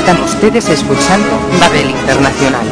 Están 0.00 0.22
ustedes 0.22 0.66
escuchando 0.70 1.28
Babel 1.60 1.90
Internacional. 1.90 2.66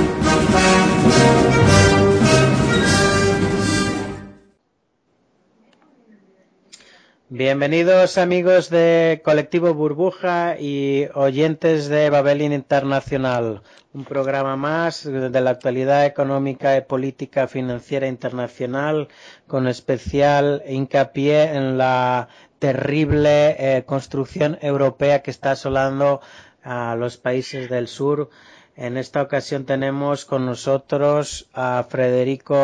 Bienvenidos 7.29 8.17
amigos 8.17 8.71
de 8.71 9.21
Colectivo 9.23 9.75
Burbuja 9.75 10.57
y 10.59 11.09
oyentes 11.15 11.89
de 11.89 12.09
Babel 12.09 12.41
Internacional, 12.41 13.61
un 13.93 14.07
programa 14.07 14.57
más 14.57 15.05
de 15.05 15.41
la 15.43 15.51
actualidad 15.51 16.07
económica 16.07 16.79
y 16.79 16.81
política 16.81 17.47
financiera 17.47 18.07
internacional 18.09 19.09
con 19.47 19.69
especial 19.69 20.63
hincapié 20.67 21.55
en 21.55 21.77
la 21.77 22.29
terrible 22.59 23.55
eh, 23.59 23.85
construcción 23.85 24.59
europea 24.63 25.23
que 25.23 25.31
está 25.31 25.53
asolando 25.53 26.21
a 26.69 26.95
los 26.97 27.17
países 27.17 27.71
del 27.71 27.89
sur. 27.89 28.29
En 28.77 28.99
esta 28.99 29.23
ocasión 29.23 29.65
tenemos 29.65 30.27
con 30.27 30.45
nosotros 30.45 31.49
a 31.55 31.85
Federico 31.89 32.57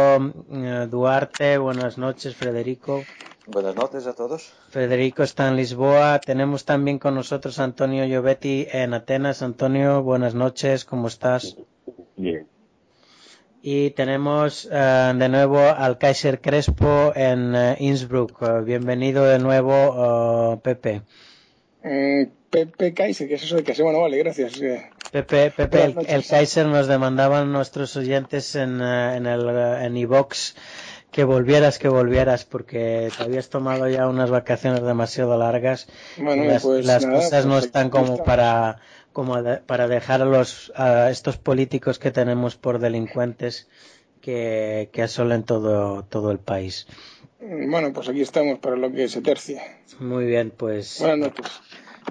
eh, 0.52 0.86
Duarte. 0.91 1.56
Buenas 1.56 1.97
noches, 1.97 2.36
Federico. 2.36 3.02
Buenas 3.47 3.75
noches 3.75 4.06
a 4.06 4.12
todos. 4.12 4.52
Federico 4.69 5.22
está 5.22 5.48
en 5.48 5.56
Lisboa. 5.56 6.20
Tenemos 6.20 6.66
también 6.66 6.98
con 6.98 7.14
nosotros 7.14 7.58
a 7.58 7.64
Antonio 7.64 8.05
Llobetti 8.05 8.66
en 8.70 8.92
Atenas. 8.92 9.42
Antonio, 9.42 10.02
buenas 10.02 10.34
noches, 10.34 10.84
¿cómo 10.84 11.08
estás? 11.08 11.56
Bien. 12.16 12.47
Y 13.62 13.91
tenemos 13.92 14.69
eh, 14.70 15.12
de 15.16 15.28
nuevo 15.30 15.58
al 15.58 15.97
Kaiser 15.97 16.42
Crespo 16.42 17.12
en 17.16 17.55
eh, 17.56 17.77
Innsbruck. 17.80 18.64
Bienvenido 18.64 19.25
de 19.25 19.38
nuevo, 19.38 20.60
Pepe. 20.62 21.00
Eh, 21.82 22.30
Pepe 22.55 22.94
Kaiser, 22.94 23.27
¿qué 23.27 23.34
es 23.34 23.42
eso 23.42 23.56
de 23.56 23.64
Kaiser? 23.64 23.83
Bueno, 23.84 24.00
vale, 24.00 24.16
gracias. 24.16 24.60
Eh, 24.60 24.88
Pepe, 25.10 25.50
Pepe 25.50 25.92
el, 26.06 26.24
Kaiser 26.24 26.66
nos 26.66 26.86
demandaban 26.86 27.50
nuestros 27.50 27.97
oyentes 27.97 28.54
en, 28.54 28.81
eh, 28.81 29.16
en 29.16 29.26
el 29.26 29.48
eh, 29.48 29.84
en 29.87 29.97
iVox 29.97 30.54
que 31.10 31.25
volvieras, 31.25 31.81
que 31.81 31.88
volvieras, 31.88 32.44
porque 32.44 33.10
te 33.16 33.25
habías 33.25 33.48
tomado 33.48 33.88
ya 33.88 34.06
unas 34.09 34.31
vacaciones 34.31 34.84
demasiado 34.84 35.37
largas 35.37 35.88
Bueno, 36.16 36.44
y 36.44 36.47
las, 36.47 36.62
pues 36.62 36.87
las 36.87 37.04
nada, 37.04 37.16
cosas 37.16 37.44
no 37.47 37.54
pues 37.54 37.64
están 37.66 37.91
como 37.91 38.22
para 38.22 38.76
como 39.12 39.43
de- 39.43 39.56
para 39.56 39.88
dejar 39.88 40.22
a 40.22 40.25
los 40.25 40.72
a 40.76 41.10
estos 41.10 41.38
políticos 41.38 41.98
que 41.98 42.12
tenemos 42.12 42.54
por 42.54 42.78
delincuentes 42.78 43.66
que, 44.20 44.91
que 44.93 45.03
asolen 45.03 45.43
todo 45.43 46.04
todo 46.04 46.31
el 46.31 46.38
país. 46.38 46.87
Bueno, 47.41 47.93
pues 47.93 48.09
aquí 48.09 48.22
estamos 48.22 48.60
para 48.60 48.76
lo 48.76 48.93
que 48.93 49.09
se 49.09 49.20
tercia. 49.22 49.60
Muy 49.98 50.25
bien, 50.25 50.53
pues 50.56 50.98
Buenas 51.00 51.19
noches. 51.19 51.60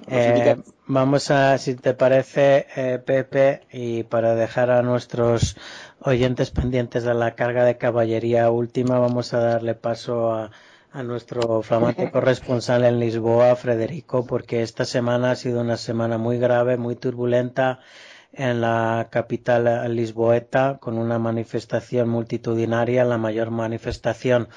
Eh, 0.08 0.58
vamos 0.88 1.32
a, 1.32 1.58
si 1.58 1.76
te 1.76 1.94
parece, 1.94 2.68
eh, 2.76 3.00
Pepe, 3.00 3.62
y 3.72 4.04
para 4.04 4.36
dejar 4.36 4.70
a 4.72 4.82
nuestros 4.82 5.58
oyentes 6.00 6.52
pendientes 6.52 7.04
de 7.04 7.14
la 7.14 7.36
carga 7.36 7.64
de 7.64 7.78
caballería 7.78 8.50
última, 8.50 9.00
vamos 9.00 9.34
a 9.34 9.40
darle 9.40 9.76
paso 9.76 10.34
a, 10.34 10.52
a 10.92 11.04
nuestro 11.04 11.62
flamante 11.62 12.12
corresponsal 12.12 12.86
en 12.86 13.00
Lisboa, 13.00 13.56
Federico, 13.56 14.26
porque 14.26 14.62
esta 14.62 14.86
semana 14.86 15.32
ha 15.32 15.36
sido 15.36 15.62
una 15.62 15.78
semana 15.78 16.18
muy 16.18 16.38
grave, 16.38 16.78
muy 16.78 16.96
turbulenta 16.96 17.80
en 18.34 18.62
la 18.62 19.08
capital 19.12 19.96
lisboeta, 19.96 20.80
con 20.80 20.98
una 20.98 21.20
manifestación 21.20 22.10
multitudinaria, 22.10 23.06
la 23.06 23.20
mayor 23.20 23.52
manifestación 23.52 24.50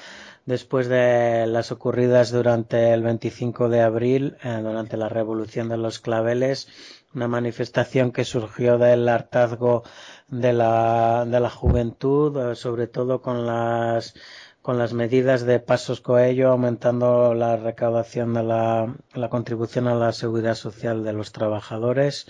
después 0.47 0.87
de 0.87 1.45
las 1.45 1.71
ocurridas 1.71 2.31
durante 2.31 2.93
el 2.93 3.03
25 3.03 3.67
de 3.69 3.81
abril, 3.81 4.37
eh, 4.43 4.59
durante 4.63 4.95
la 4.97 5.09
Revolución 5.09 5.67
de 5.69 5.77
los 5.77 5.99
Claveles, 5.99 6.69
una 7.13 7.27
manifestación 7.27 8.11
que 8.11 8.23
surgió 8.23 8.77
del 8.77 9.07
hartazgo 9.09 9.83
de 10.29 10.53
la, 10.53 11.25
de 11.27 11.39
la 11.41 11.49
juventud, 11.49 12.51
eh, 12.51 12.55
sobre 12.55 12.87
todo 12.87 13.21
con 13.21 13.45
las 13.45 14.15
con 14.61 14.77
las 14.77 14.91
medidas 14.91 15.45
de 15.45 15.59
Pasos 15.61 16.01
Coello, 16.01 16.49
aumentando 16.51 17.33
la 17.33 17.55
recaudación 17.55 18.33
de 18.33 18.43
la, 18.43 18.93
la 19.13 19.29
contribución 19.29 19.87
a 19.87 19.95
la 19.95 20.11
seguridad 20.11 20.55
social 20.55 21.05
de 21.05 21.13
los 21.13 21.31
trabajadores, 21.31 22.27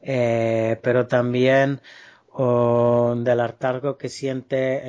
eh, 0.00 0.78
pero 0.82 1.08
también 1.08 1.80
o 2.34 3.14
del 3.16 3.40
hartazgo 3.40 3.98
que 3.98 4.08
siente 4.08 4.80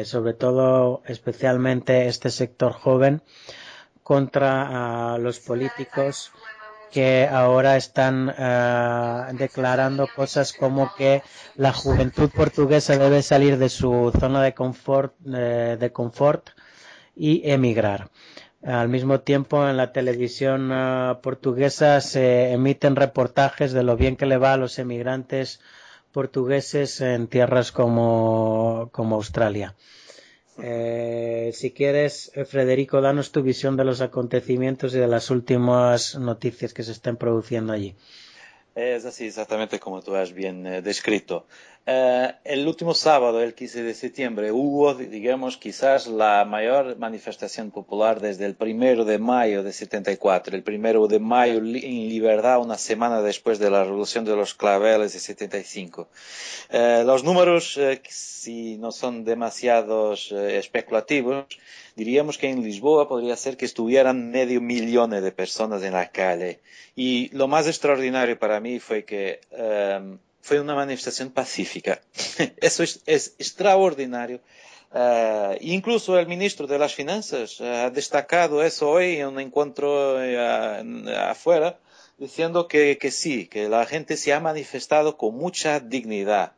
eh, 0.00 0.04
sobre 0.04 0.34
todo 0.34 1.02
especialmente 1.06 2.06
este 2.06 2.30
sector 2.30 2.72
joven 2.72 3.22
contra 4.02 5.14
ah, 5.14 5.18
los 5.18 5.40
políticos 5.40 6.32
que 6.90 7.28
ahora 7.30 7.76
están 7.76 8.32
ah, 8.36 9.30
declarando 9.32 10.08
cosas 10.14 10.52
como 10.52 10.92
que 10.96 11.22
la 11.56 11.72
juventud 11.72 12.30
portuguesa 12.30 12.96
debe 12.98 13.22
salir 13.22 13.58
de 13.58 13.68
su 13.68 14.12
zona 14.18 14.42
de 14.42 14.54
confort, 14.54 15.14
eh, 15.32 15.78
y 17.16 17.50
emigrar. 17.50 18.10
Al 18.62 18.88
mismo 18.88 19.20
tiempo, 19.20 19.68
en 19.68 19.76
la 19.76 19.92
televisión 19.92 20.70
ah, 20.72 21.20
portuguesa 21.22 22.00
se 22.00 22.52
emiten 22.52 22.96
reportajes 22.96 23.72
de 23.72 23.82
lo 23.82 23.96
bien 23.96 24.16
que 24.16 24.26
le 24.26 24.36
va 24.38 24.52
a 24.54 24.56
los 24.56 24.78
emigrantes 24.78 25.60
portugueses 26.12 27.00
en 27.00 27.26
tierras 27.28 27.72
como, 27.72 28.88
como 28.92 29.16
Australia. 29.16 29.74
Eh, 30.62 31.52
si 31.54 31.70
quieres, 31.70 32.30
eh, 32.34 32.44
Federico, 32.44 33.00
danos 33.00 33.32
tu 33.32 33.42
visión 33.42 33.76
de 33.76 33.84
los 33.84 34.00
acontecimientos 34.00 34.94
y 34.94 34.98
de 34.98 35.06
las 35.06 35.30
últimas 35.30 36.16
noticias 36.16 36.74
que 36.74 36.82
se 36.82 36.92
están 36.92 37.16
produciendo 37.16 37.72
allí. 37.72 37.94
Es 38.74 39.04
así 39.04 39.26
exactamente 39.26 39.80
como 39.80 40.00
tú 40.00 40.14
has 40.14 40.32
bien 40.32 40.66
eh, 40.66 40.82
descrito. 40.82 41.46
Eh, 41.86 42.34
el 42.44 42.66
último 42.66 42.94
sábado, 42.94 43.42
el 43.42 43.54
15 43.54 43.82
de 43.82 43.94
septiembre, 43.94 44.52
hubo, 44.52 44.94
digamos, 44.94 45.56
quizás 45.56 46.06
la 46.06 46.44
mayor 46.44 46.96
manifestación 46.98 47.70
popular 47.70 48.20
desde 48.20 48.46
el 48.46 48.54
primero 48.54 49.04
de 49.04 49.18
mayo 49.18 49.62
de 49.62 49.72
74. 49.72 50.56
El 50.56 50.62
primero 50.62 51.06
de 51.08 51.18
mayo 51.18 51.58
en 51.58 51.72
libertad, 52.08 52.60
una 52.60 52.76
semana 52.76 53.22
después 53.22 53.58
de 53.58 53.70
la 53.70 53.84
revolución 53.84 54.24
de 54.24 54.36
los 54.36 54.54
claveles 54.54 55.14
de 55.14 55.18
75. 55.20 56.08
Eh, 56.70 57.02
los 57.06 57.24
números, 57.24 57.76
eh, 57.78 58.02
si 58.08 58.76
no 58.76 58.92
son 58.92 59.24
demasiados 59.24 60.32
especulativos, 60.32 61.46
diríamos 61.96 62.38
que 62.38 62.48
en 62.48 62.62
Lisboa 62.62 63.08
podría 63.08 63.36
ser 63.36 63.56
que 63.56 63.64
estuvieran 63.64 64.30
medio 64.30 64.60
millón 64.60 65.10
de 65.10 65.32
personas 65.32 65.82
en 65.82 65.94
la 65.94 66.10
calle. 66.10 66.60
Y 66.94 67.28
lo 67.34 67.48
más 67.48 67.66
extraordinario 67.66 68.38
para 68.38 68.60
mí 68.60 68.78
fue 68.78 69.04
que 69.04 69.40
eh, 69.50 70.16
fue 70.40 70.60
una 70.60 70.74
manifestación 70.74 71.30
pacífica. 71.30 72.00
Eso 72.60 72.82
es, 72.82 73.34
extraordinario. 73.38 74.40
Eh, 74.92 75.58
incluso 75.60 76.18
el 76.18 76.26
ministro 76.26 76.66
de 76.66 76.78
las 76.78 76.94
Finanzas 76.94 77.60
eh, 77.60 77.68
ha 77.68 77.90
destacado 77.90 78.60
eso 78.60 78.90
hoy 78.90 79.18
en 79.18 79.28
un 79.28 79.38
encuentro 79.38 80.20
eh, 80.20 80.36
afuera, 81.16 81.78
diciendo 82.18 82.66
que, 82.66 82.98
que 82.98 83.12
sí, 83.12 83.46
que 83.46 83.68
la 83.68 83.86
gente 83.86 84.16
se 84.16 84.32
ha 84.32 84.40
manifestado 84.40 85.16
con 85.16 85.36
mucha 85.36 85.78
dignidad. 85.78 86.54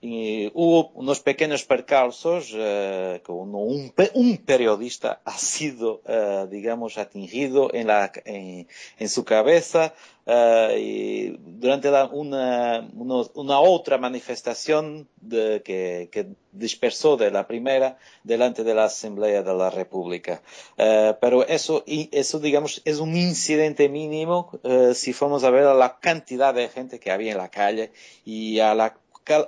Y 0.00 0.50
hubo 0.54 0.90
unos 0.90 1.20
pequeños 1.20 1.64
percalzos, 1.64 2.52
eh, 2.54 3.22
un, 3.28 3.92
un, 4.14 4.36
periodista 4.38 5.20
ha 5.24 5.38
sido, 5.38 6.02
eh, 6.06 6.46
digamos, 6.50 6.98
atingido 6.98 7.72
en, 7.72 7.86
la, 7.86 8.12
en, 8.24 8.68
en 8.98 9.08
su 9.08 9.24
cabeza 9.24 9.94
uh, 10.26 10.76
y 10.76 11.36
durante 11.38 11.90
la, 11.90 12.06
una, 12.06 12.88
unos, 12.94 13.30
una, 13.34 13.60
otra 13.60 13.98
manifestación 13.98 15.08
de, 15.20 15.62
que, 15.62 16.08
que, 16.12 16.26
dispersó 16.52 17.18
de 17.18 17.30
la 17.30 17.46
primera 17.46 17.98
delante 18.24 18.64
de 18.64 18.74
la 18.74 18.84
Asamblea 18.84 19.42
de 19.42 19.54
la 19.54 19.68
República. 19.68 20.40
Uh, 20.78 21.12
pero 21.20 21.46
eso, 21.46 21.84
eso, 21.86 22.38
digamos, 22.38 22.80
es 22.86 22.98
un 22.98 23.14
incidente 23.14 23.90
mínimo 23.90 24.50
uh, 24.62 24.94
si 24.94 25.12
fuéramos 25.12 25.44
a 25.44 25.50
ver 25.50 25.64
a 25.64 25.74
la 25.74 25.98
cantidad 25.98 26.54
de 26.54 26.68
gente 26.68 26.98
que 26.98 27.10
había 27.10 27.32
en 27.32 27.38
la 27.38 27.50
calle 27.50 27.92
y 28.24 28.60
a 28.60 28.74
la 28.74 28.96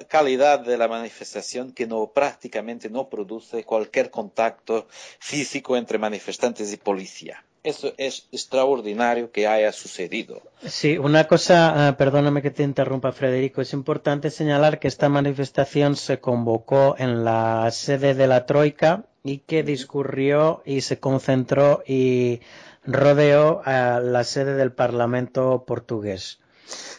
calidad 0.08 0.60
de 0.60 0.76
la 0.76 0.88
manifestación 0.88 1.72
que 1.72 1.86
no 1.86 2.10
prácticamente 2.12 2.90
no 2.90 3.08
produce 3.08 3.64
cualquier 3.64 4.10
contacto 4.10 4.88
físico 5.20 5.76
entre 5.76 5.98
manifestantes 5.98 6.72
y 6.72 6.76
policía. 6.76 7.44
Eso 7.64 7.92
es 7.98 8.28
extraordinario 8.32 9.30
que 9.30 9.46
haya 9.46 9.72
sucedido. 9.72 10.42
Sí, 10.64 10.96
una 10.96 11.26
cosa, 11.26 11.90
uh, 11.90 11.96
perdóname 11.96 12.40
que 12.40 12.50
te 12.50 12.62
interrumpa, 12.62 13.12
Federico, 13.12 13.60
es 13.60 13.72
importante 13.72 14.30
señalar 14.30 14.78
que 14.78 14.88
esta 14.88 15.08
manifestación 15.08 15.96
se 15.96 16.20
convocó 16.20 16.94
en 16.98 17.24
la 17.24 17.68
sede 17.70 18.14
de 18.14 18.26
la 18.26 18.46
Troika 18.46 19.04
y 19.24 19.38
que 19.38 19.62
discurrió 19.62 20.62
y 20.64 20.80
se 20.82 20.98
concentró 20.98 21.82
y 21.86 22.40
rodeó 22.84 23.60
a 23.64 24.00
la 24.00 24.24
sede 24.24 24.54
del 24.54 24.72
Parlamento 24.72 25.64
portugués. 25.66 26.38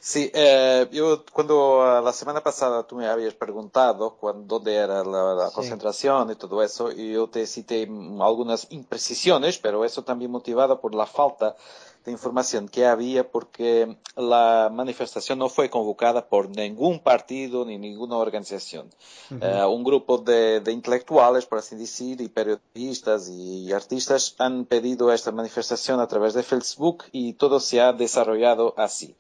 Sí, 0.02 0.32
eh, 0.34 0.88
yo 0.92 1.24
cuando 1.32 1.80
uh, 1.80 2.04
la 2.04 2.14
semana 2.14 2.42
pasada 2.42 2.88
tú 2.88 2.96
me 2.96 3.08
habías 3.08 3.34
preguntado 3.34 4.16
cuándo, 4.16 4.56
dónde 4.56 4.76
era 4.76 5.04
la, 5.04 5.36
la 5.36 5.50
sí. 5.50 5.56
concentración 5.56 6.32
y 6.32 6.36
todo 6.36 6.64
eso, 6.64 6.92
y 6.92 7.14
yo 7.14 7.28
te 7.30 7.46
cité 7.46 7.84
algunas 8.20 8.68
imprecisiones, 8.72 9.58
pero 9.58 9.86
eso 9.86 10.04
también 10.04 10.32
motivado 10.32 10.80
por 10.80 10.96
la 10.96 11.06
falta 11.06 11.56
de 12.06 12.12
información 12.12 12.68
que 12.68 12.86
había 12.86 13.30
porque 13.30 13.98
la 14.16 14.70
manifestación 14.72 15.40
no 15.40 15.50
fue 15.50 15.70
convocada 15.70 16.28
por 16.28 16.50
ningún 16.50 17.00
partido 17.00 17.66
ni 17.66 17.78
ninguna 17.78 18.18
organización. 18.18 18.90
Uh 19.30 19.36
-huh. 19.36 19.66
uh, 19.66 19.70
un 19.70 19.84
grupo 19.84 20.18
de, 20.18 20.62
de, 20.62 20.72
intelectuales, 20.72 21.46
por 21.46 21.60
así 21.60 21.76
decir, 21.76 22.22
y 22.22 22.30
periodistas 22.30 23.30
y 23.30 23.72
artistas 23.74 24.36
han 24.40 24.66
pedido 24.66 25.12
esta 25.12 25.32
manifestación 25.32 26.00
a 26.00 26.08
través 26.08 26.34
de 26.34 26.44
Facebook 26.44 27.06
y 27.12 27.34
todo 27.34 27.60
se 27.60 27.82
ha 27.82 27.94
desarrollado 27.94 28.74
así. 28.78 29.16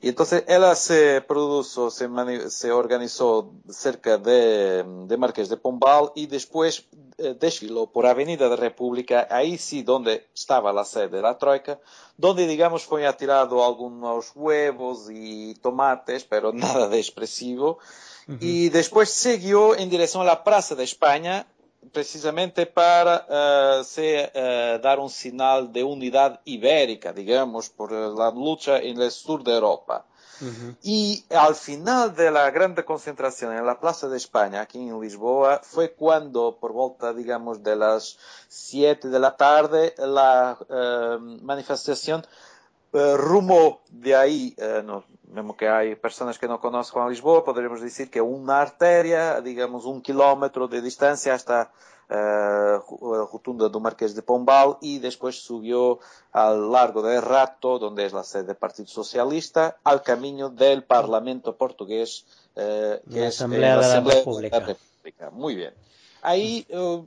Y 0.00 0.08
entonces 0.08 0.44
ella 0.46 0.74
se 0.74 1.20
produjo, 1.22 1.90
se, 1.90 2.08
se 2.50 2.72
organizó 2.72 3.50
cerca 3.68 4.18
de, 4.18 4.84
de 5.06 5.16
Marqués 5.16 5.48
de 5.48 5.56
Pombal 5.56 6.12
y 6.14 6.26
después 6.26 6.86
eh, 7.20 7.34
desfiló 7.38 7.90
por 7.90 8.06
Avenida 8.06 8.48
da 8.48 8.54
República, 8.54 9.26
ahí 9.28 9.58
sí 9.58 9.82
donde 9.82 10.28
estaba 10.32 10.72
la 10.72 10.84
sede 10.84 11.08
de 11.08 11.22
la 11.22 11.36
Troika, 11.36 11.80
donde 12.18 12.46
digamos 12.46 12.84
fue 12.84 13.06
atirado 13.06 13.64
algunos 13.64 14.32
huevos 14.34 15.08
y 15.10 15.54
tomates, 15.54 16.24
pero 16.24 16.52
nada 16.64 16.88
de 16.88 16.98
expresivo. 16.98 17.78
Uh 18.26 18.32
-huh. 18.32 18.38
Y 18.40 18.68
después 18.68 19.08
siguió 19.08 19.74
en 19.74 19.88
dirección 19.88 20.22
a 20.22 20.26
la 20.26 20.44
Plaza 20.44 20.74
de 20.74 20.84
España, 20.84 21.46
precisamente 21.92 22.66
para 22.66 23.80
uh, 23.80 23.84
se, 23.84 24.30
uh, 24.34 24.82
dar 24.82 24.98
un 24.98 25.08
señal 25.08 25.72
de 25.72 25.84
unidad 25.84 26.40
ibérica, 26.44 27.12
digamos, 27.12 27.70
por 27.70 27.92
la 27.92 28.30
lucha 28.30 28.78
en 28.78 29.00
el 29.00 29.10
sur 29.10 29.42
de 29.42 29.54
Europa. 29.54 30.04
Y 30.82 31.24
al 31.30 31.54
final 31.54 32.14
de 32.14 32.30
la 32.30 32.50
grande 32.50 32.84
concentración 32.84 33.52
en 33.56 33.66
la 33.66 33.80
Plaza 33.80 34.08
de 34.08 34.16
España, 34.16 34.60
aquí 34.60 34.78
en 34.78 35.00
Lisboa, 35.00 35.60
fue 35.62 35.92
cuando, 35.92 36.58
por 36.60 36.72
volta, 36.72 37.12
digamos, 37.12 37.62
de 37.62 37.76
las 37.76 38.18
siete 38.48 39.08
de 39.08 39.18
la 39.18 39.36
tarde, 39.36 39.94
la 39.98 40.58
uh, 40.68 41.20
manifestación 41.42 42.24
rumó 42.92 43.80
de 43.90 44.16
ahí, 44.16 44.56
no, 44.84 45.04
mesmo 45.32 45.56
que 45.56 45.68
hay 45.68 45.94
personas 45.94 46.38
que 46.38 46.48
no 46.48 46.60
conozcan 46.60 47.04
a 47.04 47.08
Lisboa, 47.08 47.44
podríamos 47.44 47.80
decir 47.80 48.10
que 48.10 48.20
una 48.20 48.60
arteria, 48.60 49.40
digamos, 49.40 49.84
un 49.84 50.00
kilómetro 50.00 50.68
de 50.68 50.80
distancia 50.80 51.34
hasta 51.34 51.70
uh, 52.08 53.26
rotunda 53.30 53.68
do 53.68 53.80
Marquês 53.80 54.14
de 54.14 54.22
Pombal 54.22 54.78
y 54.80 54.98
después 54.98 55.36
subió 55.36 56.00
al 56.32 56.72
largo 56.72 57.02
de 57.02 57.20
Rato, 57.20 57.78
donde 57.78 58.06
es 58.06 58.12
la 58.12 58.24
sede 58.24 58.44
del 58.44 58.56
Partido 58.56 58.88
Socialista, 58.88 59.76
al 59.84 60.02
camino 60.02 60.48
del 60.48 60.82
Parlamento 60.84 61.56
portugués, 61.56 62.24
uh, 62.56 62.98
que 63.10 63.20
la 63.20 63.28
es 63.28 63.36
Asamblea, 63.36 63.76
la 63.76 63.80
de, 63.80 63.86
Asamblea 63.86 64.14
la 64.14 64.20
República. 64.20 64.60
de 64.60 64.60
la 64.60 64.66
República. 64.68 65.30
Muy 65.30 65.54
bien. 65.54 65.74
Ahí 66.22 66.66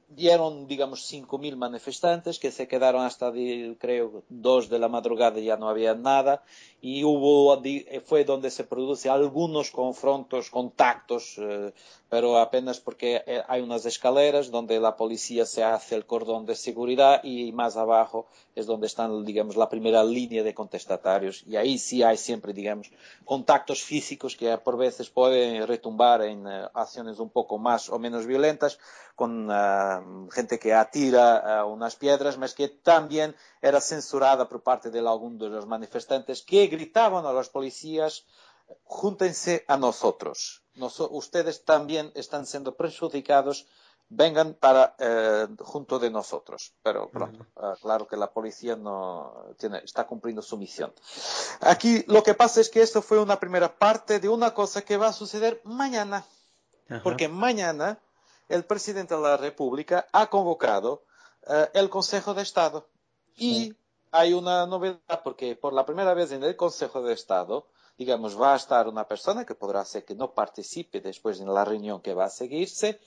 dieron, 0.10 0.68
digamos, 0.68 1.12
5.000 1.12 1.56
manifestantes 1.56 2.40
que 2.40 2.52
se 2.52 2.68
quedaron 2.68 3.04
hasta, 3.04 3.32
creo, 3.78 4.24
dos 4.30 4.70
de 4.70 4.80
la 4.80 4.88
madrugada 4.88 5.40
ya 5.40 5.58
no 5.58 5.70
había 5.70 5.94
nada. 5.96 6.44
Y 6.82 7.04
hubo, 7.04 7.62
fue 8.06 8.24
donde 8.24 8.50
se 8.50 8.64
producen 8.64 9.12
algunos 9.12 9.72
confrontos, 9.72 10.50
contactos, 10.50 11.38
uh, 11.38 11.72
pero 12.10 12.38
apenas 12.38 12.80
porque 12.80 13.22
hay 13.48 13.62
unas 13.62 13.86
escaleras 13.86 14.50
donde 14.50 14.80
la 14.80 14.96
policía 14.96 15.46
se 15.46 15.64
hace 15.64 15.96
el 15.96 16.06
cordón 16.06 16.46
de 16.46 16.56
seguridad 16.56 17.24
y 17.24 17.52
más 17.52 17.78
abajo 17.78 18.28
es 18.56 18.66
donde 18.66 18.88
están, 18.88 19.24
digamos, 19.26 19.56
la 19.56 19.70
primera 19.70 20.04
línea 20.04 20.44
de 20.44 20.54
contestatarios. 20.54 21.44
Y 21.48 21.56
ahí 21.56 21.78
sí 21.78 22.04
hay 22.04 22.18
siempre, 22.18 22.54
digamos, 22.54 22.92
contactos 23.26 23.82
físicos 23.82 24.36
que 24.36 24.58
por 24.58 24.78
veces 24.78 25.10
pueden 25.10 25.66
retumbar 25.68 26.22
en 26.24 26.46
uh, 26.46 26.70
acciones 26.74 27.20
un 27.20 27.30
poco 27.30 27.58
más 27.58 27.90
o 27.90 28.00
menos 28.00 28.26
violentas 28.26 28.80
con 29.16 29.50
uh, 29.50 30.30
gente 30.32 30.60
que 30.60 30.74
atira 30.74 31.64
uh, 31.64 31.70
unas 31.70 31.96
piedras, 31.96 32.38
mas 32.38 32.54
que 32.54 32.68
también 32.68 33.36
era 33.62 33.80
censurada 33.80 34.48
por 34.48 34.62
parte 34.62 34.90
de 34.90 35.00
algunos 35.00 35.40
de 35.40 35.50
los 35.50 35.68
manifestantes 35.68 36.42
que 36.42 36.68
gritaban 36.68 37.26
a 37.26 37.34
los 37.34 37.50
policías 37.50 38.26
júntense 38.84 39.64
a 39.68 39.78
nosotros. 39.78 40.64
Nos, 40.76 41.00
ustedes 41.00 41.64
también 41.66 42.12
están 42.16 42.46
siendo 42.46 42.76
perjudicados, 42.76 43.68
vengan 44.12 44.54
para 44.54 44.94
eh, 45.00 45.48
junto 45.60 45.98
de 45.98 46.10
nosotros. 46.10 46.74
Pero 46.84 47.10
pronto, 47.10 47.46
uh 47.56 47.62
-huh. 47.62 47.74
uh, 47.74 47.80
claro 47.80 48.06
que 48.08 48.18
la 48.18 48.28
policía 48.28 48.76
no 48.76 49.56
tiene, 49.58 49.80
está 49.80 50.06
cumpliendo 50.06 50.42
su 50.42 50.58
misión. 50.58 50.94
Aquí 51.62 52.04
lo 52.08 52.22
que 52.22 52.34
pasa 52.34 52.60
es 52.60 52.70
que 52.70 52.82
esto 52.82 53.02
fue 53.02 53.20
una 53.20 53.40
primera 53.40 53.70
parte 53.74 54.20
de 54.20 54.30
una 54.30 54.54
cosa 54.54 54.82
que 54.82 54.98
va 54.98 55.08
a 55.08 55.14
suceder 55.14 55.62
mañana. 55.64 56.26
Uh 56.90 56.94
-huh. 56.94 57.04
Porque 57.04 57.28
mañana 57.28 57.98
el 58.50 58.64
presidente 58.66 59.16
de 59.16 59.22
la 59.22 59.38
República 59.38 60.06
ha 60.12 60.28
convocado 60.28 61.04
uh, 61.48 61.68
el 61.74 61.90
Consejo 61.90 62.34
de 62.34 62.42
Estado. 62.42 62.88
Y 63.38 63.74
hay 64.12 64.34
una 64.34 64.66
novedad, 64.68 65.22
porque 65.24 65.56
por 65.56 65.72
la 65.72 65.86
primera 65.86 66.14
vez 66.14 66.32
en 66.34 66.44
el 66.44 66.56
Consejo 66.58 67.02
de 67.02 67.14
Estado, 67.14 67.66
digamos, 67.98 68.40
va 68.40 68.54
a 68.54 68.58
estar 68.58 68.88
una 68.88 69.08
persona 69.08 69.46
que 69.46 69.56
podrá 69.56 69.84
ser 69.86 70.06
que 70.06 70.16
no 70.16 70.34
participe 70.34 71.02
después 71.02 71.40
en 71.40 71.54
la 71.54 71.66
reunión 71.66 72.02
que 72.02 72.14
va 72.14 72.26
a 72.26 72.30
seguirse, 72.30 73.00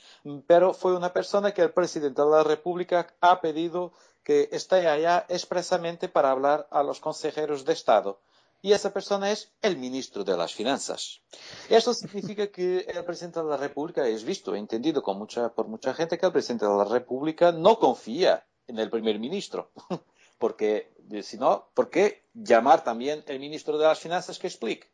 pero 0.46 0.74
fue 0.74 0.96
una 0.96 1.12
persona 1.12 1.52
que 1.52 1.62
el 1.62 1.72
presidente 1.72 2.22
de 2.22 2.28
la 2.28 2.44
República 2.44 3.14
ha 3.20 3.40
pedido 3.40 3.92
que 4.22 4.48
esté 4.52 4.88
allá 4.88 5.26
expresamente 5.28 6.08
para 6.08 6.30
hablar 6.30 6.66
a 6.70 6.82
los 6.82 7.00
consejeros 7.00 7.64
de 7.64 7.74
Estado. 7.74 8.20
Y 8.62 8.72
esa 8.72 8.94
persona 8.94 9.30
es 9.30 9.52
el 9.60 9.76
ministro 9.76 10.24
de 10.24 10.38
las 10.38 10.54
Finanzas. 10.54 11.20
Esto 11.68 11.92
significa 11.92 12.46
que 12.46 12.78
el 12.78 13.04
presidente 13.04 13.40
de 13.40 13.46
la 13.46 13.58
República 13.58 14.06
es 14.06 14.24
visto, 14.24 14.54
entendido 14.54 15.02
por 15.02 15.68
mucha 15.68 15.92
gente 15.92 16.16
que 16.16 16.24
el 16.24 16.32
presidente 16.32 16.64
de 16.64 16.74
la 16.74 16.84
República 16.84 17.52
no 17.52 17.78
confía 17.78 18.46
en 18.66 18.78
el 18.78 18.88
primer 18.88 19.18
ministro. 19.18 19.70
porque 20.38 20.94
si 21.22 21.36
no, 21.36 21.68
¿por 21.74 21.90
qué 21.90 22.23
llamar 22.34 22.84
también 22.84 23.24
el 23.26 23.40
ministro 23.40 23.78
de 23.78 23.86
las 23.86 24.00
Finanzas 24.00 24.38
que 24.38 24.48
explique? 24.48 24.90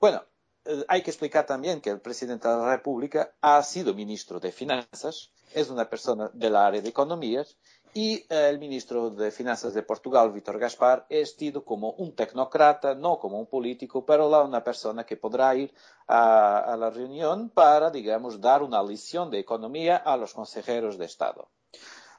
Bueno, 0.00 0.22
eh, 0.64 0.84
hay 0.88 1.02
que 1.02 1.10
explicar 1.10 1.46
también 1.46 1.80
que 1.80 1.90
el 1.90 2.00
presidente 2.00 2.48
de 2.48 2.56
la 2.56 2.76
República 2.76 3.34
ha 3.40 3.62
sido 3.62 3.94
ministro 3.94 4.40
de 4.40 4.52
Finanzas, 4.52 5.32
es 5.54 5.68
una 5.70 5.88
persona 5.88 6.30
del 6.32 6.56
área 6.56 6.80
de 6.80 6.88
economías 6.88 7.56
y 7.94 8.16
eh, 8.28 8.48
el 8.50 8.58
ministro 8.58 9.10
de 9.10 9.30
Finanzas 9.30 9.74
de 9.74 9.82
Portugal, 9.82 10.32
Vítor 10.32 10.58
Gaspar, 10.58 11.06
es 11.08 11.36
tido 11.36 11.64
como 11.64 11.90
un 11.92 12.14
tecnócrata, 12.14 12.94
no 12.94 13.18
como 13.18 13.38
un 13.38 13.46
político, 13.46 14.04
pero 14.04 14.28
una 14.44 14.62
persona 14.62 15.04
que 15.04 15.16
podrá 15.16 15.54
ir 15.54 15.72
a 16.08 16.76
la 16.78 16.90
reunión 16.90 17.50
para, 17.50 17.90
digamos, 17.90 18.40
dar 18.40 18.62
una 18.62 18.82
lección 18.82 19.30
de 19.30 19.38
economía 19.38 19.96
a 19.96 20.16
los 20.16 20.34
consejeros 20.34 20.98
de 20.98 21.06
Estado. 21.06 21.48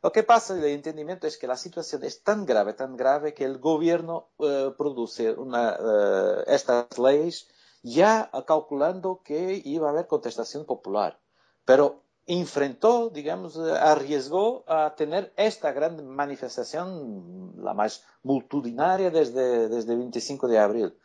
Lo 0.08 0.14
que 0.14 0.24
pasa, 0.24 0.54
el 0.54 0.64
entendimiento 0.64 1.28
es 1.28 1.38
que 1.38 1.48
la 1.48 1.58
situación 1.58 2.02
es 2.06 2.24
tan 2.24 2.46
grave, 2.46 2.72
tan 2.72 2.96
grave, 2.96 3.34
que 3.34 3.44
el 3.44 3.58
gobierno 3.58 4.30
uh, 4.38 4.72
produce 4.78 5.34
una, 5.34 5.78
uh, 5.78 6.44
estas 6.48 6.98
leyes 6.98 7.50
ya 7.84 8.32
calculando 8.48 9.22
que 9.22 9.62
iba 9.66 9.88
a 9.88 9.92
haber 9.92 10.08
contestación 10.08 10.64
popular. 10.64 11.20
Pero 11.66 12.04
enfrentó, 12.26 13.10
digamos, 13.10 13.58
arriesgó 13.58 14.64
a 14.66 14.96
tener 14.96 15.34
esta 15.36 15.74
gran 15.74 16.08
manifestación, 16.08 17.56
la 17.58 17.74
más 17.74 18.06
multitudinaria 18.24 19.12
desde, 19.12 19.68
desde 19.68 19.92
el 19.92 20.00
25 20.00 20.48
de 20.48 20.58
abril. 20.58 20.98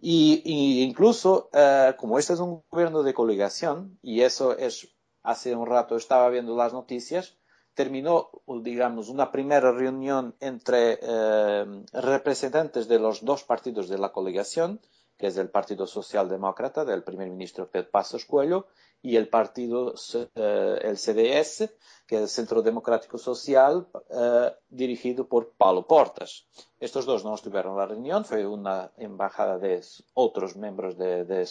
Y, 0.00 0.40
y 0.46 0.82
incluso, 0.82 1.50
uh, 1.52 1.94
como 1.98 2.18
este 2.18 2.32
es 2.32 2.40
un 2.40 2.62
gobierno 2.70 3.02
de 3.02 3.12
coligación, 3.12 3.98
y 4.00 4.22
eso 4.22 4.56
es, 4.56 4.96
hace 5.22 5.54
un 5.54 5.66
rato 5.66 5.96
estaba 5.96 6.30
viendo 6.30 6.56
las 6.56 6.72
noticias, 6.72 7.36
terminó, 7.76 8.30
digamos, 8.62 9.10
una 9.10 9.30
primera 9.30 9.70
reunión 9.70 10.34
entre 10.40 10.98
uh, 11.02 11.84
representantes 11.92 12.88
de 12.88 12.98
los 12.98 13.22
dos 13.22 13.44
partidos 13.44 13.88
de 13.88 13.98
la 13.98 14.12
coligación, 14.12 14.80
que 15.18 15.26
es 15.26 15.36
el 15.36 15.50
Partido 15.50 15.86
Socialdemócrata 15.86 16.84
del 16.86 17.04
primer 17.04 17.28
ministro 17.28 17.68
Pedro 17.68 17.90
Passos 17.90 18.24
Coelho, 18.24 18.66
y 19.02 19.16
el 19.16 19.28
partido, 19.28 19.92
uh, 19.92 20.40
el 20.80 20.96
CDS, 20.96 21.70
que 22.06 22.16
es 22.16 22.22
el 22.22 22.28
Centro 22.28 22.62
Democrático 22.62 23.18
Social, 23.18 23.86
uh, 23.92 24.50
dirigido 24.70 25.28
por 25.28 25.52
Paulo 25.52 25.86
Portas. 25.86 26.46
Estos 26.80 27.04
dos 27.04 27.26
no 27.26 27.34
estuvieron 27.34 27.72
en 27.72 27.78
la 27.78 27.86
reunión, 27.86 28.24
fue 28.24 28.46
una 28.46 28.90
embajada 28.96 29.58
de 29.58 29.82
otros 30.14 30.56
miembros 30.56 30.96
de, 30.96 31.24
de 31.24 31.46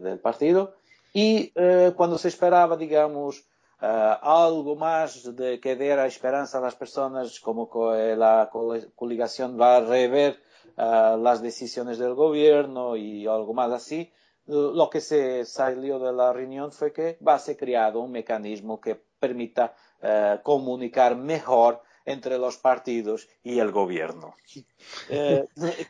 del 0.00 0.20
partido, 0.20 0.74
y 1.12 1.52
uh, 1.56 1.92
cuando 1.96 2.16
se 2.16 2.28
esperaba, 2.28 2.76
digamos, 2.76 3.44
algo 3.80 4.76
más 4.76 5.36
de 5.36 5.60
que 5.60 5.76
diera 5.76 6.06
esperanza 6.06 6.58
a 6.58 6.60
las 6.60 6.74
personas, 6.74 7.40
como 7.40 7.70
que 7.70 8.16
la 8.16 8.50
coligación 8.94 9.58
va 9.60 9.76
a 9.76 9.80
rever 9.80 10.40
las 10.76 11.42
decisiones 11.42 11.98
del 11.98 12.14
gobierno 12.14 12.96
y 12.96 13.26
algo 13.26 13.54
más 13.54 13.72
así, 13.72 14.12
lo 14.48 14.88
que 14.88 15.00
se 15.00 15.44
salió 15.44 15.98
de 15.98 16.12
la 16.12 16.32
reunión 16.32 16.72
fue 16.72 16.92
que 16.92 17.18
va 17.26 17.34
a 17.34 17.38
ser 17.38 17.56
creado 17.56 18.00
un 18.00 18.10
mecanismo 18.12 18.80
que 18.80 18.94
permita 18.94 19.74
uh, 20.02 20.42
comunicar 20.42 21.16
mejor 21.16 21.82
entre 22.06 22.38
los 22.38 22.56
partidos 22.56 23.28
y 23.42 23.58
el 23.58 23.70
gobierno. 23.70 24.34
Eh, 25.10 25.44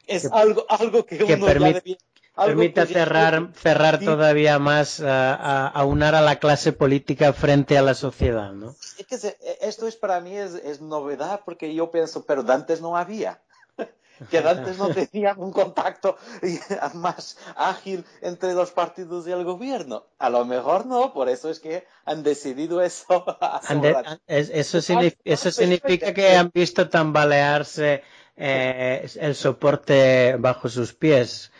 es 0.07 0.27
algo, 0.33 0.65
algo 0.69 1.05
que, 1.05 1.19
que 1.19 1.35
uno 1.35 1.47
permite, 1.47 1.73
ya 1.75 1.81
debía, 1.81 1.99
permite 2.47 2.87
cerrar, 2.87 3.49
cerrar 3.55 3.99
todavía 4.01 4.59
más, 4.59 5.01
a, 5.01 5.35
a, 5.35 5.83
a 5.83 6.21
la 6.21 6.37
clase 6.37 6.73
política 6.73 7.33
frente 7.33 7.77
a 7.77 7.83
la 7.83 7.95
sociedad, 7.95 8.53
¿no? 8.53 8.75
Es 8.99 9.07
que 9.07 9.37
esto 9.61 9.87
es 9.87 9.97
para 9.97 10.21
mí 10.21 10.37
es, 10.37 10.55
es 10.55 10.81
novedad 10.81 11.43
porque 11.45 11.75
yo 11.75 11.91
pienso, 11.91 12.25
pero 12.25 12.45
antes 12.51 12.81
no 12.81 12.97
había 12.97 13.41
que 14.31 14.39
antes 14.39 14.79
no 14.79 14.89
tenían 14.89 15.39
un 15.39 15.53
contacto 15.53 16.17
más 16.95 17.37
ágil 17.57 18.05
entre 18.21 18.55
los 18.55 18.71
partidos 18.71 19.27
y 19.27 19.33
el 19.33 19.45
gobierno. 19.45 20.05
A 20.19 20.31
lo 20.31 20.45
mejor 20.45 20.87
no, 20.87 21.13
por 21.13 21.29
eso 21.29 21.51
es 21.51 21.61
que 21.61 21.87
han 22.05 22.23
decidido 22.23 22.83
eso. 22.83 23.25
De, 23.69 24.19
eso, 24.27 24.81
significa, 24.81 25.23
eso 25.25 25.51
significa 25.51 26.13
que 26.13 26.37
han 26.37 26.51
visto 26.53 26.89
tambalearse 26.89 28.03
eh, 28.37 29.09
el 29.21 29.35
soporte 29.35 30.37
bajo 30.39 30.69
sus 30.69 30.95
pies. 30.95 31.51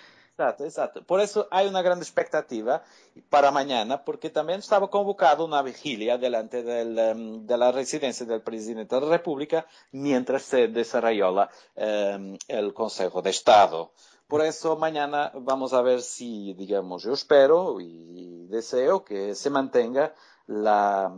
Por 1.07 1.21
eso 1.21 1.49
hay 1.51 1.67
una 1.67 1.83
gran 1.83 1.99
expectativa 1.99 2.83
para 3.29 3.51
mañana, 3.51 4.05
porque 4.05 4.31
también 4.31 4.61
estaba 4.61 4.89
convocado 4.89 5.45
una 5.45 5.63
vigilia 5.63 6.17
delante 6.17 6.63
del, 6.63 6.97
um, 6.97 7.45
de 7.45 7.57
la 7.59 7.73
residencia 7.73 8.25
del 8.25 8.43
presidente 8.43 8.95
de 8.95 9.01
la 9.01 9.09
República 9.09 9.67
mientras 9.91 10.43
se 10.43 10.69
desarrolló 10.69 11.33
la, 11.33 11.51
um, 11.75 12.39
el 12.47 12.73
Consejo 12.73 13.21
de 13.21 13.31
Estado. 13.31 13.91
Por 14.29 14.45
eso 14.45 14.77
mañana 14.77 15.33
vamos 15.35 15.73
a 15.73 15.83
ver 15.83 16.03
si, 16.03 16.55
digamos, 16.55 17.03
yo 17.03 17.15
espero 17.15 17.81
y 17.81 18.47
deseo 18.47 19.05
que 19.05 19.35
se 19.35 19.51
mantenga 19.51 20.15
la, 20.47 21.13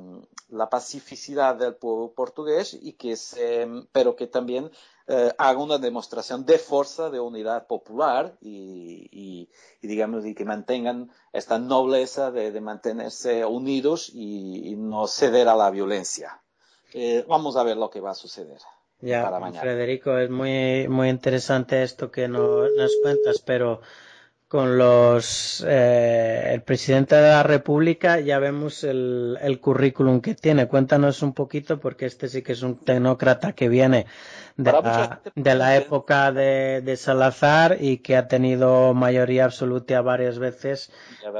la 0.50 0.68
pacificidad 0.68 1.56
del 1.56 1.74
pueblo 1.74 2.12
portugués 2.12 2.76
y 2.80 2.92
que 2.94 3.16
se, 3.16 3.68
pero 3.92 4.16
que 4.16 4.26
también 4.26 4.70
eh, 5.06 5.32
haga 5.38 5.58
una 5.58 5.78
demostración 5.78 6.44
de 6.46 6.58
fuerza, 6.58 7.10
de 7.10 7.18
unidad 7.18 7.66
popular 7.66 8.36
y, 8.40 9.08
y, 9.10 9.48
y 9.82 9.88
digamos, 9.88 10.24
y 10.24 10.34
que 10.34 10.44
mantengan 10.44 11.10
esta 11.32 11.58
nobleza 11.58 12.30
de, 12.30 12.52
de 12.52 12.60
mantenerse 12.60 13.44
unidos 13.44 14.10
y, 14.12 14.68
y, 14.68 14.76
no 14.76 15.06
ceder 15.06 15.48
a 15.48 15.56
la 15.56 15.70
violencia. 15.70 16.40
Eh, 16.92 17.24
vamos 17.28 17.56
a 17.56 17.62
ver 17.62 17.76
lo 17.76 17.90
que 17.90 18.00
va 18.00 18.10
a 18.10 18.14
suceder. 18.14 18.58
Ya, 19.00 19.22
para 19.22 19.40
mañana. 19.40 19.62
Federico, 19.62 20.18
es 20.18 20.30
muy, 20.30 20.86
muy 20.88 21.08
interesante 21.08 21.82
esto 21.82 22.10
que 22.10 22.28
nos, 22.28 22.70
nos 22.76 22.92
cuentas, 23.02 23.40
pero 23.40 23.80
con 24.50 24.78
los 24.78 25.64
eh, 25.64 26.50
el 26.54 26.62
presidente 26.62 27.14
de 27.14 27.28
la 27.28 27.44
República 27.44 28.18
ya 28.18 28.40
vemos 28.40 28.82
el, 28.82 29.38
el, 29.40 29.60
currículum 29.60 30.20
que 30.20 30.34
tiene. 30.34 30.66
Cuéntanos 30.66 31.22
un 31.22 31.34
poquito 31.34 31.78
porque 31.78 32.06
este 32.06 32.28
sí 32.28 32.42
que 32.42 32.54
es 32.54 32.62
un 32.62 32.74
tecnócrata 32.74 33.52
que 33.52 33.68
viene 33.68 34.06
de, 34.56 34.72
la, 34.72 35.20
de 35.36 35.54
la, 35.54 35.76
época 35.76 36.32
de, 36.32 36.80
de, 36.80 36.96
Salazar 36.96 37.76
y 37.80 37.98
que 37.98 38.16
ha 38.16 38.26
tenido 38.26 38.92
mayoría 38.92 39.44
absoluta 39.44 40.00
varias 40.00 40.40
veces 40.40 40.90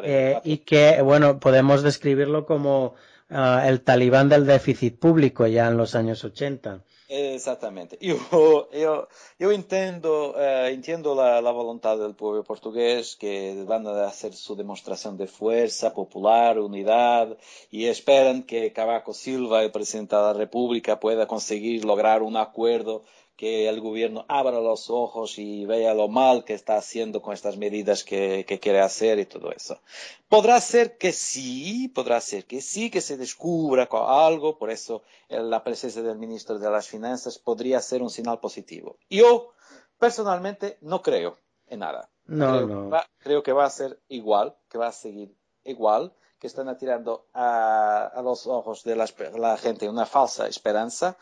eh, 0.05 0.39
y 0.45 0.59
que 0.59 1.03
bueno 1.03 1.41
podemos 1.41 1.83
describirlo 1.83 2.47
como 2.47 2.95
uh, 3.29 3.59
el 3.67 3.81
talibán 3.81 4.29
del 4.29 4.47
déficit 4.47 5.01
público 5.01 5.49
ya 5.49 5.67
en 5.67 5.77
los 5.77 5.97
años 5.97 6.23
80. 6.23 6.85
Exatamente. 7.13 7.99
Eu, 8.01 8.69
eu, 8.71 9.09
eu 9.39 9.53
entendo, 9.53 10.31
uh, 10.31 10.69
entendo 10.71 11.13
la, 11.13 11.41
la, 11.41 11.51
voluntad 11.51 11.99
del 11.99 12.15
pueblo 12.15 12.45
portugués 12.45 13.17
que 13.17 13.65
van 13.67 13.85
a 13.89 14.07
hacer 14.07 14.33
su 14.33 14.55
demostración 14.55 15.17
de 15.17 15.27
fuerza 15.27 15.93
popular, 15.93 16.61
unidad, 16.61 17.37
y 17.73 17.87
esperan 17.87 18.45
que 18.45 18.73
Cavaco 18.73 19.13
Silva, 19.13 19.65
el 19.65 19.73
presidente 19.73 20.15
de 20.15 20.23
la 20.23 20.35
República, 20.35 21.01
pueda 21.01 21.27
conseguir 21.27 21.85
lograr 21.85 22.23
un 22.23 22.37
acuerdo 22.37 23.03
que 23.41 23.71
el 23.71 23.81
gobierno 23.81 24.27
abra 24.29 24.61
los 24.61 24.91
ojos 24.91 25.39
y 25.39 25.65
vea 25.65 25.95
lo 25.95 26.09
mal 26.09 26.45
que 26.45 26.53
está 26.53 26.77
haciendo 26.77 27.23
con 27.23 27.33
estas 27.33 27.57
medidas 27.57 28.05
que, 28.05 28.45
que, 28.47 28.61
quiere 28.61 28.81
hacer 28.81 29.19
y 29.19 29.25
todo 29.25 29.51
eso. 29.51 29.81
Podrá 30.29 30.61
ser 30.61 30.99
que 30.99 31.11
sí, 31.11 31.89
podrá 31.89 32.21
ser 32.21 32.45
que 32.45 32.61
sí, 32.61 32.91
que 32.91 33.01
se 33.01 33.17
descubra 33.17 33.89
algo, 33.91 34.59
por 34.59 34.71
eso 34.71 35.05
la 35.31 35.65
presencia 35.65 36.03
del 36.03 36.19
ministro 36.19 36.59
de 36.59 36.71
las 36.71 36.87
Finanzas 36.89 37.39
podría 37.39 37.81
ser 37.81 38.03
un 38.03 38.11
señal 38.11 38.41
positivo. 38.41 38.99
Yo, 39.09 39.55
personalmente, 39.99 40.77
no 40.83 41.01
creo 41.01 41.39
en 41.67 41.79
nada. 41.79 42.11
No, 42.27 42.53
creo, 42.53 42.67
no. 42.67 42.91
Va, 42.91 43.09
creo 43.21 43.43
que 43.43 43.55
va 43.55 43.65
a 43.65 43.71
ser 43.71 43.99
igual, 44.09 44.55
que 44.69 44.77
va 44.77 44.89
a 44.89 44.93
seguir 44.93 45.35
igual, 45.65 46.13
que 46.39 46.47
están 46.47 46.69
atirando 46.69 47.25
a, 47.33 48.05
a 48.05 48.21
los 48.21 48.47
ojos 48.47 48.85
de 48.85 48.97
la, 48.97 49.09
la 49.39 49.57
gente 49.57 49.89
una 49.89 50.05
falsa 50.05 50.47
esperanza 50.47 51.17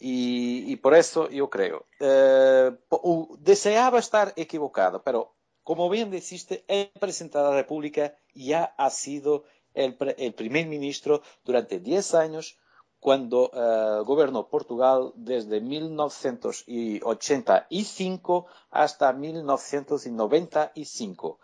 y, 0.00 0.76
por 0.76 0.94
eso 0.94 1.28
yo 1.28 1.50
creo. 1.50 1.84
Eh, 2.00 2.70
deseaba 3.40 3.98
estar 3.98 4.32
equivocado, 4.36 5.02
pero 5.02 5.34
como 5.64 5.90
bien 5.90 6.10
dijiste, 6.10 6.64
el 6.68 6.90
presidente 6.98 7.36
de 7.38 7.44
la 7.44 7.50
República 7.50 8.16
ya 8.34 8.74
ha 8.78 8.88
sido 8.90 9.44
el, 9.74 9.94
primer 10.34 10.66
ministro 10.66 11.20
durante 11.44 11.78
10 11.78 12.14
años 12.14 12.58
cuando 13.00 13.50
uh, 13.50 14.02
gobernó 14.04 14.48
Portugal 14.48 15.12
desde 15.14 15.60
1985 15.60 18.46
hasta 18.70 19.12
1995. 19.12 21.38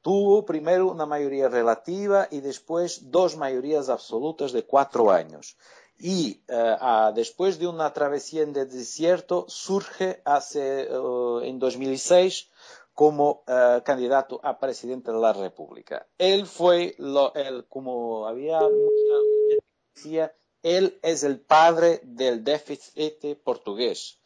Tuvo 0.00 0.44
primero 0.44 0.90
una 0.90 1.06
mayoría 1.06 1.48
relativa 1.48 2.26
y 2.30 2.40
después 2.40 3.10
dos 3.10 3.36
mayorías 3.36 3.88
absolutas 3.90 4.52
de 4.52 4.64
cuatro 4.64 5.10
años 5.10 5.56
y 5.98 6.42
uh, 6.48 7.12
después 7.14 7.58
de 7.58 7.66
una 7.66 7.92
travesía 7.92 8.42
en 8.42 8.56
el 8.56 8.70
desierto 8.70 9.46
surge 9.48 10.22
hace 10.24 10.88
uh, 10.96 11.40
en 11.40 11.58
2006 11.58 12.48
como 12.94 13.44
uh, 13.46 13.82
candidato 13.84 14.40
a 14.42 14.58
presidente 14.58 15.12
de 15.12 15.18
la 15.18 15.32
República. 15.32 16.06
Él 16.18 16.46
fue 16.46 16.94
lo, 16.98 17.34
él, 17.34 17.66
como 17.68 18.26
había 18.26 18.60
mucha 18.60 19.68
decía, 19.94 20.34
él 20.62 20.98
es 21.02 21.24
el 21.24 21.40
padre 21.40 22.00
del 22.04 22.44
déficit 22.44 23.38
portugués. 23.42 24.18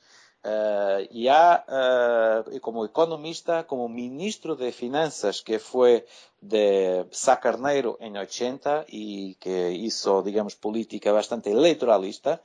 Uh, 0.44 1.06
ya 1.12 1.64
uh, 1.68 2.60
como 2.60 2.84
economista, 2.84 3.64
como 3.64 3.88
ministro 3.88 4.56
de 4.56 4.72
Finanzas, 4.72 5.40
que 5.40 5.60
fue 5.60 6.04
de 6.40 7.06
Sacarneiro 7.12 7.96
en 8.00 8.16
80 8.16 8.86
y 8.88 9.36
que 9.36 9.70
hizo, 9.70 10.20
digamos, 10.22 10.56
política 10.56 11.12
bastante 11.12 11.52
electoralista, 11.52 12.42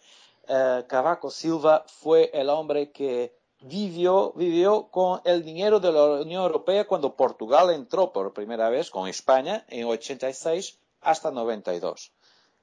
uh, 0.47 0.85
Cavaco 0.87 1.31
Silva 1.31 1.85
fue 1.87 2.29
el 2.35 2.49
hombre 2.49 2.91
que 2.91 3.33
vivió, 3.61 4.31
vivió 4.35 4.89
con 4.91 5.21
el 5.25 5.43
dinero 5.43 5.79
de 5.79 5.91
la 5.91 6.21
Unión 6.21 6.43
Europea 6.43 6.85
cuando 6.85 7.15
Portugal 7.15 7.71
entró 7.71 8.13
por 8.13 8.31
primera 8.31 8.69
vez 8.69 8.91
con 8.91 9.07
España 9.07 9.65
en 9.69 9.85
86 9.85 10.77
hasta 11.01 11.31
92 11.31 12.11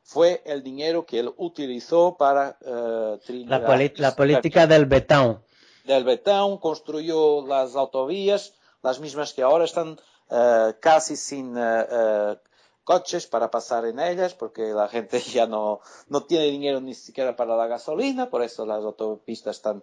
fue 0.04 0.42
el 0.44 0.62
dinero 0.62 1.06
que 1.06 1.18
él 1.18 1.32
utilizó 1.38 2.16
para 2.16 2.58
uh, 2.60 3.18
la, 3.46 3.58
la, 3.96 4.14
política 4.14 4.66
del 4.66 4.84
betón. 4.84 5.42
Del 5.84 6.04
betón, 6.04 6.58
construyó 6.58 7.44
las 7.46 7.74
autovías, 7.74 8.52
las 8.82 9.00
mismas 9.00 9.32
que 9.32 9.42
ahora 9.42 9.64
están 9.64 9.98
uh, 10.28 10.72
casi 10.78 11.16
sin 11.16 11.56
uh, 11.56 12.36
coches 12.84 13.26
para 13.26 13.50
pasar 13.50 13.86
en 13.86 13.98
ellas, 13.98 14.34
porque 14.34 14.74
la 14.74 14.88
gente 14.88 15.20
ya 15.32 15.46
no, 15.46 15.80
no 16.08 16.24
tiene 16.24 16.44
dinero 16.44 16.82
ni 16.82 16.92
siquiera 16.92 17.34
para 17.34 17.56
la 17.56 17.66
gasolina, 17.66 18.28
por 18.28 18.42
eso 18.42 18.66
las 18.66 18.84
autopistas 18.84 19.56
están 19.56 19.82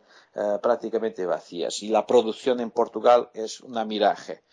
prácticamente 0.62 1.26
vacías. 1.26 1.82
Y 1.82 1.90
la 1.90 2.06
producción 2.06 2.60
en 2.60 2.70
Portugal 2.70 3.32
es 3.34 3.60
una 3.62 3.86
miraje. 3.86 4.44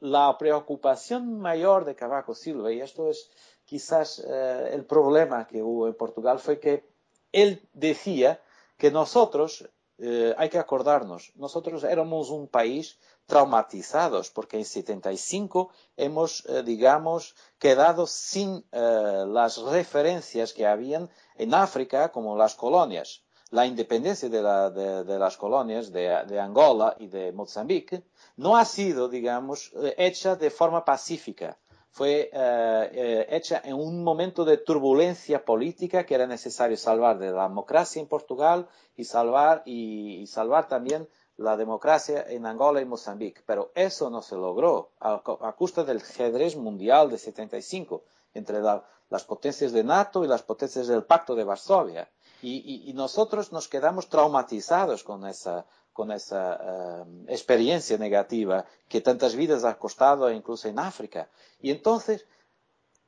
la 0.00 0.36
preocupación 0.36 1.38
mayor 1.38 1.84
de 1.84 1.94
Cavaco 1.94 2.34
Silva, 2.34 2.72
y 2.72 2.80
esto 2.80 3.08
es 3.08 3.30
quizás 3.68 4.18
eh, 4.20 4.70
el 4.72 4.86
problema 4.86 5.46
que 5.46 5.62
hubo 5.62 5.86
en 5.86 5.94
Portugal, 5.94 6.38
fue 6.38 6.58
que 6.58 6.88
él 7.32 7.68
decía 7.74 8.40
que 8.78 8.90
nosotros, 8.90 9.68
eh, 9.98 10.34
hay 10.38 10.48
que 10.48 10.58
acordarnos, 10.58 11.32
nosotros 11.34 11.84
éramos 11.84 12.30
un 12.30 12.48
país 12.48 12.98
traumatizados 13.26 14.30
porque 14.30 14.56
en 14.56 14.64
75 14.64 15.70
hemos, 15.98 16.46
eh, 16.46 16.62
digamos, 16.62 17.34
quedado 17.58 18.06
sin 18.06 18.64
las 18.72 19.58
referencias 19.58 20.54
que 20.54 20.66
habían 20.66 21.10
en 21.36 21.52
África 21.52 22.10
como 22.10 22.38
las 22.38 22.54
colonias. 22.54 23.22
La 23.50 23.66
independencia 23.66 24.28
de, 24.28 24.42
la, 24.42 24.70
de, 24.70 25.18
las 25.18 25.36
colonias 25.36 25.90
de, 25.90 26.24
de, 26.26 26.40
Angola 26.40 26.96
y 26.98 27.06
de 27.06 27.32
Mozambique 27.32 28.02
no 28.36 28.56
ha 28.56 28.64
sido, 28.64 29.08
digamos, 29.08 29.72
hecha 29.96 30.36
de 30.36 30.50
forma 30.50 30.84
pacífica 30.84 31.58
fue 31.98 32.30
eh, 32.32 32.90
eh, 32.92 33.26
hecha 33.28 33.60
en 33.64 33.74
un 33.74 34.04
momento 34.04 34.44
de 34.44 34.58
turbulencia 34.58 35.44
política 35.44 36.06
que 36.06 36.14
era 36.14 36.28
necesario 36.28 36.76
salvar 36.76 37.18
de 37.18 37.32
la 37.32 37.48
democracia 37.48 38.00
en 38.00 38.06
Portugal 38.06 38.68
y 38.96 39.02
salvar, 39.02 39.64
y, 39.66 40.24
salvar 40.28 40.68
también 40.68 41.08
la 41.36 41.56
democracia 41.56 42.24
en 42.28 42.46
Angola 42.46 42.80
y 42.80 42.84
Mozambique. 42.84 43.42
Pero 43.44 43.72
eso 43.74 44.10
no 44.10 44.22
se 44.22 44.36
logró 44.36 44.92
a, 45.00 45.20
costa 45.58 45.82
del 45.82 45.96
ajedrez 45.96 46.54
mundial 46.54 47.10
de 47.10 47.18
75 47.18 48.04
entre 48.32 48.60
la, 48.60 48.84
las 49.10 49.24
potencias 49.24 49.72
de 49.72 49.82
NATO 49.82 50.24
y 50.24 50.28
las 50.28 50.44
potencias 50.44 50.86
del 50.86 51.02
Pacto 51.02 51.34
de 51.34 51.42
Varsovia. 51.42 52.08
Y, 52.42 52.88
y 52.88 52.92
nosotros 52.92 53.50
nos 53.50 53.66
quedamos 53.66 54.08
traumatizados 54.08 55.02
con 55.02 55.26
esa, 55.26 55.66
con 55.98 56.12
esa 56.12 56.60
uh, 56.62 57.24
experiencia 57.26 57.98
negativa 57.98 58.64
que 58.88 59.00
tantas 59.00 59.34
vidas 59.34 59.64
ha 59.64 59.80
costado 59.80 60.30
incluso 60.30 60.68
en 60.68 60.78
África. 60.78 61.28
Y 61.60 61.72
entonces, 61.72 62.24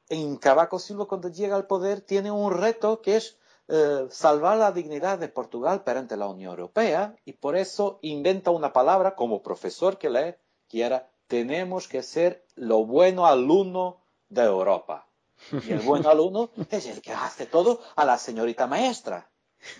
en 0.09 0.37
Cavaco 0.39 0.81
Silva, 0.81 1.07
cuando 1.07 1.29
llega 1.29 1.55
al 1.55 1.69
poder, 1.69 2.01
tiene 2.01 2.33
un 2.33 2.53
reto 2.53 3.01
que 3.01 3.15
es 3.19 3.39
uh, 3.69 4.09
salvar 4.11 4.57
la 4.59 4.73
dignidad 4.73 5.21
de 5.21 5.29
Portugal 5.29 5.85
perante 5.85 6.17
la 6.17 6.27
Unión 6.27 6.51
Europea 6.51 7.15
y 7.25 7.35
por 7.35 7.55
eso 7.57 8.01
inventa 8.03 8.51
una 8.51 8.73
palabra 8.73 9.15
como 9.15 9.41
profesor 9.41 9.97
que 9.97 10.11
lee, 10.11 10.35
que 10.69 10.83
era 10.83 11.09
tenemos 11.29 11.87
que 11.87 12.03
ser 12.03 12.45
lo 12.57 12.85
bueno 12.85 13.25
alumno 13.25 14.01
de 14.29 14.43
Europa. 14.43 15.07
Y 15.53 15.71
el 15.71 15.79
buen 15.79 16.07
alumno 16.13 16.51
es 16.69 16.87
el 16.87 17.01
que 17.01 17.13
hace 17.13 17.47
todo 17.47 17.79
a 17.95 18.05
la 18.05 18.19
señorita 18.19 18.67
maestra. 18.67 19.30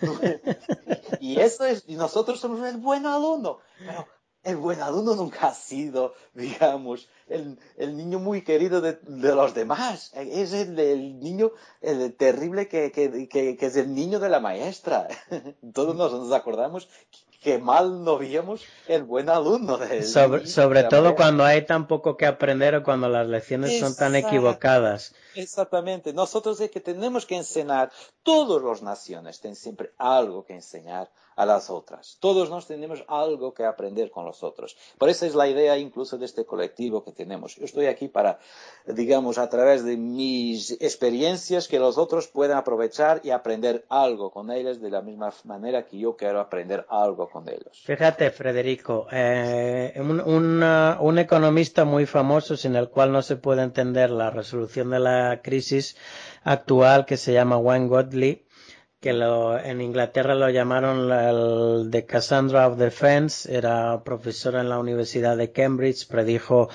y 1.19 1.39
eso 1.39 1.65
es, 1.65 1.83
y 1.87 1.95
nosotros 1.95 2.39
somos 2.39 2.67
el 2.67 2.77
buen 2.77 3.05
alumno. 3.05 3.59
Pero 3.79 4.07
el 4.43 4.57
buen 4.57 4.81
alumno 4.81 5.15
nunca 5.15 5.49
ha 5.49 5.53
sido, 5.53 6.15
digamos, 6.33 7.07
el, 7.27 7.59
el 7.77 7.95
niño 7.95 8.19
muy 8.19 8.43
querido 8.43 8.81
de, 8.81 8.93
de, 8.93 9.35
los 9.35 9.53
demás. 9.53 10.11
Es 10.15 10.53
el, 10.53 10.77
el 10.79 11.19
niño 11.19 11.51
el 11.81 12.13
terrible 12.15 12.67
que, 12.67 12.91
que, 12.91 13.27
que, 13.29 13.55
que, 13.55 13.65
es 13.65 13.75
el 13.75 13.93
niño 13.93 14.19
de 14.19 14.29
la 14.29 14.39
maestra. 14.39 15.07
Todos 15.73 15.95
nos, 15.95 16.11
nos 16.11 16.31
acordamos 16.31 16.87
que 17.41 17.57
mal 17.57 18.03
no 18.03 18.19
veíamos 18.19 18.61
el 18.87 19.03
buen 19.03 19.27
alumno. 19.27 19.77
De, 19.77 20.03
sobre, 20.03 20.45
sobre 20.45 20.83
todo 20.83 21.03
maestra. 21.03 21.15
cuando 21.15 21.43
hay 21.43 21.65
tan 21.65 21.87
poco 21.87 22.15
que 22.15 22.27
aprender 22.27 22.75
o 22.75 22.83
cuando 22.83 23.09
las 23.09 23.27
lecciones 23.27 23.71
Exacto. 23.71 23.87
son 23.87 23.97
tan 23.97 24.15
equivocadas. 24.15 25.15
Exactamente. 25.33 26.13
Nosotros 26.13 26.61
es 26.61 26.69
que 26.69 26.79
tenemos 26.79 27.25
que 27.25 27.37
enseñar, 27.37 27.91
todas 28.23 28.61
las 28.63 28.81
naciones 28.81 29.39
tienen 29.39 29.55
siempre 29.55 29.91
algo 29.97 30.45
que 30.45 30.53
enseñar 30.53 31.09
a 31.35 31.45
las 31.45 31.69
otras. 31.69 32.17
Todos 32.19 32.49
nos 32.49 32.67
tenemos 32.67 33.03
algo 33.07 33.53
que 33.53 33.65
aprender 33.65 34.11
con 34.11 34.25
los 34.25 34.43
otros. 34.43 34.77
Por 34.97 35.09
eso 35.09 35.25
es 35.25 35.33
la 35.33 35.47
idea 35.47 35.77
incluso 35.77 36.17
de 36.17 36.25
este 36.25 36.45
colectivo 36.45 37.03
que 37.03 37.11
tenemos. 37.11 37.55
Yo 37.55 37.65
estoy 37.65 37.87
aquí 37.87 38.09
para, 38.09 38.39
digamos, 38.85 39.37
a 39.37 39.49
través 39.49 39.83
de 39.83 39.97
mis 39.97 40.71
experiencias, 40.79 41.67
que 41.67 41.79
los 41.79 41.97
otros 41.97 42.27
puedan 42.27 42.57
aprovechar 42.57 43.21
y 43.23 43.31
aprender 43.31 43.85
algo 43.89 44.31
con 44.31 44.51
ellos 44.51 44.81
de 44.81 44.91
la 44.91 45.01
misma 45.01 45.33
manera 45.45 45.85
que 45.85 45.97
yo 45.97 46.15
quiero 46.15 46.39
aprender 46.39 46.85
algo 46.89 47.29
con 47.29 47.47
ellos. 47.47 47.81
Fíjate, 47.85 48.29
Federico, 48.31 49.07
eh, 49.11 49.93
un, 49.97 50.19
un, 50.19 50.63
un 50.63 51.19
economista 51.19 51.85
muy 51.85 52.05
famoso 52.05 52.55
sin 52.57 52.75
el 52.75 52.89
cual 52.89 53.11
no 53.11 53.21
se 53.21 53.37
puede 53.37 53.63
entender 53.63 54.11
la 54.11 54.29
resolución 54.29 54.91
de 54.91 54.99
la 54.99 55.41
crisis 55.41 55.95
actual 56.43 57.05
que 57.05 57.17
se 57.17 57.33
llama 57.33 57.57
Wayne 57.57 57.87
Godley, 57.87 58.45
que 59.01 59.11
lo, 59.13 59.57
en 59.57 59.81
Inglaterra 59.81 60.35
lo 60.35 60.49
llamaron 60.51 61.11
el 61.11 61.89
de 61.89 62.05
Cassandra 62.05 62.67
of 62.67 62.77
Defense, 62.77 63.51
era 63.51 64.03
profesor 64.03 64.53
en 64.55 64.69
la 64.69 64.77
Universidad 64.77 65.37
de 65.37 65.51
Cambridge, 65.51 66.07
predijo 66.07 66.69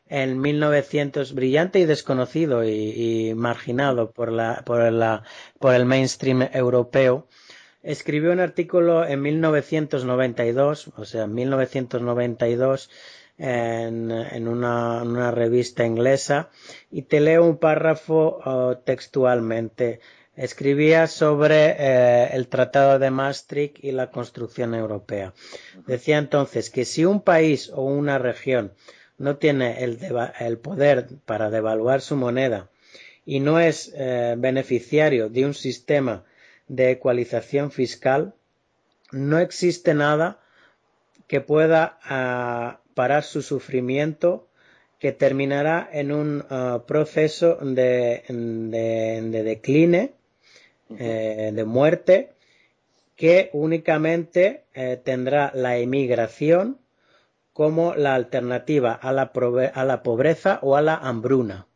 en 0.09 0.41
1900 0.41 1.35
brillante 1.35 1.79
y 1.81 1.85
desconocido 1.85 2.65
y, 2.65 3.33
marginado 3.35 4.11
por 4.13 4.31
la, 4.33 4.63
por 5.59 5.75
el 5.75 5.85
mainstream 5.87 6.49
europeo 6.53 7.27
escribió 7.83 8.33
un 8.33 8.41
artículo 8.41 9.07
en 9.07 9.23
1992 9.23 10.91
o 10.97 11.05
sea 11.05 11.25
en 11.25 11.35
1992 11.35 12.91
en, 13.39 14.11
en 14.11 14.49
una, 14.49 15.31
revista 15.31 15.85
inglesa 15.85 16.51
y 16.91 17.03
te 17.03 17.21
leo 17.21 17.45
un 17.45 17.59
párrafo 17.59 18.39
uh, 18.45 18.75
textualmente 18.85 20.01
escribía 20.37 21.07
sobre 21.07 21.77
eh, 21.79 22.29
el 22.33 22.49
Tratado 22.49 22.99
de 22.99 23.11
Maastricht 23.11 23.83
y 23.83 23.93
la 23.93 24.11
construcción 24.11 24.75
europea. 24.75 25.33
Decía 25.87 26.19
entonces 26.19 26.69
que 26.71 26.85
si 26.85 27.05
un 27.07 27.23
país 27.23 27.71
o 27.75 27.83
una 27.85 28.19
región 28.19 28.73
no 29.19 29.37
tiene 29.37 29.83
el, 29.85 29.99
el 30.41 30.59
poder 30.59 31.09
para 31.25 31.51
devaluar 31.51 32.01
su 32.01 32.17
moneda 32.17 32.71
y 33.25 33.41
no 33.41 33.59
es 33.59 33.93
eh, 33.97 34.35
beneficiario 34.39 35.29
de 35.29 35.45
un 35.45 35.55
sistema 35.55 36.25
de 36.69 36.93
ecualización 36.93 37.71
fiscal, 37.71 38.35
no 39.13 39.39
existe 39.39 39.95
nada 39.95 40.41
que 41.27 41.41
pueda 41.41 41.99
uh, 42.05 42.95
parar 42.95 43.25
su 43.25 43.43
sufrimiento 43.43 44.49
que 44.99 45.13
terminará 45.13 45.89
en 45.93 46.13
un 46.13 46.45
uh, 46.51 46.85
proceso 46.87 47.57
de, 47.57 48.25
de, 48.29 49.21
de 49.23 49.43
decline, 49.43 50.13
eh, 50.99 51.51
de 51.53 51.65
muerte, 51.65 52.33
que 53.17 53.51
únicamente 53.53 54.65
eh, 54.75 55.01
tendrá 55.03 55.51
la 55.55 55.79
emigración 55.79 56.79
como 57.57 57.95
la 57.95 58.15
alternativa 58.15 58.93
a 58.93 59.13
la, 59.13 59.33
a 59.73 59.85
la 59.87 60.03
pobreza 60.03 60.59
o 60.61 60.77
a 60.77 60.83
la 60.83 60.95
hambruna. 60.95 61.67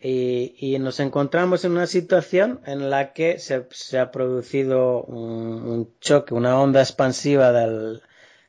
Y, 0.00 0.56
y, 0.58 0.76
nos 0.80 0.98
encontramos 0.98 1.64
en 1.64 1.70
una 1.70 1.86
situación 1.86 2.60
en 2.66 2.90
la 2.90 3.12
que 3.12 3.38
se, 3.38 3.68
se 3.70 4.00
ha 4.00 4.10
producido 4.10 5.04
un, 5.04 5.62
un, 5.62 5.94
choque, 6.00 6.34
una 6.34 6.60
onda 6.60 6.80
expansiva 6.80 7.52
del, 7.52 8.02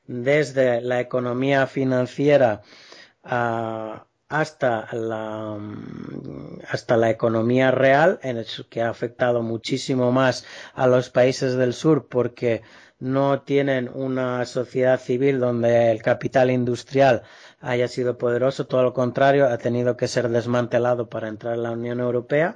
desde 0.07 0.81
la 0.81 0.99
economía 0.99 1.67
financiera 1.67 2.63
a, 3.23 4.07
hasta 4.27 4.87
la, 4.91 5.59
hasta 6.67 6.97
la 6.97 7.11
economía 7.11 7.69
real, 7.69 8.19
en 8.23 8.37
el 8.37 8.47
que 8.71 8.81
ha 8.81 8.89
afectado 8.89 9.43
muchísimo 9.43 10.11
más 10.11 10.47
a 10.73 10.87
los 10.87 11.11
países 11.11 11.53
del 11.53 11.75
sur 11.75 12.07
porque 12.07 12.63
no 13.03 13.41
tienen 13.41 13.89
una 13.93 14.45
sociedad 14.45 14.97
civil 14.97 15.37
donde 15.41 15.91
el 15.91 16.01
capital 16.01 16.49
industrial 16.49 17.23
haya 17.59 17.89
sido 17.89 18.17
poderoso, 18.17 18.65
todo 18.65 18.81
lo 18.81 18.93
contrario, 18.93 19.47
ha 19.47 19.57
tenido 19.57 19.97
que 19.97 20.07
ser 20.07 20.29
desmantelado 20.29 21.09
para 21.09 21.27
entrar 21.27 21.55
en 21.55 21.63
la 21.63 21.71
Unión 21.71 21.99
Europea. 21.99 22.55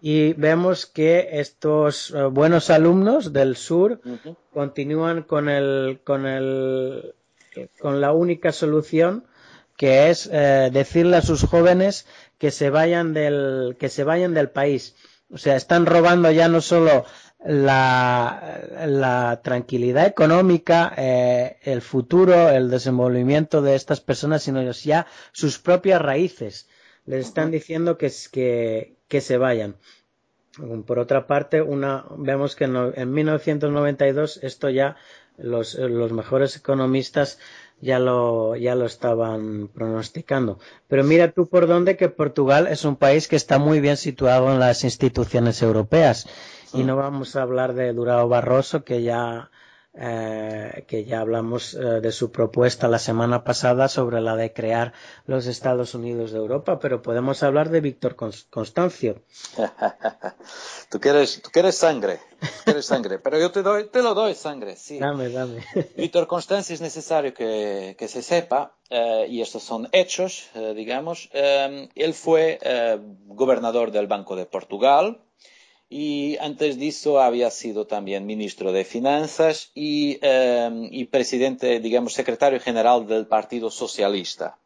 Y 0.00 0.32
vemos 0.32 0.86
que 0.86 1.28
estos 1.32 2.10
uh, 2.12 2.30
buenos 2.30 2.70
alumnos 2.70 3.34
del 3.34 3.54
sur 3.56 4.00
uh 4.02 4.08
-huh. 4.24 4.36
continúan 4.52 5.22
con 5.24 5.48
el, 5.50 6.00
con 6.04 6.24
el, 6.26 7.14
con 7.78 8.00
la 8.00 8.12
única 8.12 8.52
solución 8.52 9.24
que 9.76 10.08
es 10.08 10.26
eh, 10.32 10.70
decirle 10.72 11.16
a 11.18 11.22
sus 11.22 11.44
jóvenes 11.44 12.06
que 12.38 12.50
se 12.50 12.70
vayan 12.70 13.12
del, 13.12 13.76
que 13.78 13.90
se 13.90 14.04
vayan 14.04 14.32
del 14.32 14.48
país. 14.48 14.94
O 15.30 15.38
sea, 15.38 15.56
están 15.56 15.86
robando 15.86 16.30
ya 16.30 16.48
no 16.48 16.60
solo 16.60 17.04
la, 17.46 18.60
la 18.86 19.40
tranquilidad 19.42 20.06
económica, 20.06 20.92
eh, 20.96 21.56
el 21.62 21.80
futuro, 21.82 22.48
el 22.50 22.70
desenvolvimiento 22.70 23.62
de 23.62 23.74
estas 23.74 24.00
personas, 24.00 24.42
sino 24.42 24.62
ya 24.70 25.06
sus 25.32 25.58
propias 25.58 26.00
raíces. 26.02 26.68
Les 27.04 27.26
están 27.26 27.50
diciendo 27.50 27.96
que, 27.98 28.10
que, 28.32 28.96
que 29.08 29.20
se 29.20 29.38
vayan. 29.38 29.76
Por 30.86 30.98
otra 30.98 31.26
parte, 31.26 31.60
una, 31.62 32.04
vemos 32.16 32.56
que 32.56 32.64
en, 32.64 32.76
en 32.94 33.12
1992 33.12 34.40
esto 34.42 34.70
ya 34.70 34.96
los, 35.36 35.74
los 35.74 36.12
mejores 36.12 36.56
economistas 36.56 37.38
ya 37.80 37.98
lo, 37.98 38.56
ya 38.56 38.74
lo 38.74 38.86
estaban 38.86 39.68
pronosticando. 39.68 40.58
Pero 40.88 41.04
mira 41.04 41.30
tú 41.32 41.46
por 41.46 41.66
dónde 41.66 41.96
que 41.96 42.08
Portugal 42.08 42.66
es 42.68 42.84
un 42.84 42.96
país 42.96 43.28
que 43.28 43.36
está 43.36 43.58
muy 43.58 43.80
bien 43.80 43.96
situado 43.98 44.50
en 44.52 44.58
las 44.58 44.82
instituciones 44.84 45.60
europeas. 45.62 46.26
Y 46.72 46.84
no 46.84 46.96
vamos 46.96 47.36
a 47.36 47.42
hablar 47.42 47.74
de 47.74 47.92
Durao 47.92 48.28
Barroso, 48.28 48.84
que 48.84 49.02
ya 49.02 49.50
eh, 49.98 50.84
que 50.88 51.06
ya 51.06 51.20
hablamos 51.20 51.72
eh, 51.72 51.78
de 51.78 52.12
su 52.12 52.30
propuesta 52.30 52.86
la 52.86 52.98
semana 52.98 53.44
pasada 53.44 53.88
sobre 53.88 54.20
la 54.20 54.36
de 54.36 54.52
crear 54.52 54.92
los 55.24 55.46
Estados 55.46 55.94
Unidos 55.94 56.32
de 56.32 56.38
Europa, 56.38 56.78
pero 56.78 57.00
podemos 57.00 57.42
hablar 57.42 57.70
de 57.70 57.80
Víctor 57.80 58.14
Constancio. 58.14 59.22
tú 60.90 61.00
quieres, 61.00 61.40
tú 61.40 61.48
quieres 61.50 61.78
sangre, 61.78 62.20
quieres 62.64 62.84
sangre, 62.84 63.18
pero 63.18 63.38
yo 63.38 63.50
te 63.50 63.62
doy, 63.62 63.88
te 63.88 64.02
lo 64.02 64.12
doy 64.12 64.34
sangre, 64.34 64.76
sí. 64.76 64.98
Dame, 64.98 65.30
dame. 65.30 65.64
Víctor 65.96 66.26
Constancio 66.26 66.74
es 66.74 66.82
necesario 66.82 67.32
que, 67.32 67.96
que 67.98 68.08
se 68.08 68.20
sepa, 68.20 68.76
eh, 68.90 69.24
y 69.30 69.40
estos 69.40 69.62
son 69.62 69.88
hechos, 69.92 70.50
eh, 70.54 70.74
digamos, 70.76 71.30
él 71.32 72.12
fue 72.12 72.58
gobernador 73.28 73.92
del 73.92 74.08
Banco 74.08 74.36
de 74.36 74.44
Portugal, 74.44 75.22
y 75.88 76.36
antes 76.38 76.78
de 76.78 76.88
eso 76.88 77.20
había 77.20 77.50
sido 77.50 77.86
también 77.86 78.26
ministro 78.26 78.72
de 78.72 78.84
Finanzas 78.84 79.70
y, 79.74 80.18
eh, 80.20 80.88
y, 80.90 81.04
presidente, 81.04 81.78
digamos, 81.78 82.12
secretario 82.12 82.58
general 82.58 83.06
del 83.06 83.26
Partido 83.26 83.70
Socialista, 83.70 84.58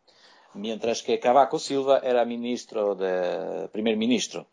mientras 0.54 1.02
que 1.02 1.20
Cavaco 1.20 1.58
Silva 1.58 1.98
era 1.98 2.24
ministro 2.24 2.94
de, 2.94 3.68
primer 3.68 3.96
ministro. 3.98 4.46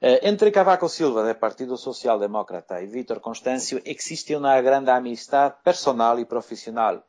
Eh, 0.00 0.20
entre 0.22 0.52
Cavaco 0.52 0.88
Silva 0.88 1.24
del 1.24 1.36
Partido 1.36 1.76
Social 1.76 2.20
Demócrata 2.20 2.80
y 2.82 2.86
Víctor 2.86 3.20
Constâncio 3.20 3.80
existe 3.84 4.36
una 4.36 4.60
gran 4.60 4.88
amistad 4.88 5.56
personal 5.64 6.20
y 6.20 6.24
profesional. 6.24 7.04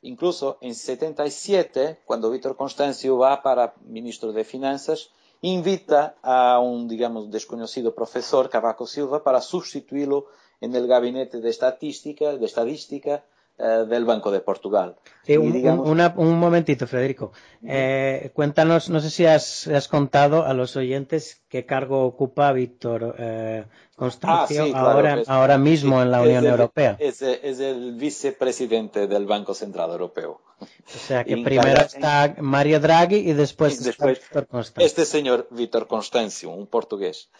Incluso 0.00 0.58
en 0.60 0.74
77, 0.74 2.00
cuando 2.04 2.30
Víctor 2.30 2.56
Constâncio 2.56 3.16
va 3.16 3.42
para 3.42 3.74
ministro 3.86 4.32
de 4.32 4.44
Finanzas, 4.44 5.10
invita 5.44 6.16
a 6.22 6.58
un, 6.58 6.88
digamos, 6.88 7.30
desconocido 7.30 7.94
profesor, 7.94 8.48
Cavaco 8.48 8.86
Silva, 8.86 9.22
para 9.22 9.42
sustituirlo 9.42 10.26
en 10.62 10.74
el 10.74 10.86
gabinete 10.86 11.40
de 11.40 11.50
estadística, 11.50 12.34
de 12.34 12.46
estadística 12.46 13.24
eh, 13.56 13.86
del 13.88 14.04
Banco 14.04 14.32
de 14.32 14.40
Portugal. 14.40 14.96
Sí, 15.22 15.36
un, 15.36 15.52
digamos... 15.52 15.88
una, 15.88 16.12
un, 16.16 16.38
momentito, 16.38 16.88
Federico. 16.88 17.32
Eh, 17.64 18.32
cuéntanos, 18.34 18.90
no 18.90 18.98
sé 18.98 19.10
si 19.10 19.26
has, 19.26 19.68
has, 19.68 19.86
contado 19.86 20.44
a 20.44 20.54
los 20.54 20.74
oyentes 20.76 21.44
qué 21.48 21.64
cargo 21.64 22.04
ocupa 22.04 22.52
Víctor 22.52 23.14
eh, 23.16 23.64
Constancio 23.94 24.62
ah, 24.62 24.66
sí, 24.66 24.72
claro, 24.72 24.90
ahora, 24.90 25.20
es, 25.20 25.28
ahora 25.28 25.58
mismo 25.58 26.02
en 26.02 26.10
la 26.10 26.22
Unión 26.22 26.44
el, 26.44 26.50
Europea. 26.50 26.96
Es, 26.98 27.22
es, 27.22 27.60
el 27.60 27.94
vicepresidente 27.94 29.06
del 29.06 29.24
Banco 29.24 29.54
Central 29.54 29.90
Europeo. 29.90 30.40
O 30.58 30.66
sea 30.86 31.22
que 31.22 31.36
primero 31.36 31.80
está 31.80 32.34
Mario 32.40 32.80
Draghi 32.80 33.18
y 33.18 33.34
después, 33.34 33.80
y 33.80 33.84
después 33.84 34.18
está 34.18 34.40
Víctor 34.40 34.46
Constancio. 34.48 34.84
Este 34.84 35.04
señor 35.04 35.46
Víctor 35.50 35.86
Constancio, 35.86 36.50
un 36.50 36.66
portugués. 36.66 37.30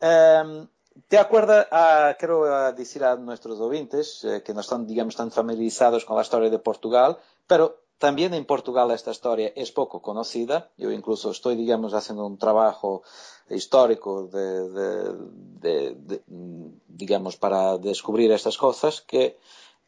Um, 0.00 0.68
¿Te 1.08 1.18
acuerdas? 1.18 1.66
Uh, 1.70 2.16
quiero 2.18 2.72
decir 2.72 3.04
a 3.04 3.16
nuestros 3.16 3.60
oyentes 3.60 4.24
uh, 4.24 4.42
que 4.42 4.54
no 4.54 4.60
están, 4.60 4.86
digamos, 4.86 5.14
tan 5.14 5.30
familiarizados 5.30 6.04
con 6.04 6.16
la 6.16 6.22
historia 6.22 6.50
de 6.50 6.58
Portugal, 6.58 7.18
pero 7.46 7.80
también 7.98 8.34
en 8.34 8.44
Portugal 8.44 8.90
esta 8.90 9.10
historia 9.10 9.52
es 9.54 9.72
poco 9.72 10.00
conocida. 10.00 10.70
Yo 10.76 10.90
incluso 10.90 11.30
estoy, 11.30 11.56
digamos, 11.56 11.94
haciendo 11.94 12.26
un 12.26 12.38
trabajo 12.38 13.02
histórico 13.50 14.26
de, 14.26 14.68
de, 14.70 15.14
de, 15.60 15.94
de 15.94 16.22
digamos, 16.88 17.36
para 17.36 17.78
descubrir 17.78 18.32
estas 18.32 18.56
cosas, 18.56 19.00
que 19.02 19.38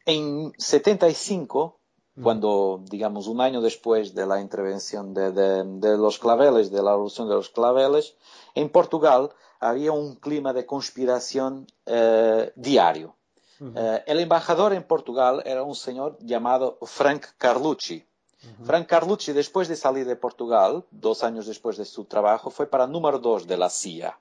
en 0.05 0.53
75 0.57 1.79
cuando, 2.21 2.81
digamos, 2.89 3.27
un 3.27 3.39
año 3.39 3.61
después 3.61 4.13
de 4.13 4.25
la 4.25 4.41
intervención 4.41 5.13
de, 5.13 5.31
de, 5.31 5.63
de, 5.63 5.97
los 5.97 6.19
claveles, 6.19 6.69
de 6.69 6.83
la 6.83 6.91
revolución 6.91 7.29
de 7.29 7.35
los 7.35 7.49
claveles, 7.49 8.15
en 8.55 8.69
Portugal 8.69 9.31
había 9.59 9.91
un 9.91 10.15
clima 10.15 10.53
de 10.53 10.65
conspiración 10.65 11.67
eh, 11.85 12.51
diario. 12.55 13.15
Uh 13.59 13.65
-huh. 13.65 13.73
eh, 13.75 14.03
el 14.07 14.19
embajador 14.19 14.73
en 14.73 14.83
Portugal 14.83 15.41
era 15.45 15.63
un 15.63 15.75
señor 15.75 16.17
llamado 16.21 16.77
Frank 16.81 17.25
Carlucci. 17.37 17.97
Uh 17.97 18.47
-huh. 18.47 18.65
Frank 18.65 18.87
Carlucci, 18.87 19.33
después 19.33 19.67
de 19.67 19.75
salir 19.75 20.05
de 20.05 20.15
Portugal, 20.15 20.85
dos 20.91 21.23
años 21.23 21.45
después 21.45 21.75
de 21.77 21.85
su 21.85 22.05
trabajo, 22.05 22.49
fue 22.49 22.67
para 22.67 22.87
número 22.87 23.19
dos 23.19 23.47
de 23.47 23.57
la 23.57 23.69
CIA. 23.69 24.17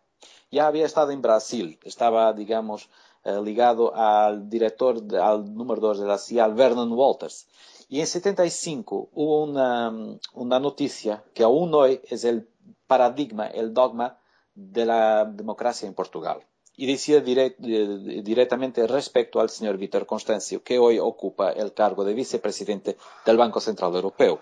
Ya 0.51 0.67
había 0.67 0.87
estado 0.87 1.11
en 1.13 1.23
Brasil, 1.23 1.79
estaba, 1.85 2.33
digamos, 2.33 2.89
eh, 3.25 3.41
ligado 3.43 3.95
al 3.95 4.49
director, 4.49 5.03
de, 5.03 5.19
al 5.21 5.55
número 5.55 5.81
dos 5.81 6.01
de 6.01 6.07
la 6.07 6.19
CIA, 6.19 6.49
Vernon 6.49 6.93
Walters. 6.93 7.47
Y 7.89 8.01
en 8.01 8.07
75 8.07 9.09
hubo 9.13 9.45
una, 9.45 9.93
una 10.35 10.59
noticia 10.59 11.23
que 11.35 11.43
aún 11.43 11.73
hoy 11.75 12.01
es 12.05 12.25
el 12.25 12.49
paradigma, 12.87 13.47
el 13.47 13.73
dogma 13.73 14.18
de 14.59 14.85
la 14.85 15.25
democracia 15.25 15.87
en 15.87 15.95
Portugal. 15.95 16.45
Y 16.77 16.87
decía 16.87 17.21
direct, 17.21 17.59
directamente 17.61 18.87
respecto 18.87 19.41
al 19.41 19.51
señor 19.51 19.77
Víctor 19.79 20.05
Constancio, 20.07 20.63
que 20.63 20.79
hoy 20.79 20.99
ocupa 20.99 21.51
el 21.51 21.73
cargo 21.75 22.05
de 22.05 22.15
vicepresidente 22.15 22.97
del 23.25 23.37
Banco 23.37 23.61
Central 23.61 23.95
Europeo. 23.95 24.41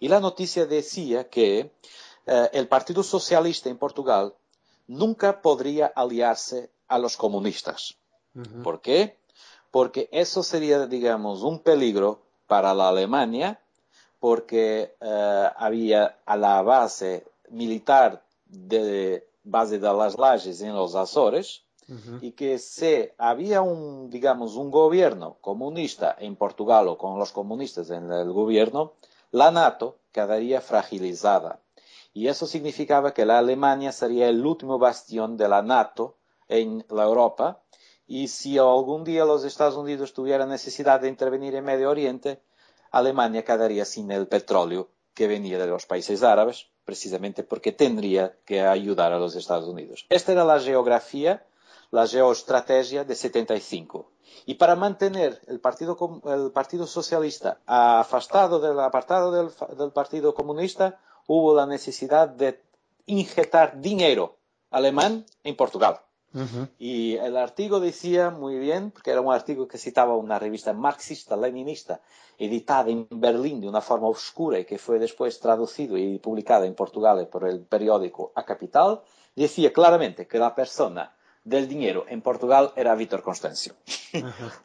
Y 0.00 0.08
la 0.08 0.20
noticia 0.20 0.66
decía 0.66 1.28
que 1.28 1.70
eh, 2.26 2.48
el 2.52 2.68
Partido 2.68 3.02
Socialista 3.02 3.68
en 3.70 3.78
Portugal 3.78 4.34
nunca 4.86 5.40
podría 5.40 5.86
aliarse 5.86 6.70
a 6.88 6.98
los 6.98 7.16
comunistas. 7.16 7.96
Uh 8.34 8.40
-huh. 8.40 8.62
¿Por 8.62 8.80
qué? 8.80 9.16
Porque 9.70 10.08
eso 10.12 10.42
sería, 10.42 10.86
digamos, 10.86 11.42
un 11.42 11.58
peligro 11.58 12.20
para 12.46 12.74
la 12.74 12.88
Alemania, 12.88 13.60
porque 14.20 14.94
eh, 15.00 15.50
había 15.56 16.18
a 16.24 16.36
la 16.36 16.62
base 16.62 17.26
militar 17.50 18.22
de 18.46 19.26
base 19.44 19.78
de 19.78 19.92
las 19.92 20.18
Lajes 20.18 20.60
en 20.62 20.74
los 20.74 20.94
Azores, 20.94 21.62
uh 21.88 21.92
-huh. 21.92 22.18
y 22.22 22.32
que 22.32 22.58
si 22.58 23.10
había 23.18 23.62
un, 23.62 24.10
digamos, 24.10 24.56
un 24.56 24.70
gobierno 24.70 25.36
comunista 25.40 26.16
en 26.18 26.34
Portugal 26.36 26.88
o 26.88 26.98
con 26.98 27.18
los 27.18 27.30
comunistas 27.30 27.90
en 27.90 28.10
el 28.10 28.32
gobierno, 28.32 28.94
la 29.30 29.50
NATO 29.50 29.98
quedaría 30.12 30.60
fragilizada. 30.60 31.60
Y 32.12 32.28
eso 32.28 32.46
significaba 32.46 33.12
que 33.12 33.26
la 33.26 33.38
Alemania 33.38 33.92
sería 33.92 34.28
el 34.28 34.44
último 34.46 34.78
bastión 34.78 35.36
de 35.36 35.48
la 35.48 35.62
NATO 35.62 36.16
en 36.48 36.84
la 36.88 37.04
Europa, 37.04 37.60
y 38.06 38.28
si 38.28 38.58
algún 38.58 39.02
día 39.04 39.24
los 39.24 39.44
Estados 39.44 39.76
Unidos 39.76 40.12
tuvieran 40.12 40.48
necesidad 40.50 41.00
de 41.00 41.08
intervenir 41.08 41.54
en 41.54 41.64
Medio 41.64 41.90
Oriente, 41.90 42.42
Alemania 42.90 43.44
quedaría 43.44 43.84
sin 43.84 44.10
el 44.10 44.28
petróleo 44.28 44.88
que 45.14 45.26
venía 45.26 45.58
de 45.58 45.66
los 45.66 45.86
países 45.86 46.22
árabes, 46.22 46.68
precisamente 46.84 47.42
porque 47.42 47.72
tendría 47.72 48.36
que 48.44 48.60
ayudar 48.60 49.12
a 49.12 49.18
los 49.18 49.34
Estados 49.36 49.68
Unidos. 49.68 50.06
Esta 50.08 50.32
era 50.32 50.44
la 50.44 50.60
geografía, 50.60 51.44
la 51.90 52.06
geoestrategia 52.06 53.04
de 53.04 53.14
75. 53.14 54.10
Y 54.46 54.54
para 54.54 54.76
mantener 54.76 55.40
el 55.46 55.60
Partido, 55.60 56.86
Socialista 56.86 57.60
afastado 57.66 58.60
del 58.60 58.78
apartado 58.80 59.32
del, 59.32 59.50
del 59.78 59.92
Partido 59.92 60.34
Comunista, 60.34 61.00
hubo 61.26 61.54
la 61.54 61.66
necesidad 61.66 62.28
de 62.28 62.60
inyectar 63.06 63.80
dinero 63.80 64.36
alemán 64.70 65.24
en 65.44 65.56
Portugal. 65.56 66.00
Y 66.78 67.14
el 67.16 67.36
artículo 67.36 67.78
decía 67.78 68.30
muy 68.30 68.58
bien, 68.58 68.90
porque 68.90 69.12
era 69.12 69.20
un 69.20 69.32
artículo 69.32 69.68
que 69.68 69.78
citaba 69.78 70.16
una 70.16 70.38
revista 70.38 70.72
marxista-leninista, 70.72 72.00
editada 72.38 72.90
en 72.90 73.06
Berlín 73.10 73.60
de 73.60 73.68
una 73.68 73.80
forma 73.80 74.08
oscura 74.08 74.58
y 74.58 74.64
que 74.64 74.78
fue 74.78 74.98
después 74.98 75.38
traducido 75.38 75.96
y 75.96 76.18
publicada 76.18 76.66
en 76.66 76.74
Portugal 76.74 77.28
por 77.28 77.48
el 77.48 77.60
periódico 77.60 78.32
A 78.34 78.44
Capital, 78.44 79.00
decía 79.36 79.72
claramente 79.72 80.26
que 80.26 80.38
la 80.38 80.54
persona 80.54 81.13
del 81.44 81.68
dinero 81.68 82.06
en 82.08 82.22
Portugal 82.22 82.72
era 82.74 82.94
Víctor 82.94 83.22
Constancio. 83.22 83.74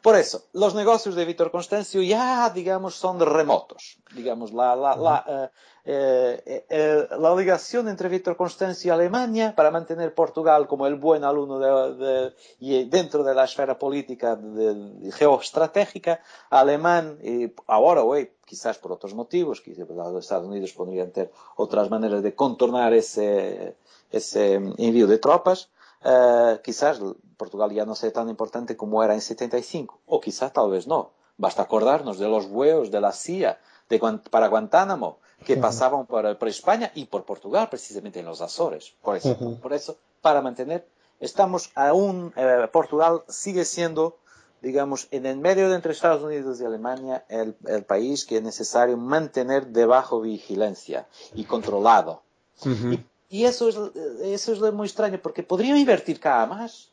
Por 0.02 0.16
eso, 0.16 0.44
los 0.54 0.74
negocios 0.74 1.14
de 1.14 1.26
Víctor 1.26 1.50
Constancio 1.50 2.02
ya, 2.02 2.50
digamos, 2.50 2.94
son 2.94 3.20
remotos. 3.20 3.98
Digamos, 4.14 4.52
la, 4.52 4.74
la, 4.74 4.96
la, 4.96 5.50
eh, 5.84 6.42
eh, 6.46 6.66
eh, 6.70 7.08
la 7.18 7.34
ligación 7.34 7.88
entre 7.88 8.08
Víctor 8.08 8.36
Constancio 8.36 8.88
y 8.88 8.92
Alemania 8.92 9.54
para 9.54 9.70
mantener 9.70 10.14
Portugal 10.14 10.66
como 10.66 10.86
el 10.86 10.94
buen 10.94 11.22
alumno 11.22 11.58
de, 11.58 11.94
de, 12.04 12.34
y 12.60 12.84
dentro 12.84 13.24
de 13.24 13.34
la 13.34 13.44
esfera 13.44 13.78
política 13.78 14.36
de, 14.36 14.74
de, 14.74 15.12
geoestratégica 15.12 16.20
alemán, 16.48 17.18
y 17.22 17.52
ahora 17.66 18.02
hoy, 18.02 18.30
quizás 18.46 18.78
por 18.78 18.92
otros 18.92 19.14
motivos, 19.14 19.60
quizás 19.60 19.88
los 19.88 20.24
Estados 20.24 20.46
Unidos 20.46 20.72
podrían 20.72 21.10
tener 21.10 21.30
otras 21.56 21.90
maneras 21.90 22.22
de 22.22 22.34
contornar 22.34 22.94
ese, 22.94 23.76
ese 24.10 24.54
envío 24.54 25.06
de 25.06 25.18
tropas, 25.18 25.70
Uh, 26.02 26.56
quizás 26.62 26.98
Portugal 27.36 27.70
ya 27.72 27.84
no 27.84 27.94
sea 27.94 28.12
tan 28.12 28.28
importante 28.28 28.76
como 28.76 29.04
era 29.04 29.14
en 29.14 29.20
75, 29.20 30.00
o 30.06 30.20
quizás 30.20 30.52
tal 30.52 30.70
vez 30.70 30.86
no. 30.86 31.10
Basta 31.36 31.62
acordarnos 31.62 32.18
de 32.18 32.28
los 32.28 32.46
huevos 32.46 32.90
de 32.90 33.00
la 33.00 33.12
CIA 33.12 33.58
de, 33.88 33.98
para 34.30 34.48
Guantánamo 34.48 35.18
que 35.44 35.54
uh 35.54 35.56
-huh. 35.56 35.60
pasaban 35.60 36.06
por, 36.06 36.38
por, 36.38 36.48
España 36.48 36.90
y 36.94 37.06
por 37.06 37.24
Portugal, 37.24 37.68
precisamente 37.68 38.20
en 38.20 38.26
los 38.26 38.40
Azores. 38.40 38.94
Por 39.02 39.16
eso, 39.16 39.30
uh 39.30 39.34
-huh. 39.34 39.60
por 39.60 39.72
eso 39.72 39.96
para 40.20 40.42
mantener, 40.42 40.86
estamos 41.18 41.70
aún, 41.74 42.32
eh, 42.36 42.68
Portugal 42.72 43.22
sigue 43.28 43.64
siendo 43.64 44.16
digamos, 44.62 45.08
en 45.10 45.26
el 45.26 45.38
medio 45.38 45.68
de 45.68 45.76
entre 45.76 45.92
Estados 45.92 46.22
Unidos 46.22 46.60
y 46.60 46.64
Alemania, 46.64 47.24
el, 47.28 47.56
el 47.66 47.84
país 47.84 48.24
que 48.24 48.36
es 48.36 48.42
necesario 48.42 48.96
mantener 48.96 49.68
debajo 49.68 50.20
vigilancia 50.20 51.06
y 51.34 51.44
controlado. 51.44 52.22
y, 52.64 52.98
y, 53.30 53.44
eso 53.44 53.68
es, 53.68 53.76
eso 54.22 54.52
es 54.52 54.74
muy 54.74 54.86
extraño, 54.86 55.18
porque 55.22 55.42
podrían 55.42 55.76
invertir 55.76 56.20
cada 56.20 56.46
más. 56.46 56.90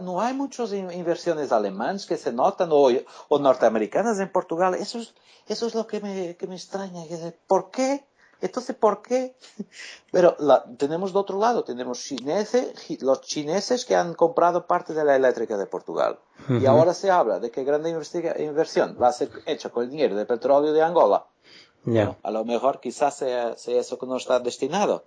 No 0.00 0.20
hay 0.20 0.34
muchas 0.34 0.72
inversiones 0.72 1.52
alemanas 1.52 2.04
que 2.04 2.16
se 2.16 2.32
notan 2.32 2.68
o, 2.72 2.88
o 3.28 3.38
norteamericanas 3.38 4.18
en 4.18 4.30
Portugal. 4.32 4.74
Eso 4.74 4.98
es, 4.98 5.14
eso 5.46 5.68
es 5.68 5.74
lo 5.74 5.86
que 5.86 6.00
me, 6.00 6.36
que 6.36 6.48
me 6.48 6.56
extraña. 6.56 7.04
¿Por 7.46 7.70
qué? 7.70 8.04
Entonces, 8.40 8.76
¿por 8.76 9.02
qué? 9.02 9.36
Pero 10.12 10.36
la, 10.38 10.64
tenemos 10.76 11.12
de 11.12 11.18
otro 11.18 11.38
lado, 11.38 11.64
tenemos 11.64 12.00
chineses, 12.00 12.72
los 13.00 13.20
chineses 13.22 13.84
que 13.84 13.96
han 13.96 14.14
comprado 14.14 14.66
parte 14.66 14.94
de 14.94 15.04
la 15.04 15.16
eléctrica 15.16 15.56
de 15.56 15.66
Portugal. 15.66 16.18
Uh 16.48 16.52
-huh. 16.52 16.62
Y 16.62 16.66
ahora 16.66 16.94
se 16.94 17.10
habla 17.10 17.40
de 17.40 17.50
que 17.50 17.64
grande 17.64 17.90
inversión 17.90 18.96
va 19.00 19.08
a 19.08 19.12
ser 19.12 19.30
hecha 19.46 19.70
con 19.70 19.84
el 19.84 19.90
dinero 19.90 20.14
del 20.14 20.26
petróleo 20.26 20.72
de 20.72 20.82
Angola. 20.82 21.26
Yeah. 21.84 22.06
Bueno, 22.06 22.16
a 22.22 22.30
lo 22.30 22.44
mejor 22.44 22.80
quizás 22.80 23.16
sea, 23.16 23.56
sea, 23.56 23.80
eso 23.80 23.98
que 23.98 24.06
no 24.06 24.16
está 24.16 24.40
destinado 24.40 25.04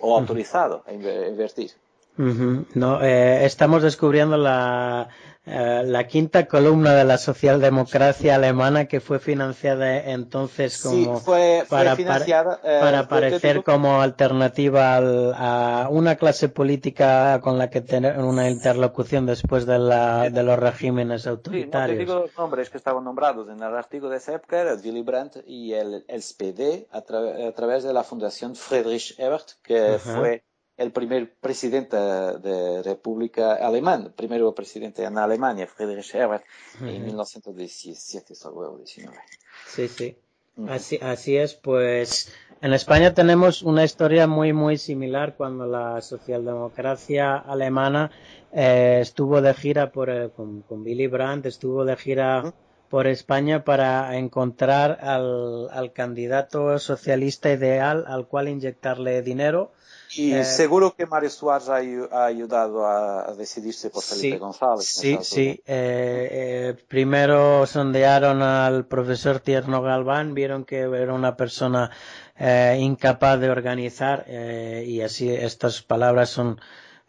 o 0.00 0.14
autorizado 0.14 0.82
-huh. 0.86 0.90
a 0.90 1.28
invertir. 1.28 1.70
Uh 2.18 2.22
-huh. 2.22 2.66
No, 2.74 3.02
eh, 3.02 3.44
estamos 3.44 3.82
descubriendo 3.82 4.36
la, 4.36 5.08
eh, 5.46 5.82
la 5.86 6.06
quinta 6.06 6.46
columna 6.46 6.92
de 6.94 7.04
la 7.04 7.16
socialdemocracia 7.16 8.34
alemana 8.34 8.84
que 8.84 9.00
fue 9.00 9.18
financiada 9.18 9.96
entonces 9.98 10.82
como 10.82 10.94
sí, 10.94 11.24
fue, 11.24 11.64
fue 11.66 11.78
para, 11.78 11.96
financiada, 11.96 12.60
eh, 12.62 12.78
para 13.08 13.54
tú... 13.54 13.62
como 13.62 14.02
alternativa 14.02 14.96
al, 14.96 15.32
a 15.34 15.88
una 15.90 16.16
clase 16.16 16.50
política 16.50 17.40
con 17.40 17.56
la 17.56 17.70
que 17.70 17.80
tener 17.80 18.18
una 18.18 18.50
interlocución 18.50 19.24
después 19.24 19.64
de, 19.64 19.78
la, 19.78 20.28
de 20.28 20.42
los 20.42 20.58
regímenes 20.58 21.26
autoritarios. 21.26 21.98
Sí, 21.98 22.04
no 22.04 22.06
te 22.06 22.12
digo 22.12 22.26
los 22.26 22.36
nombres 22.36 22.68
que 22.68 22.76
estaban 22.76 23.02
nombrados 23.02 23.48
en 23.48 23.62
el 23.62 23.74
artículo 23.74 24.10
de 24.10 24.18
esa 24.18 24.34
época, 24.34 24.60
era 24.60 24.74
Willy 24.74 25.02
Brandt 25.02 25.38
y 25.46 25.72
el, 25.72 26.04
el 26.06 26.22
SPD 26.22 26.86
a, 26.92 27.00
tra 27.00 27.18
a, 27.48 27.52
través 27.52 27.82
de 27.82 27.94
la 27.94 28.04
fundación 28.04 28.54
Friedrich 28.54 29.18
Ebert, 29.18 29.52
que 29.62 29.80
uh 29.80 29.94
-huh. 29.94 29.98
fue 30.20 30.44
el 30.80 30.92
primer 30.92 31.34
presidente 31.34 31.94
de 31.96 32.82
República 32.82 33.52
Alemana, 33.54 34.10
primero 34.16 34.54
presidente 34.54 35.04
en 35.04 35.18
Alemania, 35.18 35.66
Friedrich 35.66 36.14
Ebert, 36.14 36.42
uh 36.80 36.84
-huh. 36.84 36.96
en 36.96 37.04
1917 37.04 38.34
o 38.44 38.78
19. 38.78 39.18
Sí, 39.66 39.88
sí. 39.88 40.16
Uh 40.56 40.64
-huh. 40.64 40.70
Así, 40.72 40.98
así 41.02 41.36
es, 41.36 41.54
pues 41.54 42.32
en 42.62 42.72
España 42.72 43.12
tenemos 43.12 43.62
una 43.62 43.84
historia 43.84 44.26
muy, 44.26 44.54
muy 44.54 44.78
similar 44.78 45.36
cuando 45.36 45.66
la 45.66 46.00
socialdemocracia 46.00 47.36
alemana 47.36 48.10
eh, 48.50 49.00
estuvo 49.02 49.42
de 49.42 49.52
gira 49.52 49.92
por 49.92 50.08
el, 50.08 50.30
con, 50.30 50.62
con, 50.62 50.80
Willy 50.80 51.08
Brandt, 51.08 51.44
estuvo 51.44 51.84
de 51.84 51.96
gira 51.96 52.40
uh 52.40 52.46
-huh. 52.46 52.52
por 52.88 53.06
España 53.06 53.64
para 53.64 54.16
encontrar 54.16 54.98
al, 55.02 55.68
al 55.70 55.92
candidato 55.92 56.78
socialista 56.78 57.50
ideal 57.52 58.04
al 58.06 58.26
cual 58.30 58.48
inyectarle 58.48 59.20
dinero 59.20 59.72
y 60.12 60.32
eh, 60.32 60.44
seguro 60.44 60.94
que 60.94 61.06
Mario 61.06 61.30
Suárez 61.30 61.68
ha, 61.68 61.76
ha 61.76 62.26
ayudado 62.26 62.84
a, 62.84 63.30
a, 63.30 63.34
decidirse 63.34 63.90
por 63.90 64.02
Felipe 64.02 64.36
sí, 64.36 64.38
González. 64.38 64.84
Sí, 64.84 65.18
sí. 65.22 65.48
Eh, 65.66 66.28
eh, 66.32 66.84
primero 66.88 67.66
sondearon 67.66 68.42
al 68.42 68.86
profesor 68.86 69.40
Tierno 69.40 69.82
Galván, 69.82 70.34
vieron 70.34 70.64
que 70.64 70.80
era 70.80 71.14
una 71.14 71.36
persona 71.36 71.90
eh, 72.38 72.76
incapaz 72.80 73.40
de 73.40 73.50
organizar 73.50 74.24
eh, 74.26 74.84
y 74.86 75.02
así 75.02 75.30
estas 75.30 75.82
palabras 75.82 76.30
son 76.30 76.60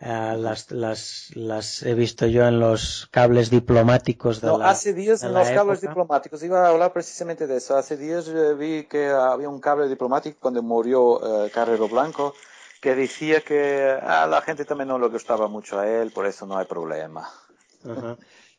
Uh, 0.04 0.36
las, 0.36 0.72
las, 0.72 1.30
las 1.36 1.84
he 1.84 1.94
visto 1.94 2.26
yo 2.26 2.48
en 2.48 2.60
los 2.60 3.08
cables 3.12 3.52
diplomáticos 3.52 4.42
de 4.42 4.48
no, 4.48 4.58
la 4.58 4.72
hace 4.72 4.96
días 4.96 5.22
en 5.22 5.32
los 5.32 5.44
época. 5.44 5.56
cables 5.58 5.82
diplomáticos 5.82 6.42
iba 6.42 6.66
a 6.66 6.70
hablar 6.70 6.92
precisamente 6.92 7.46
de 7.46 7.58
eso 7.58 7.78
hace 7.78 7.98
días 7.98 8.28
eh, 8.28 8.56
vi 8.56 8.86
que 8.86 9.10
había 9.10 9.48
un 9.48 9.60
cable 9.60 9.88
diplomático 9.88 10.40
cuando 10.40 10.64
murió 10.64 11.46
eh, 11.46 11.52
Carrero 11.52 11.88
Blanco 11.88 12.34
que 12.82 12.96
decía 12.96 13.41
que 13.41 13.91
a 14.02 14.28
la 14.28 14.41
gente 14.41 14.65
también 14.65 14.89
no 14.89 15.00
le 15.00 15.08
gustaba 15.08 15.48
mucho 15.48 15.80
a 15.80 15.88
él 15.88 16.12
por 16.12 16.26
eso 16.26 16.46
no 16.46 16.58
hay 16.58 16.65
problema. 16.65 17.30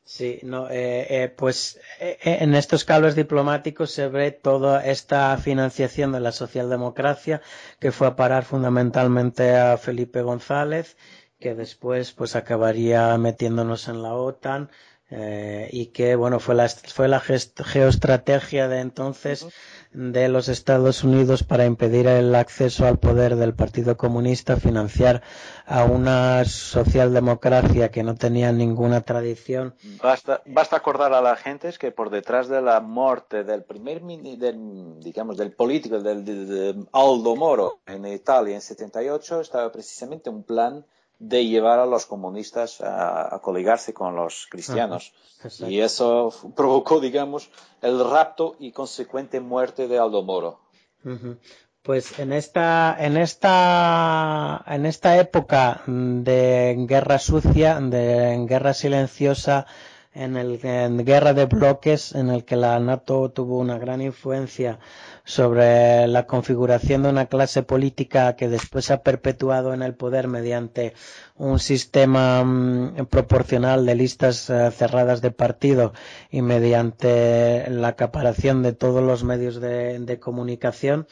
Sí, 0.04 0.40
no, 0.42 0.68
eh, 0.68 1.06
eh, 1.11 1.28
pues 1.28 1.80
eh, 2.00 2.18
en 2.22 2.54
estos 2.54 2.85
cables 2.85 3.14
diplomáticos 3.14 3.92
se 3.92 4.08
ve 4.08 4.32
toda 4.32 4.85
esta 4.85 5.37
financiación 5.38 6.12
de 6.12 6.20
la 6.20 6.32
socialdemocracia 6.32 7.40
que 7.78 7.92
fue 7.92 8.08
a 8.08 8.16
parar 8.16 8.44
fundamentalmente 8.44 9.54
a 9.56 9.76
Felipe 9.76 10.22
González 10.22 10.96
que 11.38 11.54
después 11.54 12.12
pues 12.12 12.37
acabaría 12.37 13.16
metiéndonos 13.18 13.88
en 13.88 14.02
la 14.02 14.14
OTAN 14.14 14.70
eh, 15.14 15.68
y 15.70 15.88
que 15.88 16.16
bueno 16.16 16.40
fue 16.40 16.55
la 16.55 16.70
fue 16.70 17.07
la 17.07 17.20
geoestrategia 17.20 18.66
de 18.66 18.81
entonces 18.81 19.46
de 19.92 20.31
los 20.31 20.48
Estados 20.48 21.05
Unidos 21.05 21.42
para 21.42 21.66
impedir 21.66 22.07
el 22.07 22.35
acceso 22.35 22.87
al 22.87 22.98
poder 22.98 23.37
del 23.37 23.55
Partido 23.55 23.98
Comunista 23.98 24.57
financiar 24.57 25.22
a 25.66 25.85
una 25.85 26.46
socialdemocracia 26.46 27.90
que 27.90 28.03
no 28.03 28.14
tenía 28.14 28.53
ninguna 28.53 29.03
tradición. 29.03 29.75
Basta 30.03 30.40
basta 30.46 30.77
acordar 30.77 31.12
a 31.12 31.20
la 31.20 31.37
gente 31.37 31.68
es 31.68 31.79
que 31.79 31.90
por 31.90 32.09
detrás 32.09 32.48
de 32.48 32.62
la 32.62 32.81
muerte 32.81 33.44
del 33.44 33.64
primer 33.64 34.01
del, 34.01 34.98
digamos 35.01 35.37
del 35.37 35.53
político 35.53 36.01
del, 36.01 36.25
de, 36.25 36.46
de 36.46 36.87
Aldo 36.90 37.37
Moro 37.37 37.81
en 37.85 38.07
Italia 38.07 38.55
en 38.55 38.62
78 38.62 39.42
estaba 39.42 39.70
precisamente 39.70 40.31
un 40.31 40.42
plan 40.42 40.87
de 41.22 41.46
llevar 41.46 41.78
a 41.78 41.87
los 41.87 42.06
comunistas 42.06 42.80
a, 42.80 43.35
a 43.35 43.38
coligarse 43.40 43.94
con 43.94 44.16
los 44.16 44.48
cristianos. 44.50 45.12
Ajá, 45.44 45.68
y 45.68 45.80
eso 45.80 46.32
provocó, 46.56 47.00
digamos, 47.00 47.48
el 47.80 47.98
rapto 48.04 48.56
y 48.58 48.72
consecuente 48.72 49.40
muerte 49.40 49.87
de 49.87 49.98
Aldo 49.98 50.22
Moro. 50.22 50.61
Pues 51.82 52.18
en 52.18 52.32
esta, 52.32 52.96
en 52.98 53.16
esta, 53.16 54.64
en 54.66 54.87
esta 54.87 55.16
época 55.18 55.82
de 55.87 56.76
guerra 56.88 57.18
sucia, 57.18 57.80
de 57.80 58.44
guerra 58.46 58.72
silenciosa, 58.72 59.66
en 60.14 60.37
el 60.37 60.61
en 60.62 61.05
guerra 61.05 61.33
de 61.33 61.46
bloques, 61.46 62.14
en 62.14 62.29
el 62.31 62.44
que 62.44 62.57
la 62.57 62.79
NATO 62.81 63.31
tuvo 63.31 63.59
una 63.59 63.79
gran 63.79 64.03
influencia 64.03 64.79
sobre 65.25 66.07
la 66.07 66.27
configuración 66.27 67.03
de 67.03 67.09
una 67.09 67.27
clase 67.27 67.62
política 67.62 68.37
que 68.37 68.48
después 68.48 68.87
se 68.87 68.92
ha 68.92 69.03
perpetuado 69.03 69.72
en 69.72 69.83
el 69.83 69.94
poder 69.94 70.29
mediante 70.29 70.94
un 71.37 71.59
sistema 71.59 72.44
mmm, 72.44 73.07
proporcional 73.07 73.87
de 73.87 73.94
listas 73.94 74.51
uh, 74.51 74.70
cerradas 74.70 75.22
de 75.22 75.31
partido 75.31 75.92
y 76.31 76.42
mediante 76.42 77.68
la 77.70 77.88
acaparación 77.88 78.62
de 78.62 78.72
todos 78.72 79.03
los 79.03 79.25
medios 79.25 79.61
de, 79.61 79.98
de 79.98 80.18
comunicación, 80.20 81.07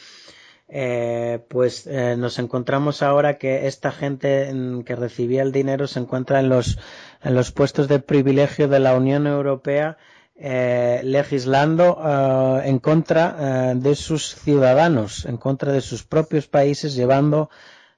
eh, 0.73 1.41
pues 1.49 1.89
eh, 1.89 2.15
nos 2.17 2.39
encontramos 2.39 3.03
ahora 3.03 3.39
que 3.39 3.67
esta 3.67 3.91
gente 3.91 4.53
mm, 4.55 4.83
que 4.83 4.95
recibía 4.95 5.43
el 5.43 5.51
dinero 5.51 5.89
se 5.89 5.99
encuentra 5.99 6.39
en 6.39 6.49
los, 6.49 6.79
en 7.23 7.35
los 7.35 7.53
puestos 7.53 7.89
de 7.89 7.99
privilegio 8.01 8.69
de 8.69 8.81
la 8.81 8.95
Unión 8.95 9.27
Europea 9.27 9.97
eh, 10.37 11.01
legislando 11.05 11.97
uh, 11.99 12.61
en 12.67 12.79
contra 12.79 13.73
uh, 13.75 13.79
de 13.79 13.95
sus 13.95 14.35
ciudadanos, 14.37 15.27
en 15.27 15.37
contra 15.37 15.71
de 15.73 15.83
sus 15.83 16.03
propios 16.03 16.47
países, 16.47 16.95
llevando 16.95 17.51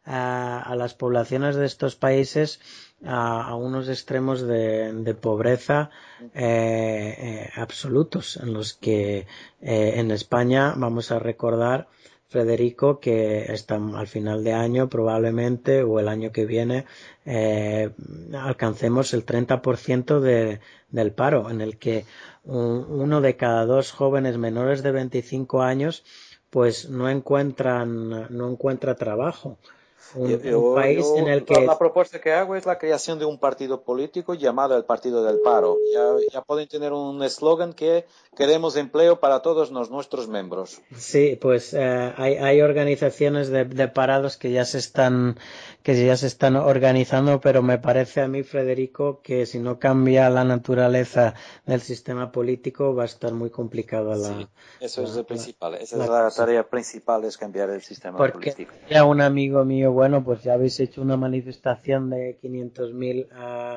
a 0.05 0.75
las 0.77 0.95
poblaciones 0.95 1.55
de 1.55 1.65
estos 1.67 1.95
países 1.95 2.59
a, 3.05 3.55
unos 3.57 3.89
extremos 3.89 4.43
de, 4.43 5.17
pobreza 5.21 5.91
eh, 6.35 7.15
eh, 7.19 7.51
absolutos, 7.57 8.37
en 8.37 8.53
los 8.53 8.75
que 8.75 9.27
eh, 9.61 9.93
en 9.97 10.11
España 10.11 10.75
vamos 10.77 11.11
a 11.11 11.19
recordar 11.19 11.89
Federico, 12.33 12.99
que 12.99 13.53
está 13.53 13.77
al 13.77 14.07
final 14.09 14.43
de 14.43 14.53
año 14.55 14.89
probablemente 14.89 15.83
o 15.83 16.01
el 16.01 16.09
año 16.09 16.33
que 16.33 16.47
viene 16.47 16.87
eh, 17.27 17.91
alcancemos 18.33 19.15
el 19.15 19.25
30% 19.25 20.21
de, 20.21 20.61
del 20.91 21.13
paro, 21.13 21.51
en 21.51 21.61
el 21.61 21.79
que 21.79 22.05
un, 22.45 22.87
uno 22.89 23.21
de 23.21 23.37
cada 23.37 23.67
dos 23.67 23.93
jóvenes 23.93 24.39
menores 24.39 24.83
de 24.83 24.93
25 24.93 25.63
años 25.63 26.05
pues 26.51 26.89
no 26.91 27.09
encuentran 27.09 28.27
no 28.37 28.51
encuentra 28.51 28.95
trabajo. 28.97 29.59
Un, 30.15 30.39
yo, 30.41 30.61
un 30.61 30.75
país 30.75 31.05
yo, 31.05 31.17
en 31.17 31.29
el 31.29 31.45
que 31.45 31.61
la 31.61 31.79
propuesta 31.79 32.21
que 32.21 32.33
hago 32.33 32.57
es 32.57 32.67
la 32.67 32.79
creación 32.79 33.19
de 33.19 33.25
un 33.25 33.39
partido 33.39 33.83
político 33.83 34.35
llamado 34.35 34.77
el 34.77 34.85
Partido 34.85 35.25
del 35.25 35.41
Paro. 35.41 35.79
Ya, 35.93 36.15
ya 36.33 36.43
pueden 36.43 36.69
tener 36.69 36.93
un 36.93 37.23
eslogan 37.23 37.73
que 37.73 38.05
queremos 38.37 38.77
empleo 38.77 39.21
para 39.21 39.41
todos 39.41 39.71
los, 39.71 39.91
nuestros 39.91 40.29
miembros. 40.29 40.81
Sí, 40.97 41.39
pues 41.41 41.75
eh, 41.75 42.13
hay, 42.17 42.37
hay 42.37 42.63
organizaciones 42.63 43.49
de, 43.49 43.65
de, 43.65 43.89
parados 43.89 44.37
que 44.37 44.51
ya 44.51 44.65
se 44.65 44.79
están 44.79 45.39
que 45.83 46.07
ya 46.07 46.17
se 46.17 46.29
están 46.29 46.57
organizando, 46.57 47.41
pero 47.41 47.63
me 47.63 47.79
parece 47.79 48.21
a 48.21 48.29
mí, 48.29 48.45
Federico, 48.45 49.21
que 49.23 49.47
si 49.47 49.59
no 49.59 49.79
cambia 49.81 50.31
la 50.31 50.45
naturaleza 50.45 51.35
del 51.67 51.81
sistema 51.81 52.31
político 52.31 52.95
va 52.95 53.03
a 53.03 53.07
estar 53.07 53.33
muy 53.33 53.51
complicado 53.51 54.15
la. 54.15 54.29
Sí, 54.29 54.49
eso 54.81 55.03
la, 55.03 55.09
es 55.09 55.17
lo 55.17 55.27
principal. 55.27 55.75
Esa 55.75 55.97
la, 55.97 56.05
es 56.05 56.11
la 56.11 56.31
tarea 56.31 56.69
principal, 56.69 57.25
es 57.25 57.37
cambiar 57.37 57.71
el 57.71 57.83
sistema 57.83 58.17
porque 58.17 58.53
político. 58.53 58.73
Ya 58.89 59.05
un 59.05 59.21
amigo 59.21 59.65
mío, 59.65 59.92
bueno, 59.93 60.25
pues 60.25 60.43
ya 60.43 60.55
habéis 60.55 60.79
hecho 60.81 61.03
una 61.03 61.17
manifestación 61.17 62.11
de 62.11 62.39
500.000 62.43 63.27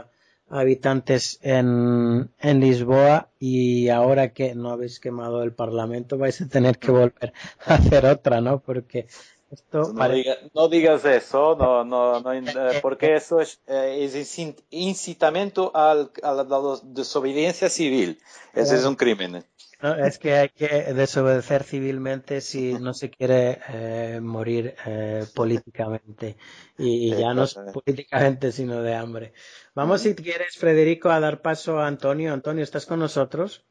uh, 0.03 0.07
habitantes 0.49 1.39
en, 1.41 2.29
en 2.39 2.59
Lisboa 2.59 3.29
y 3.39 3.89
ahora 3.89 4.33
que 4.33 4.53
no 4.55 4.69
habéis 4.71 4.99
quemado 4.99 5.43
el 5.43 5.53
Parlamento 5.53 6.17
vais 6.17 6.39
a 6.41 6.47
tener 6.47 6.77
que 6.77 6.91
volver 6.91 7.33
a 7.65 7.75
hacer 7.75 8.05
otra, 8.05 8.41
¿no? 8.41 8.59
Porque 8.59 9.07
esto 9.55 9.93
no, 9.93 10.09
diga, 10.09 10.35
no 10.53 10.67
digas 10.67 11.05
eso, 11.05 11.55
no, 11.55 11.83
no, 11.83 12.19
no, 12.19 12.33
eh, 12.33 12.43
porque 12.81 13.15
eso 13.15 13.39
es, 13.39 13.61
eh, 13.67 14.03
es 14.03 14.39
incitamiento 14.69 15.71
al, 15.75 16.11
a 16.21 16.33
la 16.33 16.45
desobediencia 16.83 17.69
civil. 17.69 18.19
Ese 18.53 18.75
es 18.75 18.85
un 18.85 18.95
crimen. 18.95 19.43
es 19.81 20.19
que 20.19 20.33
hay 20.33 20.49
que 20.49 20.67
desobedecer 20.93 21.63
civilmente 21.63 22.41
si 22.41 22.73
no 22.73 22.93
se 22.93 23.09
quiere 23.09 23.59
eh, 23.69 24.19
morir 24.21 24.75
eh, 24.85 25.25
políticamente. 25.33 26.37
Y, 26.77 27.15
ya 27.15 27.33
no 27.33 27.43
es 27.43 27.55
políticamente, 27.73 28.51
sino 28.51 28.81
de 28.81 28.95
hambre. 28.95 29.33
Vamos, 29.73 30.01
si 30.01 30.15
quieres, 30.15 30.57
Federico, 30.57 31.09
a 31.09 31.19
dar 31.19 31.41
paso 31.41 31.79
a 31.79 31.87
Antonio. 31.87 32.33
Antonio, 32.33 32.63
¿estás 32.63 32.85
con 32.85 32.99
nosotros? 32.99 33.65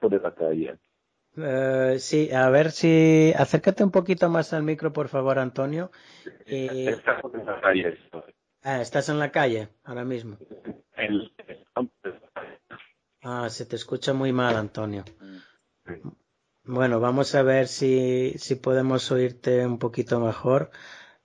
Por 0.00 0.22
la 0.22 0.34
calle. 0.34 0.78
Eh, 1.40 1.96
sí, 1.98 2.30
a 2.32 2.48
ver 2.50 2.70
si. 2.70 3.32
Acércate 3.36 3.84
un 3.84 3.90
poquito 3.90 4.28
más 4.28 4.52
al 4.52 4.62
micro, 4.62 4.92
por 4.92 5.08
favor, 5.08 5.38
Antonio. 5.38 5.90
Estás 6.44 7.24
en 7.32 7.46
la 7.46 7.60
calle. 7.60 7.98
Ah, 8.62 8.80
estás 8.80 9.08
en 9.08 9.18
la 9.18 9.30
calle 9.30 9.68
ahora 9.84 10.04
mismo. 10.04 10.38
El, 10.96 11.32
Ah, 13.22 13.48
se 13.50 13.66
te 13.66 13.76
escucha 13.76 14.12
muy 14.12 14.32
mal, 14.32 14.56
Antonio. 14.56 15.04
Bueno, 16.64 17.00
vamos 17.00 17.34
a 17.34 17.42
ver 17.42 17.66
si, 17.66 18.34
si 18.38 18.54
podemos 18.54 19.10
oírte 19.10 19.66
un 19.66 19.78
poquito 19.78 20.20
mejor. 20.20 20.70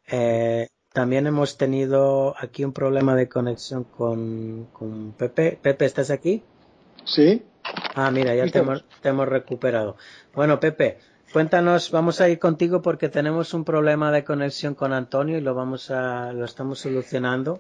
Eh, 0.08 0.68
también 0.92 1.28
hemos 1.28 1.58
tenido 1.58 2.36
aquí 2.38 2.64
un 2.64 2.74
problema 2.74 3.16
de 3.16 3.28
conexión 3.30 3.84
con, 3.84 4.68
con 4.74 5.14
Pepe. 5.14 5.58
Pepe, 5.62 5.86
¿estás 5.86 6.12
aquí? 6.12 6.44
Sí. 7.04 7.44
Ah, 7.96 8.12
mira, 8.12 8.36
ya 8.36 8.48
te 8.52 8.60
hemos, 8.60 8.86
te 9.02 9.10
hemos 9.10 9.28
recuperado. 9.28 9.98
Bueno, 10.34 10.60
Pepe, 10.60 10.98
Cuéntanos, 11.34 11.90
vamos 11.90 12.22
a 12.22 12.30
ir 12.30 12.38
contigo 12.38 12.84
porque 12.84 13.10
tenemos 13.10 13.56
un 13.56 13.64
problema 13.64 14.12
de 14.12 14.24
conexión 14.24 14.76
con 14.76 14.94
Antonio 14.94 15.36
y 15.36 15.42
lo 15.42 15.56
vamos 15.56 15.90
a, 15.90 16.32
lo 16.32 16.46
estamos 16.46 16.78
solucionando. 16.78 17.60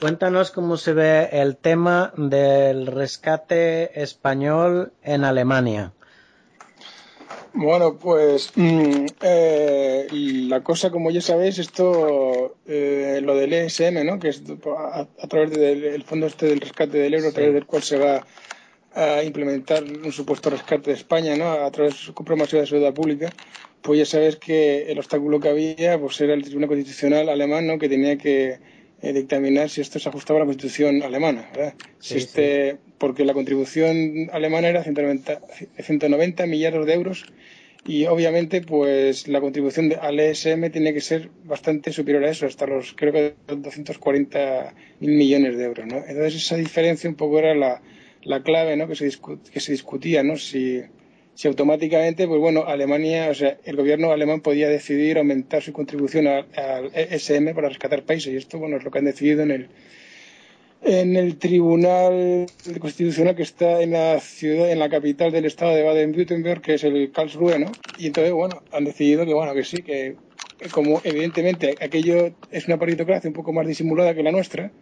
Cuéntanos 0.00 0.50
cómo 0.50 0.76
se 0.76 0.94
ve 0.94 1.28
el 1.30 1.56
tema 1.56 2.12
del 2.16 2.88
rescate 2.88 4.02
español 4.02 4.92
en 5.04 5.22
Alemania. 5.22 5.92
Bueno, 7.52 7.96
pues 7.98 8.50
mm, 8.56 9.06
eh, 9.22 10.08
la 10.48 10.64
cosa, 10.64 10.90
como 10.90 11.12
ya 11.12 11.20
sabéis, 11.20 11.60
esto, 11.60 12.56
eh, 12.66 13.20
lo 13.22 13.36
del 13.36 13.52
ESM, 13.52 14.04
¿no? 14.04 14.18
Que 14.18 14.30
es 14.30 14.42
a, 14.76 15.28
través 15.28 15.52
del 15.52 16.02
fondo 16.02 16.26
este 16.26 16.46
del 16.46 16.60
rescate 16.60 16.98
del 16.98 17.14
euro, 17.14 17.28
a 17.28 17.32
través 17.32 17.54
del 17.54 17.66
cual 17.66 17.82
se 17.84 17.96
va 17.96 18.26
a 18.94 19.22
implementar 19.22 19.84
un 19.84 20.12
supuesto 20.12 20.50
rescate 20.50 20.90
de 20.90 20.96
España 20.96 21.36
¿no? 21.36 21.50
a 21.50 21.70
través 21.70 21.94
de 21.94 21.98
su 21.98 22.14
compromiso 22.14 22.56
de 22.56 22.66
deuda 22.66 22.92
pública, 22.92 23.32
pues 23.82 23.98
ya 23.98 24.06
sabes 24.06 24.36
que 24.36 24.90
el 24.90 24.98
obstáculo 24.98 25.40
que 25.40 25.48
había 25.48 25.98
pues 25.98 26.20
era 26.20 26.34
el 26.34 26.42
Tribunal 26.42 26.68
Constitucional 26.68 27.28
alemán 27.28 27.66
¿no? 27.66 27.78
que 27.78 27.88
tenía 27.88 28.16
que 28.18 28.58
eh, 29.02 29.12
dictaminar 29.12 29.70
si 29.70 29.80
esto 29.80 29.98
se 29.98 30.08
ajustaba 30.08 30.38
a 30.38 30.42
la 30.42 30.46
Constitución 30.46 31.02
alemana. 31.02 31.48
¿verdad? 31.54 31.74
si 31.98 32.16
este, 32.18 32.78
porque 32.98 33.24
la 33.24 33.34
contribución 33.34 34.28
alemana 34.32 34.68
era 34.68 34.82
190, 34.82 35.40
190 35.80 36.46
millardos 36.46 36.86
de 36.86 36.94
euros 36.94 37.26
y 37.86 38.06
obviamente 38.06 38.60
pues 38.60 39.28
la 39.28 39.40
contribución 39.40 39.94
al 40.00 40.18
ESM 40.18 40.70
tiene 40.70 40.92
que 40.92 41.00
ser 41.00 41.30
bastante 41.44 41.92
superior 41.92 42.24
a 42.24 42.30
eso, 42.30 42.46
hasta 42.46 42.66
los 42.66 42.92
creo 42.94 43.12
que 43.12 43.34
240 43.46 44.74
mil 45.00 45.12
millones 45.12 45.56
de 45.56 45.64
euros. 45.64 45.86
¿no? 45.86 45.96
Entonces 45.98 46.34
esa 46.34 46.56
diferencia 46.56 47.08
un 47.08 47.16
poco 47.16 47.38
era 47.38 47.54
la 47.54 47.80
la 48.22 48.42
clave 48.42 48.76
¿no? 48.76 48.88
que, 48.88 48.94
se 48.94 49.10
que 49.52 49.60
se 49.60 49.72
discutía, 49.72 50.22
¿no? 50.22 50.36
Si, 50.36 50.82
si 51.34 51.48
automáticamente, 51.48 52.26
pues 52.26 52.40
bueno, 52.40 52.64
Alemania, 52.66 53.28
o 53.30 53.34
sea, 53.34 53.58
el 53.64 53.76
gobierno 53.76 54.10
alemán 54.10 54.40
podía 54.40 54.68
decidir 54.68 55.18
aumentar 55.18 55.62
su 55.62 55.72
contribución 55.72 56.26
al 56.26 56.90
ESM 56.94 57.54
para 57.54 57.68
rescatar 57.68 58.02
países. 58.02 58.32
Y 58.32 58.36
esto, 58.36 58.58
bueno, 58.58 58.76
es 58.76 58.84
lo 58.84 58.90
que 58.90 58.98
han 58.98 59.04
decidido 59.04 59.42
en 59.42 59.52
el, 59.52 59.68
en 60.82 61.16
el 61.16 61.38
Tribunal 61.38 62.46
Constitucional 62.80 63.36
que 63.36 63.42
está 63.42 63.82
en 63.82 63.92
la 63.92 64.18
ciudad, 64.20 64.70
en 64.70 64.78
la 64.78 64.88
capital 64.88 65.30
del 65.30 65.44
estado 65.44 65.74
de 65.74 65.82
Baden-Württemberg, 65.82 66.60
que 66.60 66.74
es 66.74 66.84
el 66.84 67.12
Karlsruhe, 67.12 67.58
¿no? 67.58 67.70
Y 67.98 68.08
entonces, 68.08 68.32
bueno, 68.32 68.62
han 68.72 68.84
decidido 68.84 69.24
que, 69.24 69.34
bueno, 69.34 69.54
que 69.54 69.64
sí, 69.64 69.82
que 69.82 70.16
como 70.72 71.00
evidentemente 71.04 71.76
aquello 71.80 72.32
es 72.50 72.66
una 72.66 72.78
paritocracia 72.78 73.28
un 73.28 73.34
poco 73.34 73.52
más 73.52 73.66
disimulada 73.66 74.14
que 74.14 74.22
la 74.22 74.32
nuestra, 74.32 74.72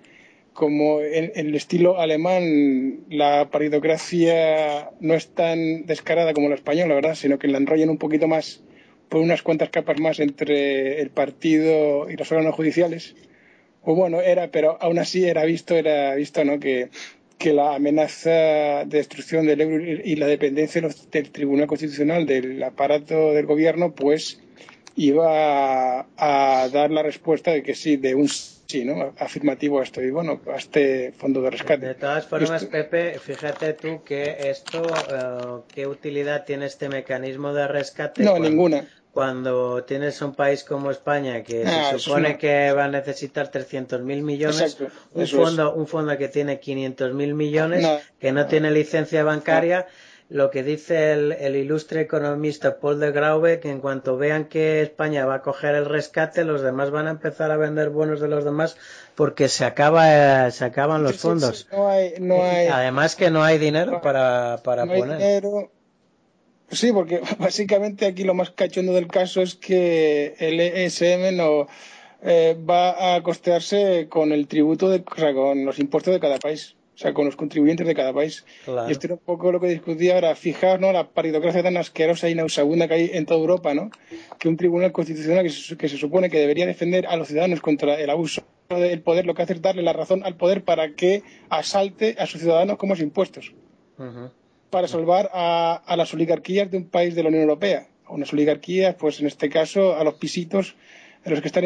como 0.56 1.02
en, 1.02 1.30
el 1.36 1.54
estilo 1.54 2.00
alemán 2.00 3.04
la 3.08 3.48
paritocracia 3.50 4.90
no 5.00 5.14
es 5.14 5.28
tan 5.28 5.86
descarada 5.86 6.32
como 6.32 6.48
la 6.48 6.56
española, 6.56 6.94
¿verdad? 6.94 7.14
Sino 7.14 7.38
que 7.38 7.46
la 7.46 7.58
enrollan 7.58 7.90
un 7.90 7.98
poquito 7.98 8.26
más 8.26 8.62
por 9.08 9.20
unas 9.20 9.42
cuantas 9.42 9.68
capas 9.68 10.00
más 10.00 10.18
entre 10.18 11.00
el 11.00 11.10
partido 11.10 12.10
y 12.10 12.16
los 12.16 12.32
órganos 12.32 12.54
judiciales. 12.54 13.14
O 13.82 13.94
bueno, 13.94 14.20
era, 14.20 14.50
pero 14.50 14.78
aún 14.80 14.98
así 14.98 15.24
era 15.24 15.44
visto, 15.44 15.76
era 15.76 16.14
visto, 16.16 16.44
¿no? 16.44 16.58
Que, 16.58 16.88
que 17.38 17.52
la 17.52 17.74
amenaza 17.74 18.30
de 18.86 18.96
destrucción 18.98 19.46
del 19.46 19.60
euro 19.60 19.84
y 19.84 20.16
la 20.16 20.26
dependencia 20.26 20.82
del 21.12 21.30
Tribunal 21.30 21.66
Constitucional 21.66 22.26
del 22.26 22.62
aparato 22.62 23.34
del 23.34 23.46
gobierno, 23.46 23.94
pues 23.94 24.40
iba 24.96 26.06
a 26.16 26.68
dar 26.72 26.90
la 26.90 27.02
respuesta 27.02 27.52
de 27.52 27.62
que 27.62 27.74
sí, 27.74 27.98
de 27.98 28.14
un 28.14 28.28
sí, 28.66 28.84
¿no? 28.84 29.14
Afirmativo 29.18 29.80
a 29.80 29.84
esto 29.84 30.02
y 30.02 30.10
bueno, 30.10 30.40
a 30.52 30.56
este 30.56 31.12
fondo 31.12 31.40
de 31.42 31.50
rescate. 31.50 31.86
De 31.86 31.94
todas 31.94 32.26
formas, 32.26 32.64
Pepe, 32.64 33.18
fíjate 33.18 33.74
tú 33.74 34.02
que 34.04 34.36
esto, 34.50 34.82
eh, 34.82 35.62
¿qué 35.74 35.86
utilidad 35.86 36.44
tiene 36.44 36.66
este 36.66 36.88
mecanismo 36.88 37.52
de 37.52 37.68
rescate? 37.68 38.22
No, 38.22 38.38
ninguna. 38.38 38.86
Cuando 39.12 39.82
tienes 39.84 40.20
un 40.20 40.34
país 40.34 40.62
como 40.62 40.90
España 40.90 41.42
que 41.42 41.62
se 41.62 41.68
ah, 41.68 41.98
supone 41.98 42.36
que 42.36 42.70
va 42.72 42.84
a 42.84 42.88
necesitar 42.88 43.50
300.000 43.50 44.02
millones, 44.02 44.76
un 45.14 45.26
fondo, 45.26 45.74
un 45.74 45.86
fondo 45.86 46.18
que 46.18 46.28
tiene 46.28 46.60
500.000 46.60 47.34
millones, 47.34 47.86
que 48.20 48.32
no 48.32 48.46
tiene 48.46 48.70
licencia 48.70 49.24
bancaria 49.24 49.86
lo 50.28 50.50
que 50.50 50.62
dice 50.62 51.12
el, 51.12 51.56
ilustre 51.56 52.00
economista 52.00 52.78
Paul 52.80 52.98
de 52.98 53.12
Graube, 53.12 53.60
que 53.60 53.70
en 53.70 53.80
cuanto 53.80 54.16
vean 54.16 54.46
que 54.46 54.82
España 54.82 55.24
va 55.24 55.36
a 55.36 55.42
coger 55.42 55.76
el 55.76 55.84
rescate, 55.84 56.44
los 56.44 56.62
demás 56.62 56.90
van 56.90 57.06
a 57.06 57.10
empezar 57.10 57.50
a 57.52 57.56
vender 57.56 57.90
bonos 57.90 58.20
de 58.20 58.28
los 58.28 58.44
demás 58.44 58.76
porque 59.14 59.48
se 59.48 59.64
acaba 59.64 60.50
se 60.50 60.64
acaban 60.64 61.04
los 61.04 61.16
fondos. 61.16 61.68
no 61.70 61.88
hay, 61.88 62.14
no 62.18 62.42
hay, 62.42 62.66
Además 62.66 63.14
que 63.14 63.30
no 63.30 63.44
hay 63.44 63.58
dinero 63.58 64.00
para, 64.00 64.60
para 64.64 64.84
no 64.84 64.94
poner. 64.94 65.16
Hay 65.16 65.22
dinero. 65.22 65.70
Sí, 66.70 66.92
porque 66.92 67.20
básicamente 67.38 68.06
aquí 68.06 68.24
lo 68.24 68.34
más 68.34 68.50
cachondo 68.50 68.92
del 68.92 69.06
caso 69.06 69.42
es 69.42 69.54
que 69.54 70.34
el 70.38 70.58
ESM 70.58 71.36
no 71.36 71.68
eh, 72.22 72.56
va 72.68 73.14
a 73.14 73.22
costearse 73.22 74.08
con 74.08 74.32
el 74.32 74.48
tributo 74.48 74.88
de, 74.88 75.04
o 75.06 75.16
sea, 75.16 75.32
con 75.32 75.64
los 75.64 75.78
impuestos 75.78 76.12
de 76.12 76.20
cada 76.20 76.38
país 76.38 76.75
o 76.96 76.98
sea, 76.98 77.12
con 77.12 77.26
los 77.26 77.36
contribuyentes 77.36 77.86
de 77.86 77.94
cada 77.94 78.14
país. 78.14 78.46
Y 78.66 78.90
esto 78.90 79.06
era 79.06 79.14
un 79.14 79.20
poco 79.20 79.52
lo 79.52 79.60
que 79.60 79.66
discutía 79.66 80.14
ahora. 80.14 80.34
Fijaos, 80.34 80.80
¿no? 80.80 80.92
La 80.92 81.06
paritocracia 81.06 81.62
tan 81.62 81.76
asquerosa 81.76 82.30
y 82.30 82.34
nauseabunda 82.34 82.88
que 82.88 82.94
hay 82.94 83.10
en 83.12 83.26
toda 83.26 83.38
Europa, 83.38 83.74
¿no? 83.74 83.90
Que 84.38 84.48
un 84.48 84.56
tribunal 84.56 84.92
constitucional 84.92 85.42
que 85.42 85.50
se, 85.50 85.76
que 85.76 85.90
se 85.90 85.98
supone 85.98 86.30
que 86.30 86.38
debería 86.38 86.64
defender 86.64 87.06
a 87.06 87.18
los 87.18 87.28
ciudadanos 87.28 87.60
contra 87.60 88.00
el 88.00 88.08
abuso 88.08 88.42
del 88.70 89.02
poder, 89.02 89.26
lo 89.26 89.34
que 89.34 89.42
hace 89.42 89.52
es 89.52 89.60
darle 89.60 89.82
la 89.82 89.92
razón 89.92 90.22
al 90.24 90.36
poder 90.36 90.64
para 90.64 90.94
que 90.94 91.22
asalte 91.50 92.16
a 92.18 92.24
sus 92.24 92.40
ciudadanos 92.40 92.78
como 92.78 92.96
impuestos. 92.96 93.52
Para 94.70 94.88
salvar 94.88 95.28
a, 95.34 95.82
a, 95.84 95.96
las 95.98 96.14
oligarquías 96.14 96.70
de 96.70 96.78
un 96.78 96.88
país 96.88 97.14
de 97.14 97.22
la 97.22 97.28
Unión 97.28 97.42
Europea. 97.42 97.88
A 98.06 98.14
unas 98.14 98.32
oligarquías, 98.32 98.94
pues 98.94 99.20
en 99.20 99.26
este 99.26 99.50
caso, 99.50 99.96
a 99.96 100.02
los 100.02 100.14
pisitos 100.14 100.76
en 101.26 101.32
los 101.32 101.40
que 101.40 101.48
están 101.48 101.64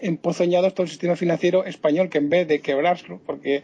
empozoñados 0.00 0.74
todo 0.74 0.84
el 0.84 0.90
sistema 0.90 1.16
financiero 1.16 1.66
español, 1.66 2.08
que 2.08 2.18
en 2.18 2.30
vez 2.30 2.48
de 2.48 2.60
quebrarlo, 2.60 3.20
porque 3.26 3.62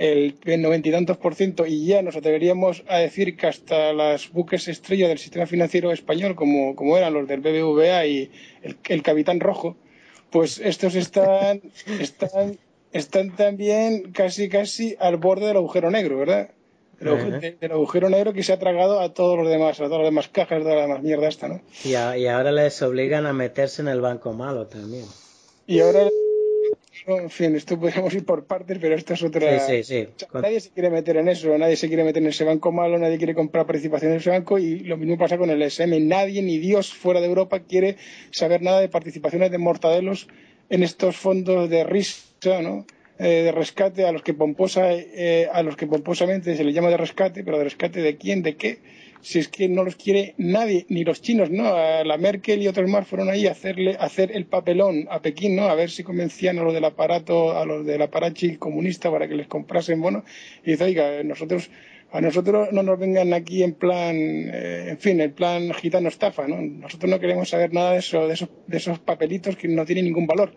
el 0.00 0.34
noventa 0.62 0.88
y 0.88 0.92
tantos 0.92 1.18
por 1.18 1.34
ciento 1.34 1.66
y 1.66 1.84
ya 1.84 2.00
nos 2.00 2.16
atreveríamos 2.16 2.84
a 2.88 2.96
decir 2.96 3.36
que 3.36 3.46
hasta 3.46 3.92
las 3.92 4.32
buques 4.32 4.66
estrella 4.66 5.08
del 5.08 5.18
sistema 5.18 5.44
financiero 5.46 5.92
español, 5.92 6.34
como, 6.34 6.74
como 6.74 6.96
eran 6.96 7.12
los 7.12 7.28
del 7.28 7.40
BBVA 7.40 8.06
y 8.06 8.30
el, 8.62 8.78
el 8.88 9.02
Capitán 9.02 9.40
Rojo, 9.40 9.76
pues 10.30 10.58
estos 10.58 10.94
están, 10.94 11.60
están, 12.00 12.58
están 12.92 13.36
también 13.36 14.10
casi 14.12 14.48
casi 14.48 14.96
al 14.98 15.18
borde 15.18 15.48
del 15.48 15.58
agujero 15.58 15.90
negro, 15.90 16.16
¿verdad? 16.16 16.48
del 16.98 17.72
agujero 17.72 18.08
negro 18.08 18.32
que 18.32 18.42
se 18.42 18.54
ha 18.54 18.58
tragado 18.58 19.00
a 19.00 19.12
todos 19.12 19.38
los 19.38 19.48
demás, 19.48 19.80
a 19.80 19.84
todas 19.84 19.98
las 19.98 20.06
demás 20.06 20.28
cajas, 20.28 20.64
de 20.64 20.74
la 20.74 20.82
demás 20.82 21.02
mierda 21.02 21.28
esta, 21.28 21.48
¿no? 21.48 21.60
Y, 21.84 21.90
y 21.90 22.26
ahora 22.26 22.52
les 22.52 22.80
obligan 22.80 23.26
a 23.26 23.34
meterse 23.34 23.82
en 23.82 23.88
el 23.88 24.00
banco 24.00 24.32
malo 24.32 24.66
también. 24.66 25.04
Y 25.66 25.80
ahora 25.80 26.08
en 27.06 27.30
fin, 27.30 27.56
esto 27.56 27.78
podríamos 27.78 28.12
ir 28.14 28.24
por 28.24 28.44
partes, 28.44 28.78
pero 28.80 28.94
esto 28.94 29.14
es 29.14 29.22
otra. 29.22 29.60
Sí, 29.60 29.82
sí, 29.82 30.06
sí. 30.18 30.26
nadie 30.34 30.60
se 30.60 30.70
quiere 30.70 30.90
meter 30.90 31.16
en 31.16 31.28
eso, 31.28 31.56
nadie 31.56 31.76
se 31.76 31.88
quiere 31.88 32.04
meter 32.04 32.22
en 32.22 32.28
ese 32.28 32.44
banco 32.44 32.72
malo, 32.72 32.98
nadie 32.98 33.18
quiere 33.18 33.34
comprar 33.34 33.66
participación 33.66 34.12
en 34.12 34.18
ese 34.18 34.30
banco 34.30 34.58
y 34.58 34.80
lo 34.80 34.96
mismo 34.96 35.18
pasa 35.18 35.38
con 35.38 35.50
el 35.50 35.62
SM. 35.62 35.98
Nadie, 36.00 36.42
ni 36.42 36.58
Dios 36.58 36.92
fuera 36.92 37.20
de 37.20 37.26
Europa, 37.26 37.60
quiere 37.60 37.96
saber 38.30 38.62
nada 38.62 38.80
de 38.80 38.88
participaciones 38.88 39.50
de 39.50 39.58
mortadelos 39.58 40.28
en 40.68 40.82
estos 40.82 41.16
fondos 41.16 41.68
de 41.68 41.84
risa, 41.84 42.62
¿no? 42.62 42.86
eh, 43.20 43.42
de 43.44 43.52
rescate 43.52 44.06
a 44.06 44.12
los 44.12 44.22
que 44.22 44.32
pomposa, 44.32 44.92
eh, 44.94 45.46
a 45.52 45.62
los 45.62 45.76
que 45.76 45.86
pomposamente 45.86 46.56
se 46.56 46.64
les 46.64 46.74
llama 46.74 46.88
de 46.88 46.96
rescate, 46.96 47.44
pero 47.44 47.58
de 47.58 47.64
rescate 47.64 48.00
de 48.00 48.16
quién, 48.16 48.42
de 48.42 48.56
qué, 48.56 48.78
si 49.22 49.38
es 49.38 49.48
que 49.48 49.68
no 49.68 49.84
los 49.84 49.96
quiere 49.96 50.34
nadie, 50.38 50.86
ni 50.88 51.04
los 51.04 51.20
chinos, 51.20 51.50
¿no? 51.50 51.64
La 52.04 52.16
Merkel 52.16 52.62
y 52.62 52.68
otros 52.68 52.88
más 52.88 53.06
fueron 53.06 53.28
ahí 53.28 53.46
a 53.46 53.52
hacerle, 53.52 53.96
hacer 53.98 54.32
el 54.32 54.46
papelón 54.46 55.06
a 55.10 55.20
Pekín, 55.20 55.56
¿no? 55.56 55.64
A 55.64 55.74
ver 55.74 55.90
si 55.90 56.02
convencían 56.02 56.58
a 56.58 56.62
los 56.62 56.72
del 56.72 56.84
aparato, 56.84 57.56
a 57.56 57.64
los 57.64 57.84
del 57.84 58.02
aparachi 58.02 58.56
comunista 58.56 59.10
para 59.10 59.28
que 59.28 59.36
les 59.36 59.46
comprasen, 59.46 60.00
bueno, 60.00 60.24
y 60.64 60.72
dice, 60.72 60.84
oiga, 60.84 61.22
nosotros, 61.22 61.70
a 62.12 62.20
nosotros 62.20 62.72
no 62.72 62.82
nos 62.82 62.98
vengan 62.98 63.32
aquí 63.34 63.62
en 63.62 63.74
plan, 63.74 64.16
eh, 64.16 64.86
en 64.88 64.98
fin, 64.98 65.20
el 65.20 65.32
plan 65.32 65.72
gitano 65.74 66.08
estafa, 66.08 66.48
¿no? 66.48 66.60
Nosotros 66.60 67.10
no 67.10 67.20
queremos 67.20 67.48
saber 67.48 67.72
nada 67.72 67.90
de 67.90 68.00
de 68.00 68.32
esos, 68.32 68.48
de 68.66 68.76
esos 68.76 68.98
papelitos 68.98 69.56
que 69.56 69.68
no 69.68 69.84
tienen 69.84 70.06
ningún 70.06 70.26
valor. 70.26 70.52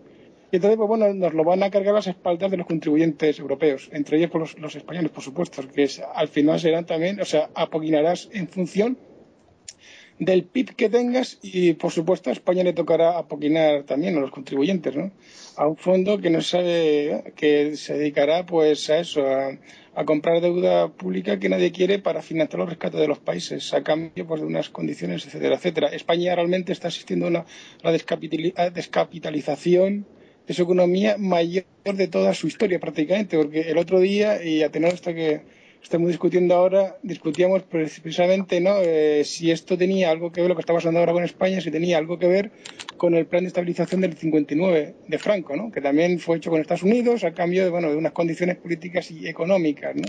Y 0.54 0.58
entonces, 0.58 0.76
pues 0.76 0.86
bueno, 0.86 1.12
nos 1.12 1.34
lo 1.34 1.42
van 1.42 1.64
a 1.64 1.70
cargar 1.72 1.94
las 1.94 2.06
espaldas 2.06 2.48
de 2.48 2.56
los 2.56 2.68
contribuyentes 2.68 3.40
europeos, 3.40 3.90
entre 3.92 4.18
ellos 4.18 4.30
pues, 4.30 4.40
los, 4.40 4.56
los 4.60 4.76
españoles, 4.76 5.10
por 5.10 5.24
supuesto, 5.24 5.66
que 5.66 5.90
al 6.14 6.28
final 6.28 6.60
serán 6.60 6.86
también, 6.86 7.20
o 7.20 7.24
sea, 7.24 7.50
apoquinarás 7.56 8.28
en 8.32 8.46
función 8.46 8.96
del 10.20 10.44
PIB 10.44 10.76
que 10.76 10.88
tengas 10.88 11.40
y, 11.42 11.72
por 11.72 11.90
supuesto, 11.90 12.30
a 12.30 12.34
España 12.34 12.62
le 12.62 12.72
tocará 12.72 13.18
apoquinar 13.18 13.82
también 13.82 14.16
a 14.16 14.20
los 14.20 14.30
contribuyentes, 14.30 14.94
¿no? 14.94 15.10
A 15.56 15.66
un 15.66 15.76
fondo 15.76 16.18
que 16.18 16.30
no 16.30 16.40
sabe, 16.40 17.32
que 17.34 17.74
se 17.74 17.98
dedicará, 17.98 18.46
pues, 18.46 18.88
a 18.90 19.00
eso, 19.00 19.26
a, 19.26 19.58
comprar 20.04 20.40
deuda 20.40 20.86
pública 20.86 21.40
que 21.40 21.48
nadie 21.48 21.72
quiere 21.72 21.98
para 21.98 22.22
financiar 22.22 22.60
los 22.60 22.68
rescates 22.68 23.00
de 23.00 23.08
los 23.08 23.18
países 23.18 23.74
a 23.74 23.82
cambio 23.82 24.24
pues, 24.24 24.40
de 24.40 24.46
unas 24.46 24.68
condiciones, 24.68 25.26
etcétera, 25.26 25.56
etcétera. 25.56 25.88
España 25.88 26.36
realmente 26.36 26.70
está 26.70 26.86
asistiendo 26.86 27.26
a 27.26 27.30
una, 27.30 27.44
la 27.82 27.90
descapitalización 27.90 30.06
de 30.46 30.54
su 30.54 30.62
economía 30.62 31.16
mayor 31.18 31.64
de 31.84 32.08
toda 32.08 32.34
su 32.34 32.46
historia 32.46 32.78
prácticamente, 32.78 33.36
porque 33.36 33.62
el 33.62 33.78
otro 33.78 34.00
día, 34.00 34.44
y 34.44 34.62
a 34.62 34.70
tener 34.70 34.92
esto 34.94 35.14
que 35.14 35.42
estamos 35.82 36.08
discutiendo 36.08 36.54
ahora, 36.54 36.96
discutíamos 37.02 37.62
precisamente 37.62 38.60
¿no? 38.60 38.76
Eh, 38.80 39.22
si 39.24 39.50
esto 39.50 39.76
tenía 39.76 40.10
algo 40.10 40.32
que 40.32 40.40
ver, 40.40 40.48
lo 40.48 40.56
que 40.56 40.60
está 40.60 40.72
pasando 40.72 40.98
ahora 40.98 41.12
con 41.12 41.24
España, 41.24 41.60
si 41.60 41.70
tenía 41.70 41.98
algo 41.98 42.18
que 42.18 42.26
ver 42.26 42.50
con 42.96 43.14
el 43.14 43.26
plan 43.26 43.44
de 43.44 43.48
estabilización 43.48 44.00
del 44.00 44.14
59 44.14 44.94
de 45.06 45.18
Franco, 45.18 45.56
¿no? 45.56 45.70
que 45.70 45.82
también 45.82 46.18
fue 46.18 46.38
hecho 46.38 46.50
con 46.50 46.60
Estados 46.60 46.84
Unidos 46.84 47.22
a 47.24 47.34
cambio 47.34 47.64
de, 47.64 47.70
bueno, 47.70 47.90
de 47.90 47.96
unas 47.96 48.12
condiciones 48.12 48.56
políticas 48.56 49.10
y 49.10 49.28
económicas. 49.28 49.94
¿no? 49.94 50.04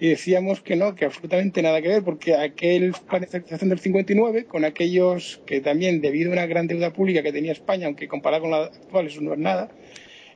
Y 0.00 0.08
decíamos 0.08 0.60
que 0.60 0.76
no, 0.76 0.94
que 0.94 1.04
absolutamente 1.04 1.62
nada 1.62 1.80
que 1.80 1.88
ver, 1.88 2.02
porque 2.02 2.34
aquel 2.34 2.92
plan 3.08 3.20
de 3.20 3.26
estabilización 3.26 3.70
del 3.70 3.78
59, 3.78 4.44
con 4.46 4.64
aquellos 4.64 5.42
que 5.46 5.60
también, 5.60 6.00
debido 6.00 6.30
a 6.30 6.32
una 6.34 6.46
gran 6.46 6.66
deuda 6.66 6.92
pública 6.92 7.22
que 7.22 7.32
tenía 7.32 7.52
España, 7.52 7.86
aunque 7.86 8.08
comparado 8.08 8.42
con 8.42 8.50
la 8.50 8.64
actual 8.64 9.06
eso 9.06 9.20
no 9.20 9.32
es 9.32 9.38
nada, 9.38 9.70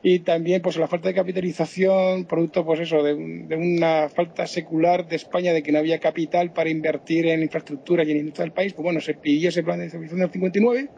y 0.02 0.20
también 0.20 0.62
pues 0.62 0.76
la 0.76 0.86
falta 0.86 1.08
de 1.08 1.14
capitalización, 1.14 2.26
producto 2.26 2.64
pues 2.64 2.80
eso, 2.80 3.02
de, 3.02 3.14
una 3.14 4.08
falta 4.08 4.46
secular 4.46 5.08
de 5.08 5.16
España 5.16 5.52
de 5.52 5.62
que 5.62 5.72
no 5.72 5.78
había 5.78 5.98
capital 5.98 6.52
para 6.52 6.70
invertir 6.70 7.26
en 7.26 7.42
infraestructura 7.42 8.04
y 8.04 8.12
en 8.12 8.18
industria 8.18 8.44
del 8.44 8.52
país, 8.52 8.72
pues 8.72 8.84
bueno, 8.84 9.00
se 9.00 9.14
pidió 9.14 9.48
ese 9.48 9.62
plan 9.62 9.78
de 9.78 9.86
estabilización 9.86 10.20
del 10.20 10.30
59, 10.30 10.88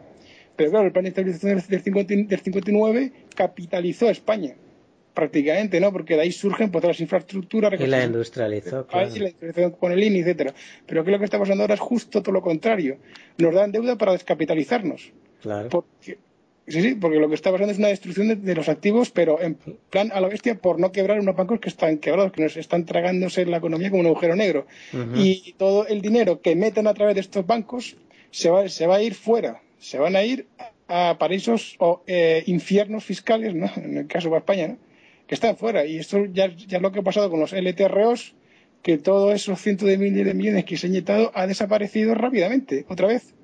pero 0.55 0.69
claro, 0.69 0.85
el 0.85 0.91
plan 0.91 1.03
de 1.03 1.09
estabilización 1.09 1.63
del, 1.67 1.81
50, 1.81 2.13
del 2.13 2.39
59 2.39 3.11
capitalizó 3.35 4.09
a 4.09 4.11
España 4.11 4.55
prácticamente, 5.13 5.79
¿no? 5.79 5.91
Porque 5.91 6.15
de 6.15 6.21
ahí 6.21 6.31
surgen 6.31 6.71
pues, 6.71 6.83
las 6.83 6.99
infraestructuras. 6.99 7.79
Y 7.79 7.87
la 7.87 8.03
industrializó, 8.03 8.85
claro. 8.87 9.07
Y 9.15 9.19
la 9.19 9.29
industrialización 9.29 9.71
con 9.71 9.91
el 9.91 10.03
INI, 10.03 10.19
etcétera. 10.19 10.53
Pero 10.85 11.03
que 11.03 11.11
lo 11.11 11.19
que 11.19 11.25
está 11.25 11.39
pasando 11.39 11.63
ahora 11.63 11.73
es 11.73 11.79
justo 11.79 12.21
todo 12.21 12.31
lo 12.31 12.41
contrario. 12.41 12.97
Nos 13.37 13.53
dan 13.53 13.71
deuda 13.71 13.97
para 13.97 14.13
descapitalizarnos. 14.13 15.11
Claro. 15.41 15.69
Porque, 15.69 16.17
sí, 16.67 16.81
sí, 16.81 16.95
porque 16.95 17.19
lo 17.19 17.29
que 17.29 17.35
está 17.35 17.51
pasando 17.51 17.71
es 17.71 17.79
una 17.79 17.87
destrucción 17.89 18.27
de, 18.27 18.35
de, 18.35 18.55
los 18.55 18.69
activos, 18.69 19.11
pero 19.11 19.41
en 19.41 19.55
plan 19.89 20.11
a 20.13 20.21
la 20.21 20.27
bestia 20.27 20.55
por 20.55 20.79
no 20.79 20.91
quebrar 20.91 21.19
unos 21.19 21.35
bancos 21.35 21.59
que 21.59 21.69
están 21.69 21.97
quebrados, 21.97 22.31
que 22.31 22.43
nos 22.43 22.57
están 22.57 22.85
tragándose 22.85 23.45
la 23.45 23.57
economía 23.57 23.89
como 23.89 24.01
un 24.01 24.07
agujero 24.07 24.35
negro. 24.35 24.67
Uh 24.93 24.97
-huh. 24.97 25.11
Y 25.15 25.55
todo 25.57 25.87
el 25.87 26.01
dinero 26.01 26.41
que 26.41 26.55
meten 26.55 26.87
a 26.87 26.93
través 26.93 27.15
de 27.15 27.21
estos 27.21 27.45
bancos 27.45 27.97
se 28.31 28.49
va, 28.49 28.67
se 28.69 28.87
va 28.87 28.97
a 28.97 29.01
ir 29.01 29.15
fuera. 29.15 29.61
Se 29.79 29.97
van 29.97 30.15
a 30.15 30.23
ir 30.23 30.45
a 30.89 31.17
paraísos 31.17 31.75
o 31.79 32.03
eh, 32.07 32.43
infiernos 32.47 33.05
fiscales, 33.05 33.53
¿no? 33.55 33.69
En 33.77 33.97
el 33.97 34.07
caso 34.07 34.29
de 34.29 34.37
España, 34.37 34.67
¿no? 34.67 34.77
Que 35.29 35.35
están 35.35 35.57
fuera. 35.57 35.85
Y 35.85 35.99
esto 35.99 36.25
ya, 36.25 36.47
ya 36.55 36.77
es 36.77 36.81
lo 36.81 36.91
que 36.91 36.99
ha 36.99 37.03
pasado 37.03 37.29
con 37.29 37.39
los 37.39 37.53
LTROs, 37.53 38.33
que 38.81 38.97
todos 38.97 39.35
esos 39.35 39.61
cientos 39.61 39.87
de 39.87 39.99
miles 39.99 40.25
de 40.25 40.33
millones 40.33 40.65
que 40.65 40.75
se 40.75 40.87
han 40.87 40.93
inyectado 40.93 41.31
ha 41.35 41.45
desaparecido 41.45 42.15
rápidamente, 42.15 42.85
otra 42.89 43.07
vez. 43.07 43.35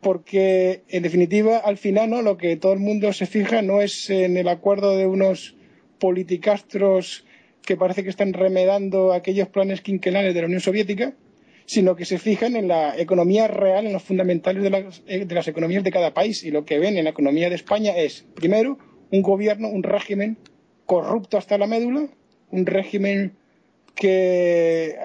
Porque, 0.00 0.84
en 0.86 1.02
definitiva, 1.02 1.58
al 1.58 1.76
final, 1.76 2.10
¿no? 2.10 2.22
lo 2.22 2.36
que 2.36 2.56
todo 2.56 2.72
el 2.72 2.78
mundo 2.78 3.12
se 3.12 3.26
fija 3.26 3.62
no 3.62 3.80
es 3.80 4.08
en 4.10 4.36
el 4.36 4.46
acuerdo 4.46 4.96
de 4.96 5.06
unos 5.06 5.56
politicastros 5.98 7.26
que 7.62 7.76
parece 7.76 8.04
que 8.04 8.10
están 8.10 8.32
remedando 8.32 9.12
aquellos 9.12 9.48
planes 9.48 9.80
quinquenales 9.80 10.34
de 10.34 10.40
la 10.42 10.46
Unión 10.46 10.60
Soviética, 10.60 11.14
sino 11.66 11.96
que 11.96 12.04
se 12.04 12.18
fijan 12.18 12.54
en 12.54 12.68
la 12.68 12.96
economía 12.96 13.48
real, 13.48 13.88
en 13.88 13.92
los 13.92 14.04
fundamentales 14.04 14.62
de 14.62 14.70
las, 14.70 15.04
de 15.04 15.34
las 15.34 15.48
economías 15.48 15.82
de 15.82 15.90
cada 15.90 16.14
país. 16.14 16.44
Y 16.44 16.52
lo 16.52 16.64
que 16.64 16.78
ven 16.78 16.96
en 16.96 17.02
la 17.02 17.10
economía 17.10 17.48
de 17.48 17.56
España 17.56 17.96
es, 17.96 18.24
primero, 18.36 18.78
un 19.10 19.22
gobierno, 19.22 19.68
un 19.68 19.82
régimen 19.82 20.38
corrupto 20.88 21.36
hasta 21.36 21.58
la 21.58 21.66
médula, 21.66 22.08
un 22.50 22.64
régimen 22.64 23.34
que, 23.94 24.96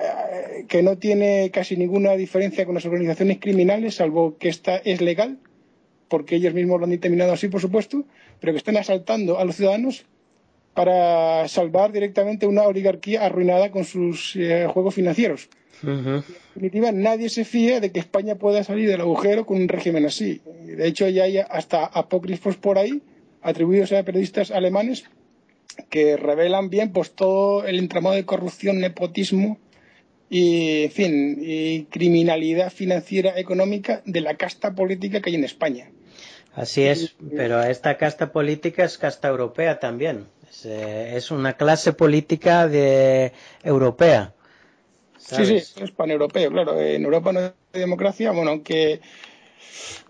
que, 0.69 0.81
no 0.81 0.97
tiene 0.97 1.51
casi 1.51 1.75
ninguna 1.75 2.13
diferencia 2.13 2.65
con 2.65 2.75
las 2.75 2.85
organizaciones 2.85 3.39
criminales, 3.41 3.95
salvo 3.95 4.37
que 4.37 4.47
esta 4.47 4.77
es 4.77 5.01
legal, 5.01 5.39
porque 6.07 6.37
ellos 6.37 6.53
mismos 6.53 6.79
lo 6.79 6.85
han 6.85 6.91
determinado 6.91 7.33
así, 7.33 7.49
por 7.49 7.59
supuesto, 7.59 8.05
pero 8.39 8.53
que 8.53 8.59
están 8.59 8.77
asaltando 8.77 9.39
a 9.39 9.43
los 9.43 9.57
ciudadanos 9.57 10.05
para 10.73 11.49
salvar 11.49 11.91
directamente 11.91 12.47
una 12.47 12.63
oligarquía 12.63 13.25
arruinada 13.25 13.69
con 13.69 13.83
sus 13.83 14.37
eh, 14.37 14.67
juegos 14.69 14.95
financieros. 14.95 15.49
Uh 15.83 15.87
-huh. 15.87 16.23
En 16.23 16.61
definitiva, 16.61 16.93
nadie 16.93 17.27
se 17.27 17.43
fía 17.43 17.81
de 17.81 17.91
que 17.91 17.99
España 17.99 18.35
pueda 18.35 18.63
salir 18.63 18.87
del 18.87 19.01
agujero 19.01 19.45
con 19.45 19.57
un 19.57 19.67
régimen 19.67 20.05
así. 20.05 20.39
De 20.65 20.87
hecho, 20.87 21.09
ya 21.09 21.23
hay 21.25 21.39
hasta 21.39 21.85
apócrifos 21.85 22.55
por 22.55 22.77
ahí, 22.77 23.01
atribuidos 23.41 23.91
a 23.91 24.01
periodistas 24.03 24.49
alemanes, 24.49 25.03
que 25.89 26.17
revelan 26.17 26.69
bien 26.69 26.91
pues 26.91 27.11
todo 27.11 27.65
el 27.65 27.79
entramado 27.79 28.15
de 28.15 28.25
corrupción, 28.25 28.79
nepotismo 28.79 29.57
y, 30.29 30.83
en 30.85 30.91
fin, 30.91 31.37
y 31.41 31.83
criminalidad 31.85 32.71
financiera 32.71 33.37
económica 33.39 34.01
de 34.05 34.21
la 34.21 34.35
casta 34.35 34.73
política 34.73 35.21
que 35.21 35.29
hay 35.29 35.35
en 35.35 35.43
España. 35.43 35.89
Así 36.55 36.83
es, 36.83 37.15
pero 37.35 37.61
esta 37.63 37.97
casta 37.97 38.31
política 38.31 38.83
es 38.83 38.97
casta 38.97 39.27
europea 39.27 39.79
también. 39.79 40.27
Es, 40.49 40.65
eh, 40.65 41.15
es 41.17 41.31
una 41.31 41.53
clase 41.53 41.93
política 41.93 42.67
de 42.67 43.31
europea. 43.63 44.33
¿sabes? 45.17 45.47
Sí, 45.47 45.59
sí, 45.59 45.83
es 45.83 45.91
paneuropeo, 45.91 46.51
claro. 46.51 46.79
En 46.79 47.03
Europa 47.03 47.31
no 47.33 47.39
hay 47.39 47.51
democracia, 47.79 48.31
bueno, 48.31 48.51
aunque 48.51 49.01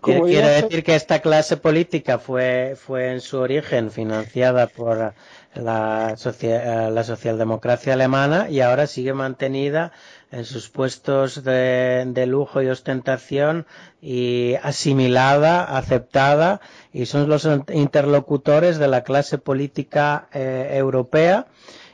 Quiero 0.02 0.48
decir 0.48 0.82
que 0.84 0.94
esta 0.94 1.20
clase 1.20 1.56
política 1.56 2.18
fue, 2.18 2.76
fue 2.76 3.12
en 3.12 3.20
su 3.20 3.38
origen 3.38 3.90
financiada 3.90 4.66
por 4.66 5.14
la, 5.54 6.14
social, 6.16 6.94
la 6.94 7.04
socialdemocracia 7.04 7.92
alemana 7.94 8.48
y 8.50 8.60
ahora 8.60 8.86
sigue 8.86 9.12
mantenida 9.14 9.92
en 10.30 10.44
sus 10.44 10.68
puestos 10.68 11.44
de, 11.44 12.04
de, 12.06 12.26
lujo 12.26 12.60
y 12.62 12.68
ostentación 12.68 13.66
y 14.02 14.54
asimilada, 14.62 15.76
aceptada 15.76 16.60
y 16.92 17.06
son 17.06 17.28
los 17.28 17.48
interlocutores 17.72 18.78
de 18.78 18.88
la 18.88 19.04
clase 19.04 19.38
política 19.38 20.28
eh, 20.32 20.70
europea. 20.72 21.46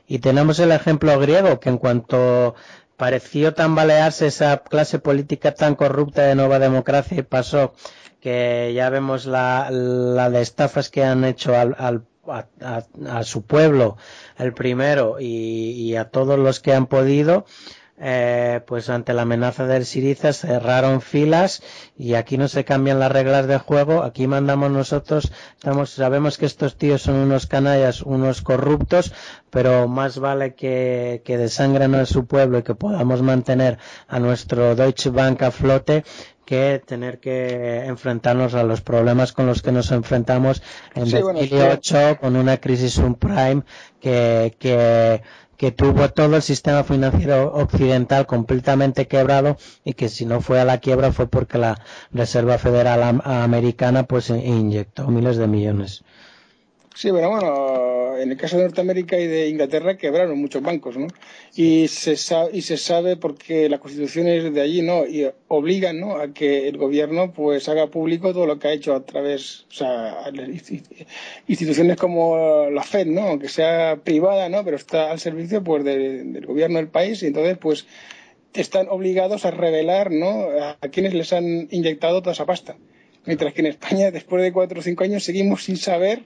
Y 0.06 0.18
tenemos 0.20 0.58
el 0.58 0.72
ejemplo 0.72 1.18
griego 1.20 1.60
que 1.60 1.68
en 1.68 1.78
cuanto 1.78 2.54
pareció 2.96 3.54
tambalearse 3.54 4.26
esa 4.26 4.58
clase 4.58 4.98
política 4.98 5.54
tan 5.54 5.74
corrupta 5.74 6.22
de 6.22 6.34
nueva 6.34 6.58
democracia 6.58 7.18
y 7.18 7.22
pasó 7.22 7.74
que 8.20 8.72
ya 8.74 8.90
vemos 8.90 9.24
la, 9.26 9.68
la 9.70 10.28
de 10.30 10.42
estafas 10.42 10.90
que 10.90 11.04
han 11.04 11.24
hecho 11.24 11.56
al, 11.56 11.74
al 11.78 12.02
a, 12.32 12.46
a, 13.08 13.22
su 13.24 13.42
pueblo 13.42 13.96
el 14.38 14.52
primero 14.52 15.16
y, 15.20 15.26
y, 15.72 15.96
a 15.96 16.10
todos 16.10 16.38
los 16.38 16.60
que 16.60 16.72
han 16.72 16.86
podido 16.86 17.44
eh, 18.02 18.62
pues 18.66 18.88
ante 18.88 19.12
la 19.12 19.22
amenaza 19.22 19.66
del 19.66 19.84
Siriza 19.84 20.32
cerraron 20.32 21.02
filas 21.02 21.62
y 21.98 22.14
aquí 22.14 22.38
no 22.38 22.48
se 22.48 22.64
cambian 22.64 22.98
las 22.98 23.12
reglas 23.12 23.46
de 23.46 23.58
juego, 23.58 24.02
aquí 24.02 24.26
mandamos 24.26 24.70
nosotros, 24.70 25.30
estamos, 25.58 25.90
sabemos 25.90 26.38
que 26.38 26.46
estos 26.46 26.76
tíos 26.76 27.02
son 27.02 27.16
unos 27.16 27.46
canallas, 27.46 28.00
unos 28.00 28.40
corruptos, 28.40 29.12
pero 29.50 29.86
más 29.86 30.18
vale 30.18 30.54
que, 30.54 31.20
que 31.26 31.36
desangren 31.36 31.94
a 31.94 32.06
su 32.06 32.24
pueblo 32.24 32.58
y 32.58 32.62
que 32.62 32.74
podamos 32.74 33.20
mantener 33.20 33.76
a 34.08 34.18
nuestro 34.18 34.74
Deutsche 34.74 35.10
Bank 35.10 35.42
a 35.42 35.50
flote 35.50 36.04
que 36.50 36.82
tener 36.84 37.20
que 37.20 37.84
enfrentarnos 37.86 38.54
a 38.54 38.64
los 38.64 38.80
problemas 38.80 39.32
con 39.32 39.46
los 39.46 39.62
que 39.62 39.70
nos 39.70 39.92
enfrentamos 39.92 40.64
en 40.96 41.06
sí, 41.06 41.18
2008 41.18 41.94
bueno, 41.94 42.18
con 42.18 42.34
una 42.34 42.56
crisis 42.56 42.94
subprime 42.94 43.62
que, 44.00 44.56
que 44.58 45.22
que 45.56 45.70
tuvo 45.70 46.08
todo 46.08 46.34
el 46.34 46.42
sistema 46.42 46.82
financiero 46.82 47.52
occidental 47.54 48.26
completamente 48.26 49.06
quebrado 49.06 49.58
y 49.84 49.92
que 49.92 50.08
si 50.08 50.24
no 50.24 50.40
fue 50.40 50.58
a 50.58 50.64
la 50.64 50.78
quiebra 50.78 51.12
fue 51.12 51.28
porque 51.28 51.58
la 51.58 51.78
Reserva 52.12 52.58
Federal 52.58 53.20
Americana 53.22 54.02
pues 54.04 54.30
inyectó 54.30 55.06
miles 55.06 55.36
de 55.36 55.46
millones. 55.46 56.02
Sí, 56.96 57.10
pero 57.12 57.30
bueno, 57.30 57.99
en 58.22 58.30
el 58.30 58.36
caso 58.36 58.56
de 58.56 58.64
Norteamérica 58.64 59.18
y 59.18 59.26
de 59.26 59.48
Inglaterra 59.48 59.96
quebraron 59.96 60.38
muchos 60.38 60.62
bancos, 60.62 60.96
¿no? 60.96 61.08
Y 61.54 61.88
se 61.88 62.16
sabe, 62.16 62.50
y 62.52 62.62
se 62.62 62.76
sabe 62.76 63.16
porque 63.16 63.68
las 63.68 63.80
constituciones 63.80 64.52
de 64.52 64.60
allí, 64.60 64.82
¿no? 64.82 65.06
Y 65.06 65.30
obligan, 65.48 66.00
¿no? 66.00 66.16
A 66.16 66.32
que 66.32 66.68
el 66.68 66.76
gobierno, 66.76 67.32
pues, 67.32 67.68
haga 67.68 67.88
público 67.88 68.32
todo 68.32 68.46
lo 68.46 68.58
que 68.58 68.68
ha 68.68 68.72
hecho 68.72 68.94
a 68.94 69.04
través, 69.04 69.66
o 69.70 69.74
sea, 69.74 70.24
instituciones 71.46 71.96
como 71.96 72.68
la 72.70 72.82
Fed, 72.82 73.06
¿no? 73.06 73.22
Aunque 73.22 73.48
sea 73.48 74.00
privada, 74.02 74.48
¿no? 74.48 74.64
Pero 74.64 74.76
está 74.76 75.10
al 75.10 75.20
servicio, 75.20 75.64
pues, 75.64 75.84
del 75.84 76.44
gobierno 76.46 76.78
del 76.78 76.88
país 76.88 77.22
y 77.22 77.26
entonces, 77.26 77.58
pues, 77.58 77.86
están 78.54 78.88
obligados 78.88 79.44
a 79.44 79.50
revelar, 79.50 80.10
¿no? 80.10 80.48
A 80.80 80.88
quienes 80.88 81.14
les 81.14 81.32
han 81.32 81.68
inyectado 81.70 82.20
toda 82.20 82.32
esa 82.32 82.46
pasta. 82.46 82.76
Mientras 83.26 83.52
que 83.52 83.60
en 83.60 83.66
España, 83.66 84.10
después 84.10 84.42
de 84.42 84.52
cuatro 84.52 84.80
o 84.80 84.82
cinco 84.82 85.04
años, 85.04 85.24
seguimos 85.24 85.64
sin 85.64 85.76
saber 85.76 86.24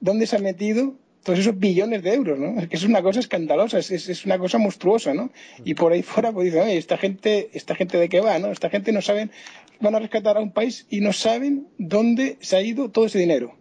dónde 0.00 0.26
se 0.26 0.36
han 0.36 0.42
metido 0.42 0.96
todos 1.24 1.40
esos 1.40 1.58
billones 1.58 2.02
de 2.02 2.14
euros, 2.14 2.38
¿no? 2.38 2.58
Es 2.60 2.68
que 2.68 2.76
es 2.76 2.84
una 2.84 3.02
cosa 3.02 3.20
escandalosa, 3.20 3.78
es, 3.78 3.90
es, 3.90 4.24
una 4.24 4.38
cosa 4.38 4.58
monstruosa, 4.58 5.12
¿no? 5.12 5.30
Y 5.64 5.74
por 5.74 5.92
ahí 5.92 6.02
fuera, 6.02 6.32
pues 6.32 6.46
dicen, 6.46 6.62
oye, 6.62 6.78
esta 6.78 6.96
gente, 6.96 7.50
esta 7.52 7.74
gente 7.74 7.98
de 7.98 8.08
qué 8.08 8.20
va, 8.20 8.38
¿no? 8.38 8.50
Esta 8.50 8.70
gente 8.70 8.92
no 8.92 9.02
saben, 9.02 9.30
van 9.80 9.94
a 9.94 9.98
rescatar 9.98 10.36
a 10.36 10.40
un 10.40 10.52
país 10.52 10.86
y 10.88 11.00
no 11.00 11.12
saben 11.12 11.68
dónde 11.76 12.38
se 12.40 12.56
ha 12.56 12.62
ido 12.62 12.90
todo 12.90 13.06
ese 13.06 13.18
dinero. 13.18 13.54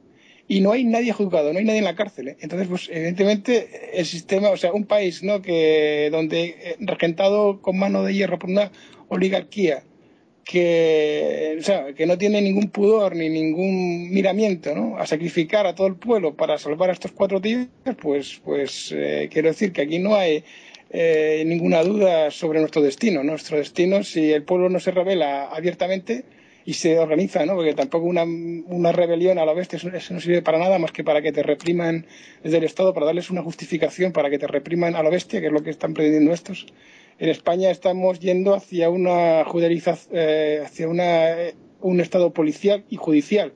Y 0.47 0.61
no 0.61 0.71
hay 0.71 0.85
nadie 0.85 1.11
juzgado, 1.11 1.51
no 1.51 1.59
hay 1.59 1.65
nadie 1.65 1.79
en 1.79 1.85
la 1.85 1.95
cárcel. 1.95 2.29
¿eh? 2.29 2.37
Entonces, 2.39 2.69
pues 2.69 2.89
evidentemente 2.89 3.99
el 3.99 4.05
sistema, 4.05 4.49
o 4.49 4.55
sea, 4.55 4.71
un 4.71 4.85
país, 4.85 5.21
¿no? 5.21 5.41
Que 5.41 6.07
donde 6.09 6.55
eh, 6.61 6.75
regentado 6.79 7.61
con 7.61 7.77
mano 7.77 8.03
de 8.03 8.13
hierro 8.13 8.39
por 8.39 8.49
una 8.49 8.71
oligarquía 9.09 9.83
que, 10.47 11.57
o 11.59 11.61
sea, 11.61 11.93
que 11.93 12.05
no 12.05 12.17
tiene 12.17 12.41
ningún 12.41 12.69
pudor 12.69 13.17
ni 13.17 13.27
ningún 13.27 14.09
miramiento 14.09 14.73
¿no? 14.73 14.97
a 14.97 15.05
sacrificar 15.05 15.67
a 15.67 15.75
todo 15.75 15.87
el 15.87 15.95
pueblo 15.95 16.35
para 16.35 16.57
salvar 16.57 16.89
a 16.89 16.93
estos 16.93 17.11
cuatro 17.11 17.41
tíos, 17.41 17.67
pues, 18.01 18.41
pues 18.45 18.93
eh, 18.95 19.27
quiero 19.29 19.49
decir 19.49 19.73
que 19.73 19.81
aquí 19.81 19.99
no 19.99 20.15
hay 20.15 20.45
eh, 20.89 21.43
ninguna 21.45 21.83
duda 21.83 22.31
sobre 22.31 22.61
nuestro 22.61 22.81
destino. 22.81 23.25
Nuestro 23.25 23.57
destino, 23.57 24.05
si 24.05 24.31
el 24.31 24.43
pueblo 24.43 24.69
no 24.69 24.79
se 24.79 24.91
revela 24.91 25.49
abiertamente 25.49 26.23
y 26.63 26.75
se 26.75 26.97
organiza, 26.97 27.45
¿no? 27.45 27.55
porque 27.55 27.73
tampoco 27.73 28.05
una, 28.05 28.23
una 28.23 28.93
rebelión 28.93 29.39
a 29.39 29.45
la 29.45 29.53
vez 29.53 29.73
eso, 29.73 29.89
no 29.89 30.21
sirve 30.21 30.41
para 30.41 30.59
nada 30.59 30.79
más 30.79 30.93
que 30.93 31.03
para 31.03 31.21
que 31.21 31.33
te 31.33 31.43
repriman 31.43 32.05
desde 32.41 32.57
el 32.57 32.63
Estado, 32.63 32.93
para 32.93 33.05
darles 33.05 33.29
una 33.29 33.43
justificación 33.43 34.13
para 34.13 34.29
que 34.29 34.39
te 34.39 34.47
repriman 34.47 34.95
a 34.95 35.03
la 35.03 35.09
bestia, 35.09 35.41
que 35.41 35.47
es 35.47 35.53
lo 35.53 35.61
que 35.61 35.71
están 35.71 35.93
pretendiendo 35.93 36.31
estos 36.31 36.67
en 37.19 37.29
España 37.29 37.69
estamos 37.69 38.19
yendo 38.19 38.53
hacia 38.53 38.89
una 38.89 39.43
eh, 40.11 40.61
hacia 40.65 40.87
una, 40.87 41.31
eh, 41.31 41.55
un 41.81 41.99
Estado 41.99 42.31
policial 42.31 42.85
y 42.89 42.97
judicial, 42.97 43.53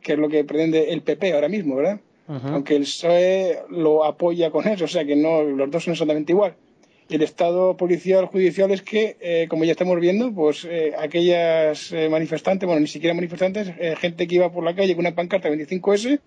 que 0.00 0.14
es 0.14 0.18
lo 0.18 0.28
que 0.28 0.44
pretende 0.44 0.92
el 0.92 1.02
PP 1.02 1.32
ahora 1.32 1.48
mismo, 1.48 1.76
¿verdad? 1.76 2.00
Aunque 2.28 2.74
el 2.74 2.82
PSOE 2.82 3.60
lo 3.70 4.04
apoya 4.04 4.50
con 4.50 4.66
eso, 4.66 4.86
o 4.86 4.88
sea 4.88 5.04
que 5.04 5.14
no, 5.14 5.42
los 5.44 5.70
dos 5.70 5.84
son 5.84 5.92
exactamente 5.92 6.32
igual 6.32 6.56
el 7.08 7.22
estado 7.22 7.76
policial 7.76 8.26
judicial 8.26 8.70
es 8.72 8.82
que, 8.82 9.16
eh, 9.20 9.46
como 9.48 9.64
ya 9.64 9.72
estamos 9.72 9.98
viendo, 10.00 10.32
pues 10.32 10.66
eh, 10.68 10.92
aquellas 10.98 11.92
eh, 11.92 12.08
manifestantes, 12.08 12.66
bueno, 12.66 12.80
ni 12.80 12.88
siquiera 12.88 13.14
manifestantes, 13.14 13.70
gente 13.98 14.26
que 14.26 14.34
iba 14.34 14.50
por 14.50 14.64
la 14.64 14.74
calle 14.74 14.94
con 14.96 15.06
una 15.06 15.14
pancarta 15.14 15.48
25S, 15.48 16.20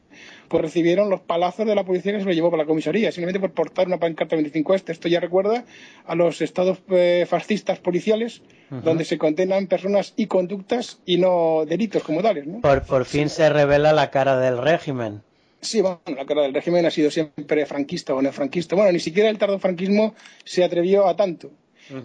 pues 0.47 0.63
recibieron 0.63 1.09
los 1.09 1.21
palazos 1.21 1.65
de 1.65 1.75
la 1.75 1.83
policía 1.83 2.13
que 2.13 2.19
se 2.19 2.25
lo 2.25 2.31
llevó 2.31 2.49
para 2.49 2.63
la 2.63 2.67
comisaría, 2.67 3.11
simplemente 3.11 3.39
por 3.39 3.51
portar 3.51 3.87
una 3.87 3.97
pancarta 3.97 4.37
25S. 4.37 4.89
Esto 4.89 5.07
ya 5.07 5.19
recuerda 5.19 5.65
a 6.05 6.15
los 6.15 6.41
estados 6.41 6.79
fascistas 7.27 7.79
policiales, 7.79 8.41
donde 8.69 9.03
se 9.03 9.17
condenan 9.17 9.67
personas 9.67 10.13
y 10.15 10.27
conductas 10.27 10.99
y 11.05 11.17
no 11.17 11.65
delitos 11.67 12.03
como 12.03 12.21
tales. 12.21 12.47
¿no? 12.47 12.61
Por, 12.61 12.83
por 12.83 13.05
fin 13.05 13.29
se 13.29 13.49
revela 13.49 13.93
la 13.93 14.11
cara 14.11 14.39
del 14.39 14.57
régimen. 14.57 15.23
Sí, 15.61 15.81
bueno, 15.81 15.99
la 16.05 16.25
cara 16.25 16.43
del 16.43 16.53
régimen 16.53 16.85
ha 16.85 16.91
sido 16.91 17.11
siempre 17.11 17.65
franquista 17.65 18.13
o 18.13 18.21
neofranquista. 18.21 18.75
Bueno, 18.75 18.91
ni 18.91 18.99
siquiera 18.99 19.29
el 19.29 19.37
tardofranquismo 19.37 20.15
se 20.43 20.63
atrevió 20.63 21.07
a 21.07 21.15
tanto. 21.15 21.51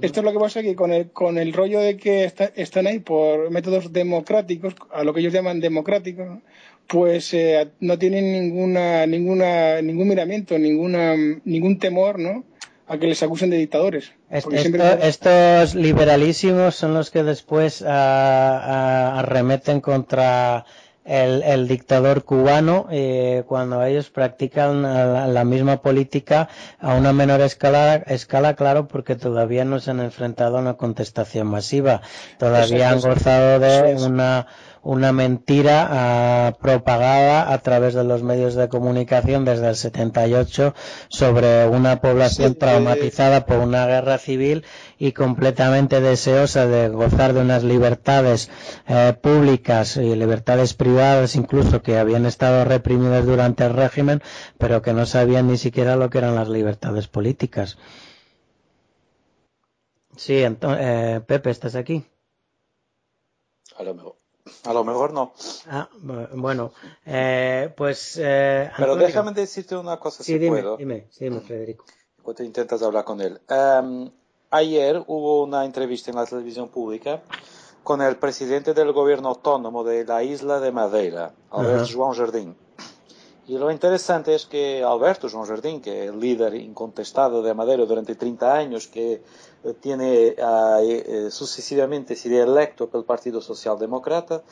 Esto 0.01 0.21
es 0.21 0.25
lo 0.25 0.33
que 0.33 0.39
pasa 0.39 0.63
que 0.63 0.75
con 0.75 0.93
el, 0.93 1.11
con 1.11 1.37
el 1.37 1.53
rollo 1.53 1.79
de 1.79 1.99
que 1.99 2.33
están 2.57 2.87
ahí 2.87 3.01
por 3.01 3.51
métodos 3.51 3.93
democráticos, 3.93 4.75
a 4.91 5.05
lo 5.05 5.13
que 5.13 5.21
ellos 5.21 5.35
llaman 5.35 5.61
democráticos, 5.61 6.39
pues 6.87 7.35
eh, 7.35 7.69
no 7.81 7.99
tienen 7.99 8.33
ninguna, 8.33 9.07
ninguna, 9.07 9.83
ningún 9.83 10.09
miramiento, 10.09 10.59
ninguna, 10.59 11.15
ningún 11.45 11.79
temor, 11.79 12.19
¿no? 12.19 12.45
a 12.87 12.99
que 12.99 13.07
les 13.07 13.23
acusen 13.23 13.51
de 13.51 13.57
dictadores. 13.57 14.13
Estos 14.31 15.75
liberalísimos 15.75 16.75
son 16.75 16.95
los 16.95 17.11
que 17.11 17.23
después 17.23 17.83
ah, 17.83 17.87
ah, 17.89 19.19
arremeten 19.21 19.81
contra 19.81 20.67
el, 21.05 21.69
dictador 21.69 22.25
cubano 22.25 22.87
eh, 22.91 23.45
cuando 23.47 23.83
ellos 23.85 24.11
practican 24.11 24.83
la, 24.83 25.45
misma 25.45 25.83
política 25.83 26.49
a 26.81 26.95
una 26.95 27.13
menor 27.13 27.41
escala, 27.43 27.97
escala, 27.97 28.55
claro, 28.55 28.89
porque 28.89 29.17
todavía 29.17 29.65
no 29.65 29.81
se 29.81 29.91
han 29.91 30.01
enfrentado 30.01 30.57
a 30.57 30.61
una 30.61 30.75
contestación 30.75 31.47
masiva. 31.47 32.01
Todavía 32.39 32.91
han 32.91 33.01
gozado 33.01 33.59
de 33.61 33.97
una 33.97 34.47
una 34.85 35.13
mentira 35.13 35.89
ah, 35.91 36.53
propagada 36.61 37.53
a 37.53 37.59
través 37.59 37.95
de 37.95 38.05
los 38.05 38.23
medios 38.23 38.55
de 38.55 38.69
comunicación 38.69 39.45
desde 39.45 39.69
el 39.71 39.77
78 39.77 40.75
sobre 41.09 41.67
una 41.67 42.01
población 42.01 42.55
traumatizada 42.55 43.47
por 43.47 43.59
una 43.59 43.87
guerra 43.87 44.19
civil 44.19 44.65
y 45.05 45.13
completamente 45.13 46.01
deseosa 46.01 46.67
de 46.67 46.89
gozar 46.89 47.35
de 47.35 47.43
unas 47.43 47.63
libertades 47.63 48.51
eh, 48.87 49.15
públicas 49.21 49.99
y 49.99 50.17
libertades 50.17 50.73
privadas 50.73 51.37
incluso 51.37 51.83
que 51.83 51.99
habían 51.99 52.25
estado 52.25 52.65
reprimidas 52.65 53.27
durante 53.27 53.67
el 53.67 53.75
régimen 53.75 54.23
pero 54.57 54.81
que 54.81 54.95
no 54.95 55.05
sabían 55.05 55.47
ni 55.49 55.59
siquiera 55.59 55.97
lo 55.97 56.09
que 56.09 56.17
eran 56.19 56.35
las 56.35 56.49
libertades 56.49 57.07
políticas. 57.07 57.77
Sí, 60.17 60.43
eh, 60.43 61.21
Pepe, 61.27 61.51
¿estás 61.51 61.75
aquí? 61.75 62.03
A 63.77 63.83
lo 63.83 63.93
mejor. 63.95 64.17
A 64.65 64.73
lo 64.73 64.85
mejor 64.85 65.13
no. 65.13 65.35
Ah, 65.69 65.89
bueno, 66.33 66.73
eh, 67.05 67.71
pues. 67.77 68.19
Eh, 68.23 68.71
Pero 68.79 68.97
déjame 68.97 69.33
decirte 69.33 69.77
una 69.77 69.99
cosa 69.99 70.23
si 70.25 70.39
puedo. 70.39 70.79
Dime, 70.79 71.09
dime, 71.19 71.41
Federico. 71.41 71.85
Cuando 72.23 72.43
intentas 72.43 72.83
hablar 72.83 73.05
con 73.05 73.21
él. 73.21 73.41
Em, 73.49 74.11
ayer 74.55 75.03
hubo 75.09 75.43
una 75.43 75.65
entrevista 75.65 76.11
en 76.11 76.17
la 76.17 76.27
televisión 76.27 76.69
pública 76.69 77.23
con 77.83 78.01
el 78.01 78.17
presidente 78.17 78.73
del 78.73 78.93
gobierno 78.93 79.29
autónomo 79.31 79.83
de 79.83 80.05
la 80.05 80.23
isla 80.23 80.61
de 80.61 80.71
Madeira, 80.71 81.33
Alberto 81.51 81.87
João 81.87 82.15
Jardim. 82.15 82.55
Y 83.47 83.59
lo 83.59 83.71
interesante 83.71 84.35
es 84.35 84.47
que 84.47 84.83
Alberto 84.83 85.29
João 85.29 85.45
Jardim, 85.45 85.83
que 85.83 86.05
es 86.05 86.11
el 86.11 86.19
líder 86.19 86.55
incontestado 86.55 87.43
de 87.43 87.53
Madeira 87.53 87.85
durante 87.85 88.15
30 88.15 88.55
años, 88.55 88.87
que 88.87 89.23
tiene 89.81 90.35
uh, 90.39 91.31
sucesivamente 91.31 92.17
sido 92.17 92.43
electo 92.43 92.89
pelo 92.89 93.05
Partido 93.05 93.43
Social 93.43 93.77
Democrata, 93.79 94.43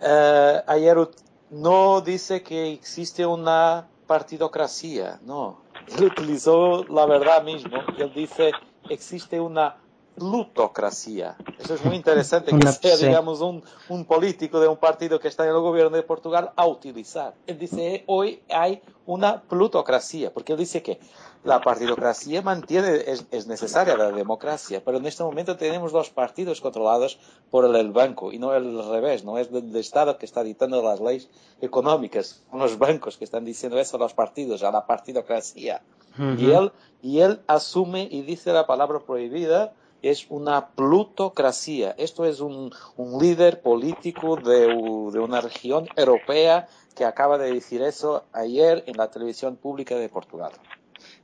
uh, 0.00 0.62
ayer 0.66 1.08
no 1.50 2.02
dice 2.02 2.42
que 2.42 2.72
existe 2.72 3.24
una 3.24 3.88
partidocracia, 4.06 5.18
no. 5.24 5.58
Él 5.96 6.04
utilizó 6.04 6.84
la 6.84 7.06
verdad 7.06 7.42
mismo. 7.42 7.78
Él 7.98 8.12
dice 8.14 8.52
existe 8.90 9.40
una 9.40 9.76
plutocracia. 10.16 11.36
Eso 11.58 11.74
es 11.74 11.84
muy 11.84 11.94
interesante 11.94 12.50
que 12.58 12.72
sea, 12.72 12.96
digamos, 12.96 13.40
un, 13.42 13.62
un, 13.90 14.04
político 14.06 14.60
de 14.60 14.66
un 14.66 14.78
partido 14.78 15.20
que 15.20 15.28
está 15.28 15.44
en 15.44 15.50
el 15.50 15.60
gobierno 15.60 15.94
de 15.94 16.02
Portugal 16.02 16.52
a 16.56 16.66
utilizar. 16.66 17.34
Él 17.46 17.58
dice, 17.58 18.02
hoy 18.06 18.42
hay 18.48 18.82
una 19.04 19.42
plutocracia, 19.42 20.32
porque 20.32 20.54
él 20.54 20.58
dice 20.58 20.82
que 20.82 20.98
la 21.44 21.60
partidocracia 21.60 22.42
mantiene, 22.42 23.04
es, 23.06 23.26
es, 23.30 23.46
necesaria 23.46 23.96
la 23.96 24.10
democracia, 24.10 24.82
pero 24.84 24.98
en 24.98 25.06
este 25.06 25.22
momento 25.22 25.56
tenemos 25.56 25.92
dos 25.92 26.10
partidos 26.10 26.60
controlados 26.60 27.20
por 27.50 27.64
el, 27.66 27.76
el 27.76 27.92
banco 27.92 28.32
y 28.32 28.38
no 28.38 28.54
el 28.54 28.84
revés, 28.88 29.22
no 29.22 29.38
es 29.38 29.48
el, 29.52 29.76
Estado 29.76 30.18
que 30.18 30.26
está 30.26 30.42
dictando 30.42 30.82
las 30.82 31.00
leyes 31.00 31.28
económicas, 31.60 32.42
son 32.50 32.58
los 32.58 32.78
bancos 32.78 33.16
que 33.16 33.24
están 33.24 33.44
diciendo 33.44 33.78
eso 33.78 33.96
a 33.96 34.00
los 34.00 34.14
partidos, 34.14 34.62
a 34.62 34.72
la 34.72 34.86
partidocracia. 34.86 35.82
Y, 36.18 36.50
él, 36.50 36.72
y 37.02 37.20
él 37.20 37.40
asume 37.46 38.08
y 38.10 38.22
dice 38.22 38.52
la 38.52 38.66
palabra 38.66 39.00
prohibida, 39.00 39.72
es 40.02 40.26
una 40.28 40.68
plutocracia. 40.68 41.94
Esto 41.98 42.24
es 42.24 42.40
un, 42.40 42.72
un 42.96 43.22
líder 43.22 43.60
político 43.60 44.36
de, 44.36 44.66
de, 44.66 45.18
una 45.18 45.40
región 45.40 45.88
europea 45.96 46.68
que 46.94 47.04
acaba 47.04 47.38
de 47.38 47.52
decir 47.52 47.82
eso 47.82 48.24
ayer 48.32 48.84
en 48.86 48.96
la 48.96 49.10
televisión 49.10 49.56
pública 49.56 49.96
de 49.96 50.08
Portugal. 50.08 50.52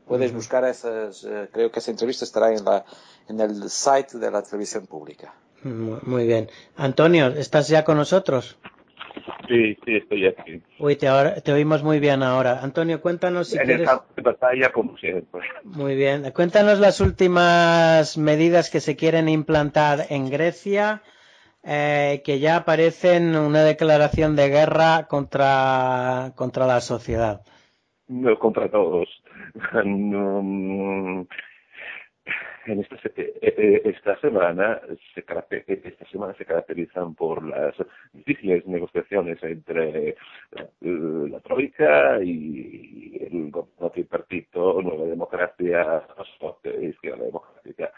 Puedes 0.06 0.34
buscar 0.34 0.64
esas, 0.64 1.24
eh, 1.24 1.48
creo 1.52 1.70
que 1.70 1.78
esa 1.78 1.90
entrevista 1.90 2.24
estará 2.24 2.52
en, 2.52 2.64
la, 2.64 2.84
en 3.28 3.40
el 3.40 3.70
site 3.70 4.18
de 4.18 4.30
la 4.30 4.42
televisión 4.42 4.86
pública. 4.86 5.34
Muy 5.62 6.26
bien. 6.26 6.50
Antonio, 6.76 7.28
¿estás 7.28 7.68
ya 7.68 7.84
con 7.84 7.96
nosotros? 7.96 8.58
Sí, 9.48 9.76
sí, 9.84 9.96
estoy 9.96 10.26
aquí. 10.26 10.62
Uy, 10.78 10.96
te, 10.96 11.08
te 11.42 11.52
oímos 11.52 11.82
muy 11.82 12.00
bien 12.00 12.22
ahora. 12.22 12.60
Antonio, 12.62 13.00
cuéntanos 13.00 13.48
si 13.48 13.58
en 13.58 13.64
quieres... 13.64 13.90
de 14.16 14.22
batalla, 14.22 14.72
como 14.72 14.96
siempre. 14.96 15.40
Muy 15.64 15.94
bien. 15.94 16.30
Cuéntanos 16.32 16.78
las 16.78 17.00
últimas 17.00 18.16
medidas 18.16 18.70
que 18.70 18.80
se 18.80 18.96
quieren 18.96 19.28
implantar 19.28 20.06
en 20.10 20.30
Grecia, 20.30 21.02
eh, 21.64 22.22
que 22.24 22.38
ya 22.38 22.56
aparecen 22.56 23.36
una 23.36 23.62
declaración 23.62 24.36
de 24.36 24.48
guerra 24.48 25.06
contra, 25.08 26.32
contra 26.34 26.66
la 26.66 26.80
sociedad. 26.80 27.42
contra 28.38 28.70
todos. 28.70 29.08
en 32.66 32.80
esta, 32.80 32.96
eh, 33.16 33.32
eh, 33.40 33.82
esta 33.84 34.18
semana 34.20 34.80
se 35.14 35.24
esta 35.66 36.06
semana 36.10 36.34
se 36.34 36.44
caracterizan 36.44 37.14
por 37.14 37.44
las 37.44 37.74
difíciles 38.12 38.66
negociaciones 38.66 39.42
entre 39.42 40.16
la, 40.80 41.40
troika 41.40 42.22
y 42.22 43.18
el 43.20 43.50
gobierno 43.50 43.90
tripartito 43.90 44.80
Nueva 44.82 45.06
Democracia 45.06 46.02
Izquierda 46.80 47.24
Democrática. 47.24 47.92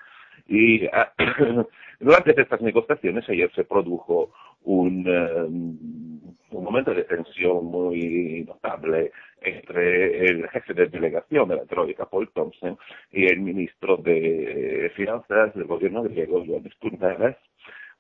Y 0.47 0.87
ah, 0.87 1.13
durante 2.01 2.41
estas 2.41 2.61
negociaciones 2.61 3.29
ayer 3.29 3.51
se 3.55 3.65
produjo 3.65 4.33
un, 4.65 6.34
un 6.55 6.65
momento 6.65 6.95
de 6.95 7.05
tensión 7.05 7.65
muy 7.65 8.45
notable 8.47 9.13
entre 9.41 10.27
el 10.27 10.49
jefe 10.49 10.73
de 10.73 10.87
delegación 10.87 11.49
de 11.49 11.57
la 11.57 11.65
Troika, 11.65 12.07
Paul 12.07 12.31
Thompson, 12.33 12.79
y 13.11 13.27
el 13.27 13.41
ministro 13.41 13.97
de 13.97 14.91
Finanzas 14.95 15.55
del 15.55 15.65
gobierno 15.65 16.03
griego, 16.05 16.45
Ioannis 16.45 16.75
Kourneras, 16.77 17.37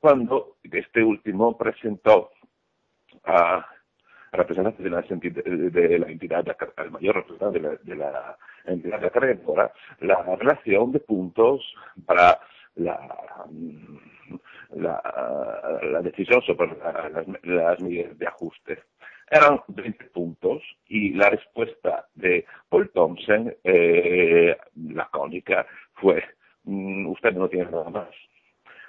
cuando 0.00 0.56
este 0.62 1.02
último 1.02 1.56
presentó 1.58 2.30
a 3.24 3.66
representante 4.32 4.82
de 4.82 4.90
la, 4.90 5.02
de 5.02 5.98
la 5.98 6.06
entidad, 6.08 6.44
al 6.76 6.90
mayor 6.90 7.16
representante 7.16 7.60
de 7.60 7.68
la, 7.68 7.76
de 7.82 7.96
la 7.96 8.36
entidad 8.66 9.04
acreedora, 9.04 9.72
la 10.00 10.22
relación 10.36 10.92
de 10.92 11.00
puntos 11.00 11.62
para 12.04 12.40
la, 12.76 13.16
la, 14.76 15.80
la 15.82 16.00
decisión 16.00 16.42
sobre 16.42 16.68
las, 16.78 17.26
las 17.42 17.80
medidas 17.80 18.18
de 18.18 18.26
ajuste 18.26 18.78
eran 19.30 19.60
20 19.68 20.04
puntos 20.06 20.62
y 20.88 21.12
la 21.14 21.30
respuesta 21.30 22.06
de 22.14 22.44
Paul 22.68 22.90
Thompson, 22.90 23.54
eh, 23.64 24.56
lacónica, 24.90 25.66
fue, 25.94 26.22
mm, 26.64 27.06
usted 27.06 27.32
no 27.32 27.48
tiene 27.48 27.70
nada 27.70 27.90
más. 27.90 28.10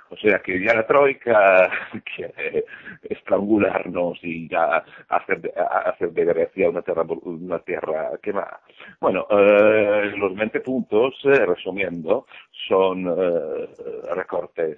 O 0.10 0.18
sea 0.18 0.40
que 0.40 0.64
ya 0.64 0.76
la 0.76 0.86
Troika 0.86 1.70
quiere 2.16 2.66
estrangularnos 3.02 4.20
y 4.22 4.48
ya 4.48 4.84
hacer, 5.10 5.52
hacer 5.58 6.12
de 6.12 6.26
Grecia 6.26 6.70
una 6.70 6.84
tierra, 6.84 7.04
una 7.24 7.60
tierra 7.60 8.12
quemada. 8.22 8.62
Bueno, 9.00 9.26
eh, 9.32 10.14
los 10.16 10.36
20 10.36 10.60
puntos, 10.60 11.16
eh, 11.24 11.46
resumiendo, 11.46 12.28
son 12.68 13.08
eh, 13.08 13.68
recortes 14.14 14.78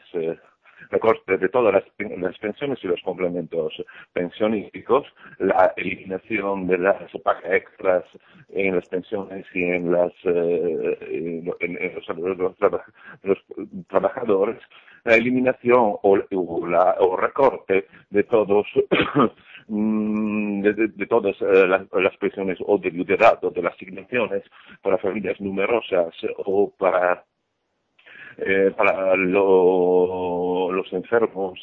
eh, 0.78 0.86
recorte 0.90 1.38
de 1.38 1.50
todas 1.50 1.74
las, 1.74 1.84
pensiones 2.40 2.80
y 2.84 2.88
los 2.88 3.02
complementos 3.02 3.74
pensionísticos, 4.14 5.06
la 5.40 5.74
eliminación 5.78 6.68
de 6.68 6.78
las 6.78 7.12
pagas 7.24 7.44
extras 7.46 8.04
en 8.50 8.76
las 8.76 8.88
pensiones 8.90 9.46
y 9.54 9.64
en, 9.64 9.92
las, 9.92 10.12
eh, 10.24 11.44
los, 13.24 13.38
trabajadores, 13.88 14.62
la 15.04 15.16
eliminación 15.16 15.96
o, 16.02 16.18
la, 16.68 16.96
o 17.00 17.18
recorte 17.18 17.88
de 18.10 18.24
todos 18.24 18.68
mm, 19.68 20.62
de, 20.62 21.06
todas 21.08 21.36
eh, 21.42 21.68
las, 21.68 22.18
pensiones 22.18 22.58
o 22.66 22.78
de 22.78 22.90
o 23.42 23.52
de 23.52 23.62
las 23.62 23.74
asignaciones 23.74 24.44
para 24.82 24.98
familias 24.98 25.40
numerosas 25.40 26.14
o 26.38 26.72
para 26.78 27.24
eh, 28.38 28.72
para 28.76 29.16
los 29.16 30.94
enfermos 30.94 31.60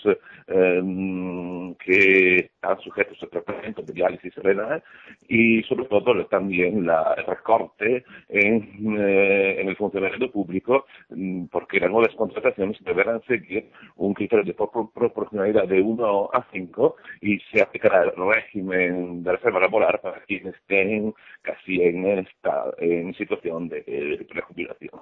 eh, 0.49 1.75
que 1.79 2.37
están 2.37 2.79
sujetos 2.81 3.23
a 3.23 3.27
tratamiento 3.27 3.83
de 3.83 3.93
diálisis 3.93 4.35
renal 4.37 4.83
y 5.29 5.63
sobre 5.63 5.85
todo 5.85 6.27
también 6.27 6.87
la, 6.87 7.15
el 7.17 7.27
recorte 7.27 8.05
en, 8.29 8.97
eh, 8.99 9.61
en 9.61 9.69
el 9.69 9.77
funcionamiento 9.77 10.31
público 10.31 10.87
mm, 11.11 11.47
porque 11.47 11.81
las 11.81 11.91
nuevas 11.91 12.15
contrataciones 12.17 12.83
deberán 12.83 13.23
seguir 13.23 13.71
un 13.97 14.15
criterio 14.15 14.45
de 14.45 14.55
proporcionalidad 14.55 15.69
de 15.69 15.81
1 15.81 16.31
a 16.33 16.47
5 16.53 16.97
y 17.21 17.39
se 17.53 17.63
aplicará 17.63 18.03
el 18.03 18.13
régimen 18.17 19.23
de 19.23 19.33
reserva 19.33 19.61
laboral 19.61 20.01
para 20.03 20.21
quienes 20.23 20.55
estén 20.55 21.15
casi 21.43 21.83
en 21.83 22.05
esta 22.19 22.65
en 22.79 23.15
situación 23.15 23.69
de, 23.69 23.83
de 23.83 24.25
prejubilación. 24.29 25.01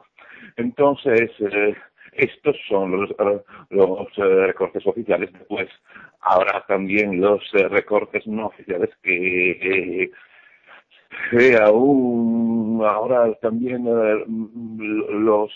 Entonces, 0.56 1.30
eh, 1.40 1.61
estos 2.12 2.56
son 2.68 2.92
los, 2.92 3.10
los 3.70 4.08
eh, 4.18 4.46
recortes 4.46 4.86
oficiales. 4.86 5.32
Después 5.32 5.68
habrá 6.20 6.64
también 6.66 7.20
los 7.20 7.42
eh, 7.54 7.68
recortes 7.68 8.26
no 8.26 8.46
oficiales 8.46 8.90
que 9.02 10.02
eh, 11.32 11.56
aún 11.60 12.82
ahora 12.84 13.32
también 13.40 13.84
los 13.84 15.52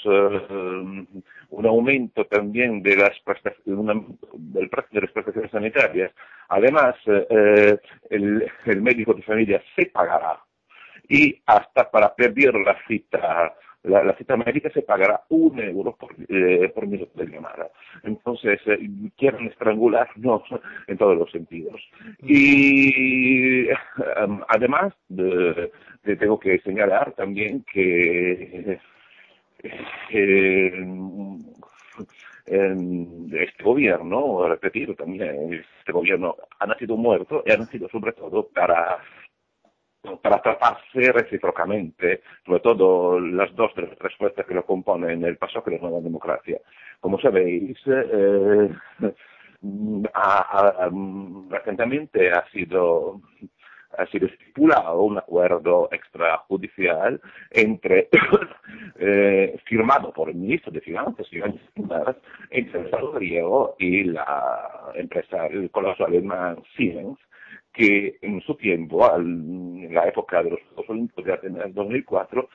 un 1.49 1.67
aumento 1.67 2.27
también 2.27 2.83
de 2.83 2.97
las 2.97 3.13
del 3.65 4.69
precio 4.69 4.89
de 4.93 5.01
las 5.01 5.13
prestaciones 5.13 5.51
sanitarias. 5.51 6.13
Además, 6.49 6.95
el, 8.11 8.47
el 8.67 8.83
médico 8.83 9.15
de 9.15 9.23
familia 9.23 9.63
se 9.75 9.87
pagará 9.87 10.39
y 11.09 11.41
hasta 11.47 11.91
para 11.91 12.15
pedir 12.15 12.55
la 12.55 12.77
cita 12.87 13.55
la, 13.87 14.17
cita 14.17 14.37
médica 14.37 14.71
se 14.71 14.83
pagará 14.83 15.23
un 15.29 15.59
euro 15.61 15.97
por, 15.97 16.15
eh, 16.29 16.71
por 16.75 16.87
minuto 16.87 17.13
de 17.15 17.27
llamada. 17.27 17.71
Entonces, 18.03 18.61
eh, 18.67 18.79
quieren 19.17 19.47
estrangularnos 19.47 20.43
en 20.87 20.99
todos 20.99 21.17
los 21.17 21.31
sentidos. 21.31 21.81
Y 22.23 23.69
em, 23.69 24.41
además, 24.49 24.93
tengo 26.19 26.39
que 26.39 26.59
señalar 26.61 27.13
también 27.13 27.65
que 27.73 28.79
eh, 32.47 32.77
este 33.41 33.65
gobierno, 33.65 34.49
repetido 34.49 34.95
también, 34.95 35.65
este 35.79 35.93
gobierno 35.93 36.37
ha 36.59 36.67
nacido 36.67 36.97
muerto 36.97 37.43
y 37.47 37.53
ha 37.53 37.57
nacido 37.57 37.89
sobre 37.89 38.13
todo 38.13 38.49
para 38.49 38.99
para 40.23 40.41
tratarse 40.41 41.13
recíprocamente, 41.13 42.23
sobre 42.45 42.61
todo 42.61 43.21
las 43.21 43.55
dos 43.55 43.73
respuestas 43.99 44.47
que 44.47 44.55
lo 44.55 44.65
componen, 44.65 45.25
el 45.25 45.37
paso 45.37 45.63
que 45.63 45.73
la 45.73 45.79
nueva 45.79 46.01
democracia. 46.01 46.59
Como 47.01 47.21
sabéis, 47.21 47.79
eh, 47.87 48.71
recientemente 51.51 52.31
ha 52.31 52.49
sido 52.51 53.21
ha 53.99 54.07
sido 54.07 54.27
estipulado 54.27 55.03
un 55.03 55.19
acuerdo 55.19 55.89
extrajudicial 55.91 57.21
entre 57.51 58.09
eh, 58.99 59.59
firmado 59.65 60.13
por 60.13 60.29
el 60.29 60.37
ministro 60.37 60.71
de 60.73 60.81
Finanzas 60.81 61.27
entre 62.51 62.81
el 62.81 62.85
Estado 62.87 63.13
griego 63.13 63.77
y 63.79 64.05
la 64.05 64.93
empresa, 64.95 65.47
el 65.47 65.71
coloso 65.71 66.05
alemán 66.05 66.59
Siemens, 66.77 67.19
que 67.77 68.17
en 68.23 68.41
su 68.41 68.55
tiempo, 68.55 69.07
en 69.15 69.93
la 69.93 70.09
época 70.09 70.43
de 70.43 70.51
los 70.51 70.61
Juegos 70.63 70.91
Olímpicos 70.91 71.25
de 71.27 71.33
Atenas 71.35 71.75
2004, 71.75 72.49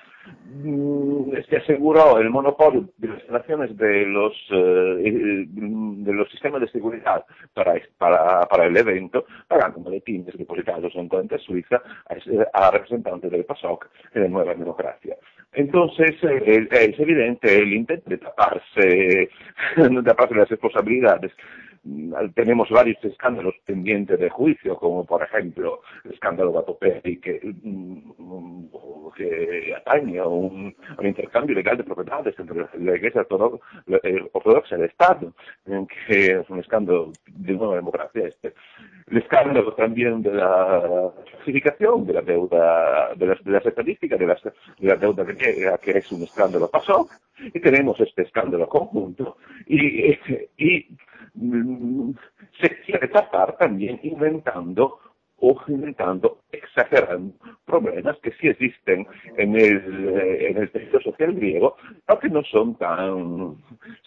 mm, 0.45 1.31
se 1.47 1.57
aseguró 1.57 2.17
el 2.17 2.31
monopolio 2.31 2.89
de 2.97 3.07
las 3.07 3.19
instalaciones 3.19 3.77
de 3.77 4.05
los, 4.07 4.33
eh, 4.51 5.45
de 5.47 6.13
los 6.13 6.29
sistemas 6.31 6.61
de 6.61 6.69
seguridad 6.69 7.23
para, 7.53 7.75
para, 7.99 8.41
para 8.47 8.65
el 8.65 8.75
evento, 8.75 9.25
pagando 9.47 9.79
maletines 9.79 10.35
depositados 10.35 10.91
en 10.95 11.07
cuenta 11.07 11.37
suiza 11.37 11.81
a, 12.09 12.67
a 12.67 12.71
representantes 12.71 13.29
del 13.29 13.45
PASOK 13.45 13.89
y 14.15 14.19
de 14.19 14.29
Nueva 14.29 14.55
Democracia. 14.55 15.15
Entonces, 15.53 16.15
eh, 16.23 16.67
es 16.71 16.99
evidente 16.99 17.55
el 17.57 17.73
intento 17.73 18.09
de 18.09 18.17
taparse, 18.17 19.29
de 19.77 20.03
taparse 20.03 20.33
las 20.33 20.49
responsabilidades 20.49 21.31
Mm, 21.31 21.70
tenemos 22.35 22.69
varios 22.69 23.03
escándalos 23.03 23.55
pendientes 23.65 24.19
de 24.19 24.29
juicio, 24.29 24.75
como 24.75 25.03
por 25.05 25.23
ejemplo 25.23 25.81
el 26.05 26.11
escándalo 26.11 26.53
Gatoperi, 26.53 27.19
que, 27.19 27.39
mm, 27.63 28.65
que 29.15 29.73
atañe 29.75 30.19
a 30.19 30.27
un, 30.27 30.75
intercambio 31.01 31.55
legal 31.55 31.77
de 31.77 31.83
propiedades 31.83 32.37
entre 32.37 32.67
la 32.77 32.95
Iglesia 32.95 33.25
Ortodoxa 33.29 34.75
y 34.75 34.79
el 34.79 34.85
Estado, 34.85 35.33
que 35.65 36.39
es 36.39 36.49
un 36.49 36.59
escándalo 36.59 37.11
de 37.27 37.53
nueva 37.53 37.75
democracia 37.75 38.27
este. 38.27 38.53
El 39.07 39.17
escándalo 39.17 39.73
también 39.73 40.21
de 40.21 40.33
la 40.33 41.11
clasificación 41.31 42.05
de 42.05 42.13
la 42.13 42.21
deuda, 42.21 43.13
de 43.15 43.25
las, 43.25 43.43
de 43.43 43.51
las 43.51 43.65
estadísticas 43.65 44.19
de, 44.19 44.27
de 44.27 44.87
la 44.87 44.95
deuda 44.95 45.23
griega, 45.23 45.77
que 45.79 45.97
es 45.97 46.11
un 46.11 46.23
escándalo 46.23 46.69
pasó, 46.69 47.07
y 47.53 47.59
tenemos 47.59 47.99
este 47.99 48.23
escándalo 48.23 48.67
conjunto, 48.67 49.37
y, 49.67 50.15
Mm, 51.33 52.11
se 52.59 52.81
quiere 52.81 53.07
tapar 53.07 53.57
también 53.57 53.99
inventando 54.03 54.99
o 55.43 55.59
inventando, 55.67 56.41
exagerando 56.51 57.33
problemas 57.65 58.15
que 58.19 58.31
sí 58.33 58.47
existen 58.47 59.07
en 59.37 59.55
el, 59.55 60.09
eh, 60.09 60.49
en 60.49 60.57
el 60.57 60.71
tejido 60.71 61.01
social 61.01 61.33
griego, 61.33 61.77
pero 62.05 62.19
que 62.19 62.29
no 62.29 62.43
son 62.43 62.75
tan, 62.75 63.55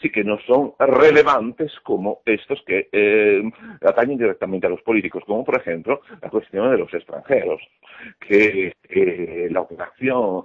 sí 0.01 0.11
que 0.11 0.23
no 0.23 0.39
son 0.47 0.75
relevantes 0.79 1.73
como 1.83 2.21
estos 2.25 2.63
que 2.65 2.89
eh, 2.93 3.43
atañen 3.81 4.19
directamente 4.19 4.69
a 4.69 4.71
los 4.71 4.83
políticos, 4.83 5.25
como 5.27 5.45
por 5.45 5.57
ejemplo 5.57 6.03
la 6.23 6.31
cuestión 6.31 6.71
de 6.71 6.79
los 6.79 6.95
extranjeros, 6.95 7.61
que 8.21 8.77
la 9.51 9.63
operación 9.63 10.45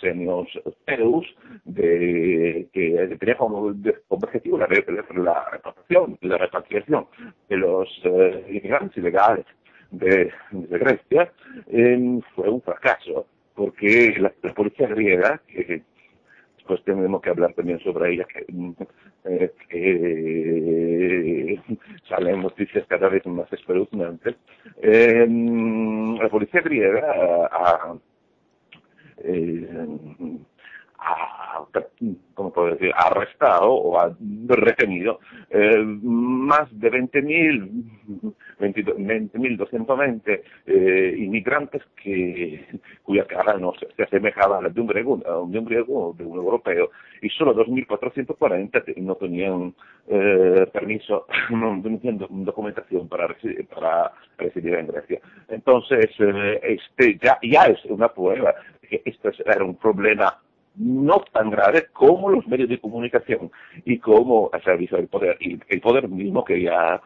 Xenios 0.00 0.48
Zeus, 0.86 1.26
de, 1.64 2.68
que 2.72 3.16
tenía 3.18 3.36
como, 3.36 3.74
objetivo 4.08 4.58
la, 4.58 4.66
la, 4.66 5.50
repatriación, 5.50 6.18
la 6.22 6.38
repatriación 6.38 7.06
de 7.48 7.56
los 7.56 7.88
eh, 8.04 8.44
inmigrantes 8.48 8.96
ilegales 8.96 9.46
de, 9.90 10.32
Grecia, 10.52 11.32
fue 12.34 12.48
un 12.48 12.62
fracaso, 12.62 13.26
porque 13.54 14.16
la, 14.18 14.32
policía 14.54 14.88
griega, 14.88 15.40
que 15.46 15.82
después 16.56 16.82
tenemos 16.84 17.22
que 17.22 17.30
hablar 17.30 17.52
también 17.54 17.78
sobre 17.80 18.14
ella, 18.14 18.24
que, 18.24 18.44
eh, 19.70 21.60
salen 22.08 22.42
noticias 22.42 22.84
cada 22.88 23.08
vez 23.08 23.24
más 23.26 23.52
espeluznantes, 23.52 24.34
la 24.82 26.28
policía 26.28 26.60
griega 26.62 27.48
ha 27.52 27.94
eh, 27.94 27.98
ha, 31.02 31.66
¿cómo 32.34 32.52
puedo 32.52 32.74
decir? 32.74 32.92
arrestado 32.94 33.72
o 33.72 33.98
ha 33.98 34.14
retenido 34.48 35.20
eh, 35.50 35.82
más 36.02 36.68
de 36.78 36.90
20.000, 36.90 37.84
20.220 38.60 40.40
eh, 40.66 41.14
inmigrantes 41.18 41.82
que, 42.02 42.64
cuya 43.02 43.24
cara 43.26 43.58
no 43.58 43.72
se, 43.74 44.02
asemejaba 44.02 44.58
a 44.58 44.62
la 44.62 44.68
de 44.68 44.80
un 44.80 44.86
griego, 44.86 45.16
de 45.16 45.58
un 45.58 45.64
griego 45.64 46.14
de 46.16 46.24
un 46.24 46.36
europeo, 46.36 46.90
y 47.20 47.28
solo 47.30 47.54
2.440 47.54 48.96
no 48.98 49.14
tenían 49.16 49.74
eh, 50.08 50.66
permiso, 50.72 51.26
no 51.50 51.80
tenían 51.82 52.18
documentación 52.18 53.08
para 53.08 53.26
residir, 53.26 53.66
para 53.66 54.12
residir 54.38 54.74
en 54.74 54.86
Grecia. 54.86 55.20
Entonces, 55.48 56.10
eh, 56.18 56.60
este 56.62 57.18
ya, 57.22 57.38
ya 57.42 57.64
es 57.64 57.84
una 57.86 58.08
prueba 58.08 58.54
que 58.92 59.10
esto 59.10 59.30
era 59.44 59.64
un 59.64 59.76
problema 59.76 60.38
no 60.76 61.22
tan 61.32 61.50
grave 61.50 61.88
como 61.92 62.30
los 62.30 62.46
medios 62.46 62.68
de 62.68 62.80
comunicación 62.80 63.50
y 63.84 63.98
como 63.98 64.50
el 64.52 64.62
servicio 64.62 64.96
del 64.96 65.08
poder, 65.08 65.36
y 65.40 65.58
el 65.68 65.80
poder 65.80 66.08
mismo 66.08 66.44
que 66.44 66.62
ya 66.62 67.00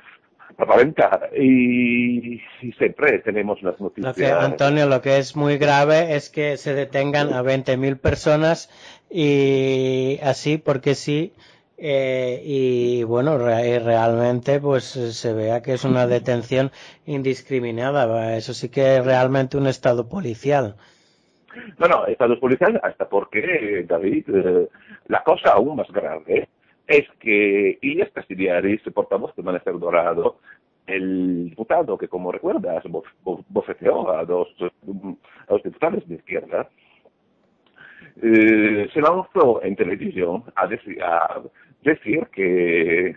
aparenta. 0.57 1.29
Y, 1.37 2.41
siempre 2.79 3.19
tenemos 3.21 3.63
las 3.63 3.81
noticias. 3.81 4.33
Antonio, 4.33 4.87
lo 4.87 5.01
que 5.01 5.19
es 5.19 5.37
muy 5.37 5.59
grave 5.59 6.15
es 6.15 6.31
que 6.31 6.57
se 6.57 6.75
detengan 6.75 7.33
a 7.33 7.43
20.000 7.43 7.99
personas 7.99 8.71
y 9.11 10.19
así, 10.23 10.59
porque 10.59 10.95
sí. 10.95 11.33
Eh, 11.79 12.41
y 12.43 13.03
bueno, 13.03 13.37
realmente 13.37 14.61
pues 14.61 14.85
se 14.85 15.35
vea 15.35 15.61
que 15.61 15.75
es 15.75 15.85
una 15.85 16.07
detención 16.07 16.73
indiscriminada. 17.05 18.37
Eso 18.37 18.55
sí 18.55 18.71
que 18.71 18.97
es 18.97 19.05
realmente 19.05 19.59
un 19.59 19.67
estado 19.67 20.09
policial. 20.09 20.77
No, 21.79 21.87
no, 21.87 22.07
estados 22.07 22.39
policiales 22.39 22.81
hasta 22.83 23.09
porque, 23.09 23.85
David, 23.89 24.25
eh, 24.29 24.69
la 25.09 25.23
cosa 25.23 25.53
aún 25.53 25.77
más 25.77 25.91
grave 25.91 26.49
es 26.87 27.05
que 27.19 27.79
Ilias 27.83 28.11
Castigliaris, 28.13 28.83
portavoz 28.95 29.35
de 29.35 29.43
Manecer 29.43 29.79
Dorado, 29.79 30.39
el 30.87 31.51
diputado 31.51 31.99
que, 31.99 32.09
como 32.09 32.31
recuerdas, 32.31 32.85
bofeteó 33.49 34.11
a 34.11 34.25
dos, 34.25 34.49
a 34.61 35.53
dos 35.53 35.63
diputados 35.65 36.07
de 36.09 36.15
izquierda, 36.15 36.69
eh, 38.23 38.89
se 38.93 39.01
lanzó 39.01 39.63
en 39.63 39.77
televisión 39.77 40.45
a 40.55 40.67
decir, 40.67 42.27
que 42.33 43.17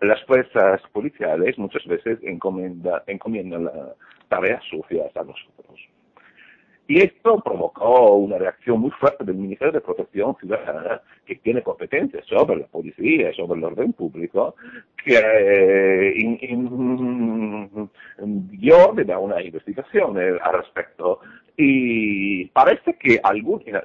las 0.00 0.22
fuerzas 0.24 0.80
policiales 0.92 1.58
muchas 1.58 1.84
veces 1.86 2.18
encomiendan 2.22 3.70
tareas 4.28 4.62
sucias 4.70 5.14
a 5.16 5.24
nosotros. 5.24 5.89
Y 6.90 6.98
esto 6.98 7.38
provocó 7.38 8.16
una 8.16 8.36
reacción 8.36 8.80
muy 8.80 8.90
fuerte 8.90 9.22
del 9.22 9.36
Ministerio 9.36 9.70
de 9.70 9.80
Protección 9.80 10.34
Ciudadana, 10.40 11.00
que 11.24 11.36
tiene 11.36 11.62
competencias 11.62 12.26
sobre 12.26 12.56
la 12.56 12.66
policía, 12.66 13.32
sobre 13.34 13.60
el 13.60 13.64
orden 13.64 13.92
público, 13.92 14.56
que 15.04 15.16
eh, 15.16 16.14
dio 18.18 18.90
una 19.20 19.40
investigación 19.40 20.20
eh, 20.20 20.36
al 20.42 20.52
respecto. 20.52 21.20
Y 21.56 22.46
parece 22.46 22.94
que 22.94 23.20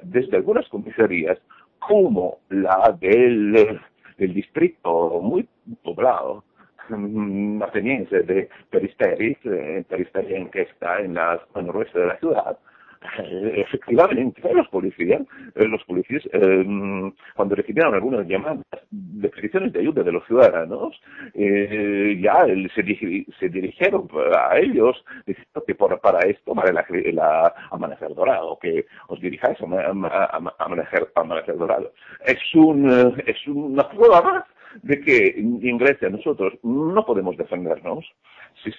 desde 0.02 0.36
algunas 0.38 0.68
comisarías, 0.68 1.38
como 1.78 2.38
la 2.48 2.98
del, 3.00 3.80
distrito 4.18 5.20
muy 5.22 5.48
poblado, 5.84 6.42
mm, 6.88 7.62
ateniense 7.62 8.22
de 8.22 8.48
Peristeris, 8.68 9.38
eh, 9.44 9.84
Peristeris 9.88 10.50
que 10.50 10.62
está 10.62 10.98
en 10.98 11.14
la 11.14 11.40
zona 11.52 11.70
oeste 11.70 12.00
de 12.00 12.06
la 12.06 12.18
ciudad, 12.18 12.58
eh, 12.58 12.74
efectivamente, 13.56 14.42
los 14.54 14.68
policías, 14.68 15.22
eh, 15.54 15.64
los 15.66 15.82
policías 15.84 16.22
em, 16.32 17.12
cuando 17.34 17.54
recibieron 17.54 17.94
algunas 17.94 18.26
llamadas 18.26 18.64
de 18.90 19.28
peticiones 19.28 19.72
de 19.72 19.80
ayuda 19.80 20.02
de 20.02 20.12
los 20.12 20.26
ciudadanos, 20.26 21.00
eh, 21.34 22.18
ya 22.20 22.44
se, 22.74 23.48
dirigieron 23.48 24.08
a 24.34 24.58
ellos 24.58 25.04
diciendo 25.26 25.64
que 25.66 25.74
para 25.74 26.20
esto 26.26 26.54
vale 26.54 26.72
la, 27.12 27.54
amanecer 27.70 28.14
dorado, 28.14 28.58
que 28.60 28.86
os 29.08 29.20
dirijáis 29.20 29.58
a, 29.60 30.36
amanecer, 30.58 31.08
amanecer 31.14 31.56
dorado. 31.56 31.92
Es, 32.24 32.38
un, 32.54 33.14
es 33.26 33.46
una 33.46 33.88
prueba 33.88 34.22
más 34.22 34.44
de 34.82 35.00
que 35.00 35.34
en 35.36 35.78
Grecia 35.78 36.10
nosotros 36.10 36.54
no 36.62 37.04
podemos 37.04 37.36
defendernos 37.36 38.04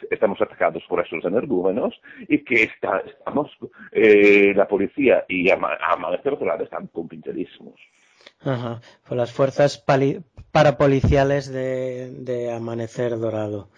estamos 0.10 0.42
atacados 0.42 0.84
por 0.88 1.06
esos 1.06 1.24
energúmenos 1.26 2.00
y 2.28 2.44
que 2.44 2.64
está, 2.64 3.00
estamos, 3.00 3.52
eh, 3.92 4.54
la 4.56 4.68
policía 4.68 5.26
y 5.28 5.50
Amanecer 5.50 6.38
Dorado 6.38 6.64
están 6.64 6.88
compinchadísimos. 6.88 7.76
Ajá, 8.42 8.82
por 9.08 9.18
las 9.18 9.32
fuerzas 9.32 9.84
parapoliciales 10.52 11.52
de, 11.52 12.12
de 12.12 12.52
Amanecer 12.52 13.18
Dorado. 13.18 13.70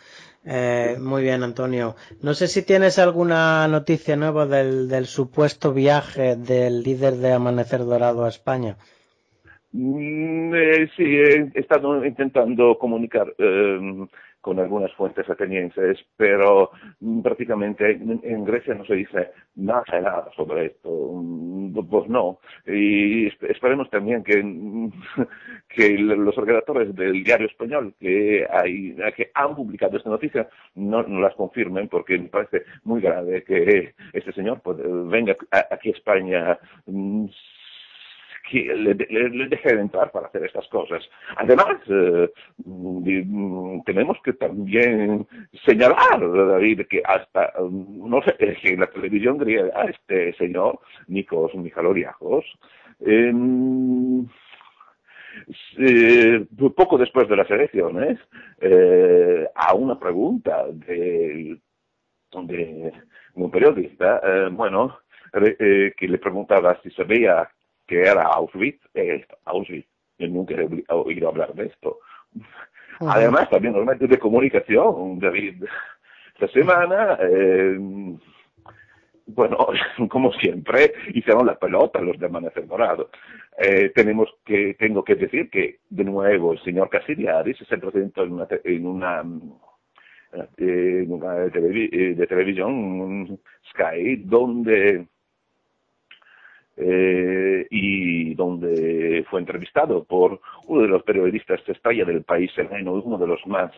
Eh, 0.46 0.98
muy 1.00 1.24
bien, 1.24 1.44
Antonio. 1.44 1.96
No 2.22 2.34
sé 2.34 2.48
si 2.48 2.66
tienes 2.66 2.98
alguna 2.98 3.68
noticia 3.68 4.16
nueva 4.16 4.46
del, 4.46 4.88
del 4.88 5.06
supuesto 5.06 5.74
viaje 5.74 6.36
del 6.36 6.82
líder 6.82 7.16
de 7.16 7.34
Amanecer 7.34 7.82
Dorado 7.82 8.26
a 8.26 8.30
España. 8.30 8.78
Mm, 9.72 10.56
eh, 10.56 10.90
sí, 10.98 11.04
he 11.04 11.52
estado 11.54 12.04
intentando 12.04 12.78
comunicar 12.80 13.34
eh, 13.38 14.08
con 14.42 14.60
algunas 14.60 14.92
fuentes 14.94 15.30
atenienses, 15.30 16.00
pero 16.16 16.72
mm, 17.00 17.22
prácticamente 17.22 17.92
en, 17.92 18.46
Grecia 18.46 18.74
no 18.74 18.86
se 18.86 18.96
dice 18.96 19.32
nada, 19.56 20.30
sobre 20.36 20.68
esto. 20.68 20.90
Mm, 21.14 21.74
pues 21.90 22.10
no. 22.10 22.40
Y 22.66 23.28
esperemos 23.28 23.90
también 23.90 24.24
que, 24.24 24.42
que 25.70 25.98
los 25.98 26.36
redactores 26.36 26.96
del 26.96 27.24
diario 27.24 27.48
español 27.48 27.94
que, 28.00 28.46
hay, 28.50 28.96
que 29.16 29.32
han 29.34 29.56
publicado 29.56 29.98
esta 29.98 30.10
noticia 30.10 30.48
no, 30.76 31.04
las 31.04 31.36
confirmen, 31.36 31.88
porque 31.88 32.18
me 32.18 32.30
parece 32.30 32.64
muy 32.84 33.02
grave 33.02 33.44
que 33.44 33.94
este 34.14 34.32
señor 34.34 34.62
pues, 34.62 34.78
venga 35.10 35.36
aquí 35.52 35.90
a 35.90 35.94
España 35.94 36.60
que 38.50 38.74
le, 38.76 38.94
deje 38.94 39.76
de 39.76 39.82
entrar 39.82 40.12
para 40.12 40.28
hacer 40.28 40.46
estas 40.46 40.68
cosas. 40.68 41.04
Además, 41.38 41.78
eh, 41.88 42.30
mm, 42.66 43.82
tenemos 43.86 44.18
que 44.24 44.34
también 44.34 45.28
señalar, 45.66 46.20
David, 46.20 46.82
que 46.90 47.02
hasta, 47.06 47.54
mm, 47.60 48.10
no 48.10 48.22
sé, 48.24 48.36
que 48.38 48.70
en 48.70 48.80
la 48.80 48.88
televisión 48.88 49.38
griega, 49.38 49.84
este 49.84 50.34
señor, 50.34 50.80
Nikos 51.08 51.54
Michaloriajos, 51.56 52.46
em, 53.02 54.28
eh, 55.78 56.46
poco 56.76 56.98
después 56.98 57.28
de 57.30 57.36
las 57.36 57.50
elecciones, 57.50 58.20
eh, 58.62 59.48
a 59.56 59.74
una 59.76 60.00
pregunta 60.00 60.66
de, 60.72 61.58
de 62.32 62.94
un 63.36 63.52
periodista, 63.52 64.22
eh, 64.24 64.50
bueno, 64.52 65.00
que 65.32 66.08
le 66.08 66.18
preguntaba 66.18 66.80
si 66.82 66.90
sabía 66.92 67.48
que 67.90 68.02
era 68.02 68.22
Auschwitz, 68.22 68.80
eh, 68.94 69.26
Auschwitz. 69.46 69.88
Yo 70.20 70.28
nunca 70.28 70.54
he 70.54 70.94
oído 70.94 71.30
hablar 71.30 71.54
de 71.56 71.66
esto. 71.66 72.00
Además, 73.00 73.50
también 73.50 73.74
los 73.74 73.86
medios 73.86 74.10
de 74.10 74.20
comunicación, 74.20 75.20
David. 75.20 75.64
Esta 76.36 76.48
semana, 76.50 77.18
eh, 77.22 77.78
bueno, 79.26 79.58
como 80.10 80.32
siempre, 80.34 80.94
hicieron 81.14 81.48
la 81.48 81.58
pelota 81.58 82.00
los 82.00 82.20
de 82.20 82.28
Amanecer 82.28 82.68
Dorado. 82.68 83.10
Eh, 83.58 83.92
tenemos 83.96 84.30
que, 84.46 84.76
tengo 84.76 85.04
que 85.04 85.16
decir 85.16 85.50
que, 85.50 85.80
de 85.90 86.04
nuevo, 86.04 86.54
el 86.54 86.62
señor 86.64 86.90
Casiliadis 86.90 87.58
se 87.58 87.78
presentó 87.78 88.24
en 88.24 88.34
una, 88.34 88.48
en 88.64 88.86
una 88.86 89.24
eh, 90.58 91.06
de, 91.08 92.28
televisión 92.28 93.40
Sky, 93.72 94.18
donde 94.26 95.08
eh, 96.80 97.68
y 97.70 98.34
donde 98.36 99.26
fue 99.30 99.42
entrevistado 99.42 100.04
por 100.06 100.40
uno 100.68 100.82
de 100.82 100.88
los 100.88 101.04
periodistas 101.04 101.62
estrella 101.68 102.06
del 102.06 102.24
país 102.24 102.52
uno 102.58 103.18
de 103.18 103.28
los 103.28 103.46
más, 103.46 103.72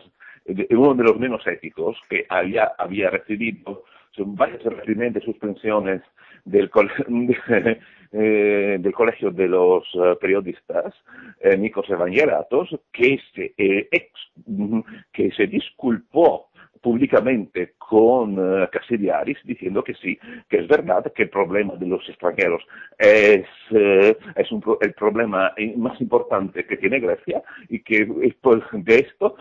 uno 0.70 0.94
de 0.94 1.02
los 1.04 1.18
menos 1.18 1.46
éticos 1.46 1.98
que 2.08 2.24
había, 2.28 2.72
había 2.78 3.10
recibido 3.10 3.84
varias 4.18 4.62
reprimendas, 4.62 5.24
suspensiones 5.24 6.02
del, 6.44 6.70
eh, 8.12 8.76
del 8.80 8.92
Colegio 8.92 9.30
de 9.30 9.48
los 9.48 9.84
eh, 9.94 10.16
Periodistas, 10.20 10.94
eh, 11.40 11.56
Nikos 11.56 11.88
Evangelatos, 11.90 12.68
que 12.92 13.18
se, 13.34 13.54
que 15.12 15.30
se 15.32 15.46
disculpó 15.46 16.48
públicamente 16.82 17.74
con 17.78 18.38
uh, 18.38 18.66
diciendo 19.44 19.84
que 19.84 19.94
sí, 19.94 20.18
que 20.48 20.58
es 20.58 20.68
verdad 20.68 21.12
que 21.14 21.24
el 21.24 21.30
problema 21.30 21.74
de 21.76 21.86
los 21.86 22.06
extranjeros 22.08 22.62
es, 22.98 23.46
eh, 23.70 24.16
es 24.34 24.52
un 24.52 24.62
el 24.80 24.92
problema 24.94 25.52
más 25.76 26.00
importante 26.00 26.66
que 26.66 26.76
tiene 26.76 26.98
Grecia 26.98 27.42
y 27.68 27.80
que 27.80 28.06
por, 28.40 28.68
de 28.72 28.96
esto, 28.96 29.36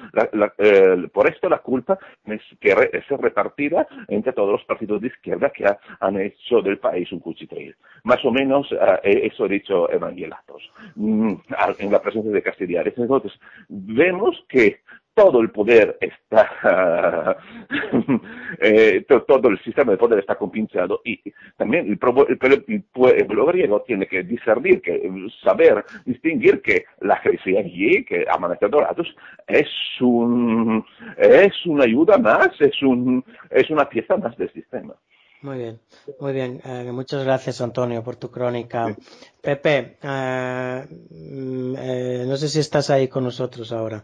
eh, 0.58 1.08
por 1.12 1.30
esto 1.30 1.50
la 1.50 1.60
culpa 1.60 1.98
es 2.26 2.42
que 2.60 2.76
re, 2.76 2.90
es 2.94 3.08
repartida 3.08 3.88
entre 4.08 4.34
todos 4.34 4.52
los 4.52 4.64
partidos 4.66 5.02
de 5.02 5.08
izquierda 5.08 5.50
que 5.50 5.66
han 6.00 6.20
hecho 6.20 6.62
del 6.62 6.78
país 6.78 7.12
un 7.12 7.20
cuchitril. 7.20 7.76
Más 8.04 8.24
o 8.24 8.32
menos 8.32 8.68
eso 9.04 9.46
ha 9.46 9.48
dicho 9.48 9.92
Evangelatos 9.92 10.70
mm, 10.96 11.34
en 11.80 11.92
la 11.92 12.02
presencia 12.02 12.32
de 12.32 12.42
Castigliaris. 12.42 12.98
Entonces, 12.98 13.32
vemos 13.70 14.44
que 14.48 14.82
todo 15.14 15.42
el 15.42 15.52
poder 15.52 15.98
está, 16.00 17.38
eh, 18.60 19.06
todo 19.08 19.50
el 19.50 19.62
sistema 19.64 19.92
de 19.92 19.98
poder 19.98 20.20
está 20.20 20.36
compinchado 20.36 21.02
y 21.04 21.20
también 21.58 21.88
el, 21.88 21.98
pueblo 21.98 23.46
griego 23.48 23.82
tiene 23.82 24.08
que 24.08 24.24
discernir, 24.24 24.82
que 24.82 25.10
saber 25.44 25.84
distinguir 26.06 26.62
que 26.62 26.86
la 27.02 27.22
allí, 27.24 28.06
que 28.06 28.26
Amanece 28.30 28.68
Dorados, 28.68 29.08
es 29.48 29.68
un, 30.00 30.86
es 31.18 31.66
una 31.66 31.84
ayuda 31.84 32.18
más, 32.18 32.50
es 32.60 32.82
un, 32.82 33.24
es 33.50 33.70
una 33.70 33.88
pieza 33.90 34.18
más 34.18 34.38
del 34.38 34.52
sistema. 34.54 34.96
Muy 35.42 35.58
bien, 35.58 35.80
muy 36.20 36.34
bien. 36.34 36.62
Eh, 36.64 36.92
muchas 36.92 37.24
gracias, 37.24 37.62
Antonio, 37.62 38.04
por 38.04 38.16
tu 38.16 38.30
crónica. 38.30 38.96
Pepe, 39.42 39.98
eh, 40.04 40.86
mm, 41.10 42.30
no 42.30 42.38
sé 42.38 42.48
si 42.48 42.60
estás 42.60 42.92
ahí 42.92 43.08
con 43.08 43.24
nosotros 43.24 43.72
ahora. 43.72 44.04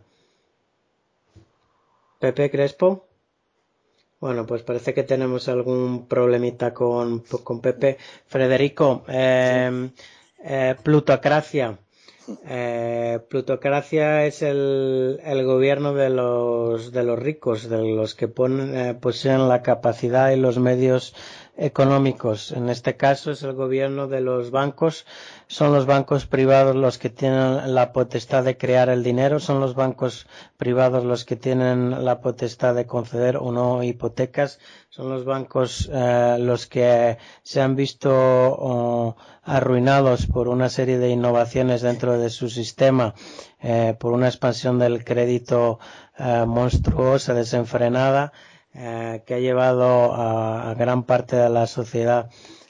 Pepe 2.19 2.49
Crespo. 2.49 3.07
Bueno, 4.19 4.45
pues 4.47 4.63
parece 4.63 4.93
que 4.95 5.03
tenemos 5.03 5.47
algún 5.47 6.07
problemita 6.07 6.73
con, 6.73 7.19
con 7.43 7.61
Pepe. 7.61 7.97
Federico, 8.25 9.03
eh, 9.07 9.89
eh, 10.43 10.75
plutocracia. 10.83 11.77
Eh, 12.45 13.19
plutocracia 13.29 14.25
es 14.25 14.41
el, 14.41 15.19
el, 15.23 15.45
gobierno 15.45 15.93
de 15.93 16.09
los, 16.09 16.91
de 16.91 17.03
los 17.03 17.17
ricos, 17.19 17.69
de 17.69 17.77
los 17.95 18.15
que 18.15 18.27
ponen, 18.27 18.99
poseen 18.99 19.47
la 19.47 19.61
capacidad 19.61 20.31
y 20.31 20.35
los 20.35 20.57
medios 20.59 21.13
económicos. 21.57 22.51
En 22.51 22.69
este 22.69 22.95
caso 22.95 23.31
es 23.31 23.41
el 23.43 23.53
gobierno 23.53 24.07
de 24.07 24.21
los 24.21 24.51
bancos. 24.51 25.05
Son 25.47 25.73
los 25.73 25.85
bancos 25.85 26.25
privados 26.27 26.75
los 26.75 26.97
que 26.99 27.09
tienen 27.09 27.73
la 27.73 27.91
potestad 27.93 28.43
de 28.43 28.57
crear 28.57 28.89
el 28.89 29.03
dinero. 29.03 29.39
Son 29.39 29.59
los 29.59 29.73
bancos 29.73 30.27
privados 30.57 31.03
los 31.03 31.25
que 31.25 31.35
tienen 31.35 32.05
la 32.05 32.21
potestad 32.21 32.75
de 32.75 32.85
conceder 32.85 33.37
o 33.37 33.51
no 33.51 33.83
hipotecas. 33.83 34.59
Son 34.89 35.09
los 35.09 35.25
bancos 35.25 35.89
eh, 35.91 36.37
los 36.39 36.67
que 36.67 37.17
se 37.41 37.61
han 37.61 37.75
visto 37.75 38.11
oh, 38.13 39.15
arruinados 39.43 40.27
por 40.27 40.47
una 40.49 40.69
serie 40.69 40.99
de 40.99 41.09
innovaciones 41.09 41.81
dentro 41.81 42.19
de 42.19 42.29
su 42.29 42.49
sistema, 42.49 43.15
eh, 43.61 43.95
por 43.99 44.13
una 44.13 44.27
expansión 44.27 44.77
del 44.77 45.03
crédito 45.03 45.79
eh, 46.19 46.45
monstruosa, 46.45 47.33
desenfrenada 47.33 48.31
eh, 48.79 49.23
que 49.25 49.33
ha 49.33 49.39
llevado 49.39 50.13
a, 50.13 50.75
gran 50.77 51.01
parte 51.03 51.35
de 51.35 51.49
la 51.49 51.65
sociedad 51.65 52.29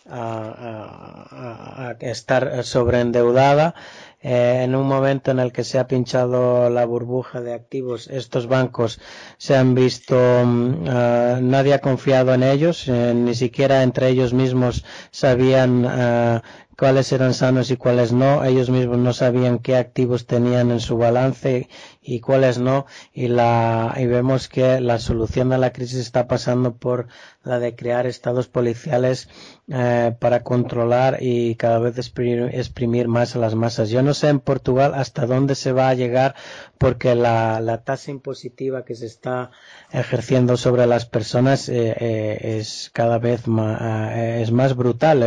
a, 0.09 1.95
estar 1.99 2.63
sobreendeudada. 2.63 3.75
Eh, 4.21 4.61
en 4.63 4.73
un 4.73 4.87
momento 4.87 5.31
en 5.31 5.39
el 5.39 5.51
que 5.51 5.65
se 5.65 5.79
ha 5.79 5.87
pinchado 5.87 6.69
la 6.69 6.85
burbuja 6.85 7.41
de 7.41 7.53
activos, 7.53 8.07
estos 8.07 8.47
bancos 8.47 9.01
se 9.37 9.57
han 9.57 9.75
visto, 9.75 10.15
mm, 10.45 10.85
eh, 10.87 11.39
nadie 11.41 11.73
ha 11.73 11.79
confiado 11.79 12.33
en 12.33 12.43
ellos, 12.43 12.87
ni 12.87 13.35
siquiera 13.35 13.83
entre 13.83 14.07
ellos 14.07 14.33
mismos 14.33 14.85
sabían 15.11 16.41
cuáles 16.77 17.11
eran 17.11 17.33
sanos 17.33 17.71
y 17.71 17.77
cuáles 17.77 18.13
no. 18.13 18.43
Ellos 18.45 18.69
mismos 18.69 18.97
no 18.99 19.11
sabían 19.13 19.59
qué 19.59 19.75
activos 19.75 20.25
tenían 20.27 20.71
en 20.71 20.79
su 20.79 20.97
balance 20.97 21.67
y 22.07 22.21
cuáles 22.21 22.57
no. 22.57 22.85
Y, 23.13 23.27
la, 23.27 23.93
y 23.97 24.05
vemos 24.05 24.47
que 24.47 24.79
la 24.79 24.97
solución 24.97 25.49
de 25.49 25.57
la 25.57 25.73
crisis 25.73 25.99
está 25.99 26.27
pasando 26.27 26.77
por 26.77 27.07
la 27.43 27.59
de 27.59 27.75
crear 27.75 28.07
estados 28.07 28.47
policiales 28.47 29.27
eh, 29.67 30.15
para 30.17 30.41
controlar 30.43 31.17
y 31.19 31.55
cada 31.55 31.79
vez 31.79 31.97
exprimir, 31.97 33.07
más 33.09 33.35
a 33.35 33.39
las 33.39 33.55
masas. 33.55 33.89
Yo 33.89 34.01
no 34.03 34.13
sé 34.13 34.29
en 34.29 34.39
Portugal 34.39 34.93
hasta 34.95 35.25
dónde 35.25 35.55
se 35.55 35.73
va 35.73 35.89
a 35.89 35.93
llegar 35.95 36.35
porque 36.77 37.13
la, 37.13 37.59
la 37.59 37.83
tasa 37.83 38.09
impositiva 38.09 38.85
que 38.85 38.95
se 38.95 39.05
está 39.05 39.51
ejerciendo 39.91 40.55
sobre 40.55 40.87
las 40.87 41.05
personas 41.05 41.67
eh, 41.67 41.93
eh, 41.99 42.57
es 42.59 42.89
cada 42.93 43.19
vez 43.19 43.47
más, 43.47 44.15
es 44.17 44.51
más 44.51 44.77
brutal. 44.77 45.25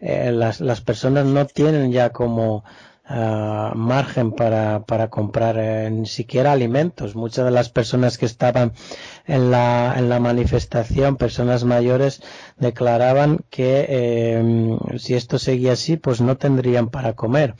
Las, 0.00 0.60
las 0.60 0.80
personas 0.80 1.26
no 1.26 1.44
tienen 1.46 1.92
ya 1.92 2.10
como 2.10 2.64
uh, 3.08 3.74
margen 3.74 4.32
para, 4.32 4.84
para 4.84 5.08
comprar 5.08 5.56
eh, 5.58 5.90
ni 5.90 6.06
siquiera 6.06 6.52
alimentos. 6.52 7.14
Muchas 7.14 7.44
de 7.44 7.50
las 7.50 7.68
personas 7.68 8.18
que 8.18 8.26
estaban 8.26 8.72
en 9.26 9.50
la, 9.50 9.94
en 9.96 10.08
la 10.08 10.20
manifestación, 10.20 11.16
personas 11.16 11.64
mayores, 11.64 12.22
declaraban 12.58 13.44
que 13.50 13.86
eh, 13.88 14.98
si 14.98 15.14
esto 15.14 15.38
seguía 15.38 15.72
así, 15.72 15.96
pues 15.96 16.20
no 16.20 16.36
tendrían 16.36 16.90
para 16.90 17.14
comer. 17.14 17.54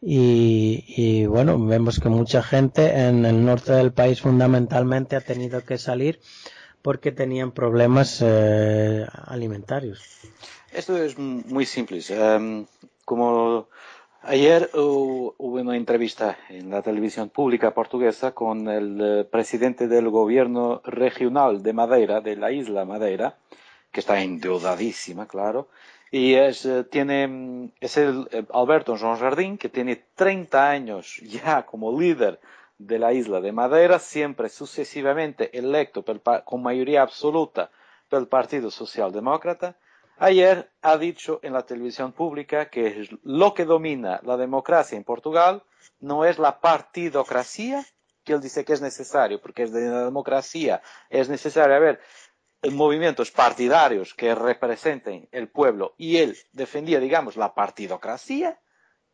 Y, 0.00 0.84
y, 0.88 1.26
bueno, 1.26 1.58
vemos 1.58 1.98
que 1.98 2.08
mucha 2.08 2.42
gente 2.42 3.08
en 3.08 3.24
el 3.24 3.44
norte 3.44 3.72
del 3.72 3.92
país 3.92 4.20
fundamentalmente 4.20 5.16
ha 5.16 5.20
tenido 5.20 5.64
que 5.64 5.78
salir 5.78 6.20
porque 6.82 7.10
tenían 7.10 7.50
problemas 7.50 8.22
eh, 8.24 9.04
alimentarios. 9.24 10.00
Esto 10.72 10.96
es 10.96 11.18
muy 11.18 11.66
simple. 11.66 12.00
Um, 12.10 12.66
como 13.04 13.68
ayer 14.26 14.70
hubo 14.74 15.34
una 15.38 15.76
entrevista 15.76 16.36
en 16.48 16.70
la 16.70 16.82
televisión 16.82 17.30
pública 17.30 17.72
portuguesa 17.72 18.32
con 18.32 18.68
el 18.68 19.00
uh, 19.00 19.30
presidente 19.30 19.86
del 19.86 20.10
gobierno 20.10 20.82
regional 20.84 21.62
de 21.62 21.72
Madeira, 21.72 22.20
de 22.20 22.36
la 22.36 22.50
isla 22.50 22.84
Madeira, 22.84 23.36
que 23.92 24.00
está 24.00 24.20
endeudadísima, 24.20 25.26
claro, 25.26 25.68
y 26.10 26.34
es, 26.34 26.64
uh, 26.66 26.84
tiene, 26.84 27.70
el 27.80 28.28
Alberto 28.52 28.96
João 28.96 29.16
Jardim, 29.16 29.58
que 29.58 29.68
tiene 29.68 30.02
30 30.14 30.70
años 30.70 31.16
ya 31.22 31.64
como 31.64 31.98
líder 31.98 32.40
de 32.78 32.98
la 32.98 33.12
isla 33.12 33.40
de 33.40 33.52
Madeira, 33.52 33.98
siempre 33.98 34.48
sucesivamente 34.48 35.56
electo 35.56 36.04
con 36.44 36.62
mayoría 36.62 37.02
absoluta 37.02 37.70
del 38.10 38.26
Partido 38.26 38.70
Socialdemócrata, 38.70 39.76
Ayer 40.18 40.70
ha 40.80 40.96
dicho 40.96 41.40
en 41.42 41.52
la 41.52 41.66
televisión 41.66 42.12
pública 42.12 42.70
que 42.70 43.06
lo 43.22 43.52
que 43.52 43.66
domina 43.66 44.20
la 44.22 44.38
democracia 44.38 44.96
en 44.96 45.04
Portugal 45.04 45.62
no 46.00 46.24
es 46.24 46.38
la 46.38 46.58
partidocracia, 46.60 47.84
que 48.24 48.32
él 48.32 48.40
dice 48.40 48.64
que 48.64 48.72
es 48.72 48.80
necesario, 48.80 49.40
porque 49.40 49.64
es 49.64 49.72
de 49.72 49.88
la 49.88 50.04
democracia, 50.04 50.80
es 51.10 51.28
necesario 51.28 51.76
haber 51.76 52.00
movimientos 52.72 53.30
partidarios 53.30 54.14
que 54.14 54.34
representen 54.34 55.28
el 55.32 55.48
pueblo 55.48 55.94
y 55.98 56.16
él 56.16 56.36
defendía, 56.52 56.98
digamos, 56.98 57.36
la 57.36 57.54
partidocracia, 57.54 58.58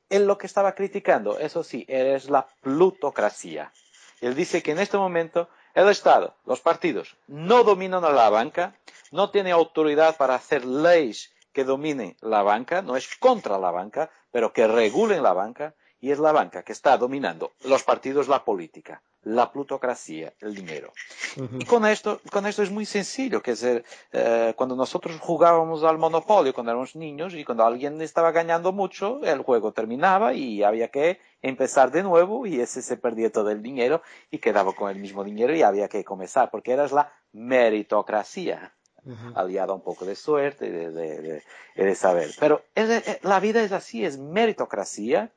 él 0.08 0.26
lo 0.26 0.38
que 0.38 0.46
estaba 0.46 0.74
criticando, 0.74 1.38
eso 1.38 1.64
sí, 1.64 1.84
es 1.88 2.30
la 2.30 2.46
plutocracia. 2.60 3.72
Él 4.20 4.36
dice 4.36 4.62
que 4.62 4.70
en 4.70 4.78
este 4.78 4.98
momento 4.98 5.48
el 5.74 5.88
Estado, 5.88 6.34
los 6.46 6.60
partidos, 6.60 7.16
no 7.26 7.64
dominan 7.64 8.04
a 8.04 8.10
la 8.10 8.30
banca, 8.30 8.74
no 9.10 9.30
tiene 9.30 9.52
autoridad 9.52 10.16
para 10.16 10.34
hacer 10.34 10.64
leyes 10.64 11.32
que 11.52 11.64
dominen 11.64 12.16
la 12.20 12.42
banca, 12.42 12.82
no 12.82 12.96
es 12.96 13.16
contra 13.16 13.58
la 13.58 13.70
banca, 13.70 14.10
pero 14.30 14.52
que 14.52 14.66
regulen 14.66 15.22
la 15.22 15.32
banca, 15.32 15.74
y 16.00 16.10
es 16.10 16.18
la 16.18 16.32
banca 16.32 16.62
que 16.64 16.72
está 16.72 16.98
dominando 16.98 17.52
los 17.64 17.84
partidos, 17.84 18.28
la 18.28 18.44
política. 18.44 19.00
La 19.24 19.52
plutocracia, 19.52 20.32
el 20.40 20.54
dinero. 20.54 20.92
Y 21.58 21.64
con 21.64 21.86
esto, 21.86 22.20
con 22.30 22.46
esto 22.46 22.62
es 22.62 22.70
muy 22.70 22.84
sencillo, 22.84 23.40
que 23.40 23.52
es 23.52 23.64
eh, 23.64 24.54
cuando 24.56 24.74
nosotros 24.74 25.16
jugábamos 25.20 25.84
al 25.84 25.98
monopolio 25.98 26.52
cuando 26.52 26.72
éramos 26.72 26.96
niños 26.96 27.34
y 27.34 27.44
cuando 27.44 27.64
alguien 27.64 28.00
estaba 28.02 28.32
ganando 28.32 28.72
mucho, 28.72 29.20
el 29.22 29.42
juego 29.42 29.72
terminaba 29.72 30.34
y 30.34 30.62
había 30.62 30.88
que 30.88 31.20
empezar 31.40 31.92
de 31.92 32.02
nuevo 32.02 32.46
y 32.46 32.60
ese 32.60 32.82
se 32.82 32.96
perdía 32.96 33.30
todo 33.30 33.50
el 33.50 33.62
dinero 33.62 34.02
y 34.30 34.38
quedaba 34.38 34.72
con 34.74 34.90
el 34.90 34.98
mismo 34.98 35.22
dinero 35.22 35.54
y 35.54 35.62
había 35.62 35.88
que 35.88 36.04
comenzar, 36.04 36.50
porque 36.50 36.72
era 36.72 36.86
la 36.88 37.12
meritocracia. 37.32 38.74
aliada 39.34 39.72
un 39.72 39.82
poco 39.82 40.04
de 40.04 40.14
suerte 40.14 40.66
y 40.66 40.70
de, 40.70 41.42
de, 41.74 41.94
saber. 41.96 42.30
Pero 42.38 42.62
la 43.22 43.40
vida 43.40 43.60
es 43.62 43.72
así, 43.72 44.04
es 44.04 44.16
meritocracia 44.18 45.32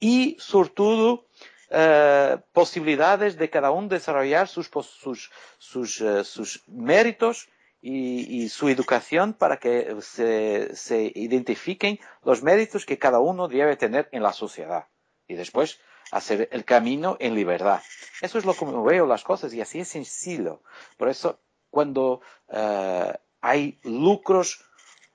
y 0.00 0.36
sobre 0.40 0.70
todo 0.70 1.26
eh, 1.70 2.38
posibilidades 2.52 3.36
de 3.36 3.50
cada 3.50 3.70
uno 3.70 3.88
desarrollar 3.88 4.48
sus, 4.48 4.68
sus, 4.68 5.30
sus, 5.58 6.00
eh, 6.00 6.24
sus 6.24 6.62
méritos 6.68 7.48
y, 7.80 8.42
y, 8.42 8.48
su 8.48 8.68
educación 8.68 9.34
para 9.34 9.58
que 9.58 9.96
se, 10.00 10.74
se, 10.74 11.12
identifiquen 11.14 11.98
los 12.22 12.42
méritos 12.42 12.86
que 12.86 12.98
cada 12.98 13.20
uno 13.20 13.48
debe 13.48 13.76
tener 13.76 14.08
en 14.12 14.22
la 14.22 14.32
sociedad. 14.32 14.86
Y 15.26 15.34
después 15.34 15.80
hacer 16.10 16.48
el 16.52 16.64
camino 16.64 17.16
en 17.20 17.34
libertad. 17.34 17.82
Eso 18.20 18.38
es 18.38 18.44
lo 18.44 18.54
que 18.54 18.64
veo 18.64 19.06
las 19.06 19.24
cosas 19.24 19.52
y 19.54 19.60
así 19.60 19.80
es 19.80 19.88
sencillo. 19.88 20.62
Por 20.96 21.08
eso, 21.08 21.40
cuando 21.70 22.20
uh, 22.48 23.12
hay 23.40 23.78
lucros 23.82 24.64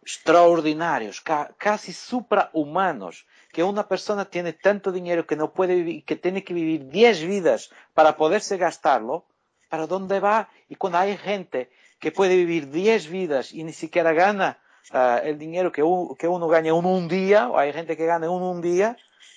extraordinarios, 0.02 1.22
ca 1.22 1.54
casi 1.58 1.94
suprahumanos, 1.94 3.28
que 3.60 3.64
una 3.66 3.90
persona 3.90 4.24
tiene 4.24 4.54
tanto 4.54 4.90
dinero 4.90 5.28
que 5.28 5.36
no 5.36 5.52
puede 5.52 5.76
vivir, 5.76 6.06
que 6.06 6.16
tiene 6.16 6.46
que 6.46 6.54
vivir 6.54 6.88
10 6.88 7.26
vidas 7.26 7.72
para 7.94 8.16
poderse 8.16 8.56
gastarlo, 8.56 9.26
¿para 9.68 9.86
dónde 9.86 10.22
va? 10.22 10.48
Y 10.70 10.76
cuando 10.76 11.00
hay 11.00 11.18
gente 11.18 11.70
que 12.00 12.14
puede 12.14 12.38
vivir 12.38 12.72
10 12.72 13.10
vidas 13.10 13.52
y 13.52 13.66
ni 13.66 13.74
siquiera 13.74 14.14
gana 14.14 14.60
uh, 14.94 15.28
el 15.28 15.38
dinero 15.38 15.74
que, 15.74 15.84
un, 15.84 16.16
que, 16.16 16.30
uno 16.30 16.48
gana 16.48 16.70
en 16.70 16.74
un 16.74 17.10
día, 17.10 17.50
o 17.50 17.58
hay 17.58 17.74
gente 17.74 17.98
que 17.98 18.06
gana 18.06 18.28
en 18.28 18.32
un 18.32 18.62
día, 18.62 18.96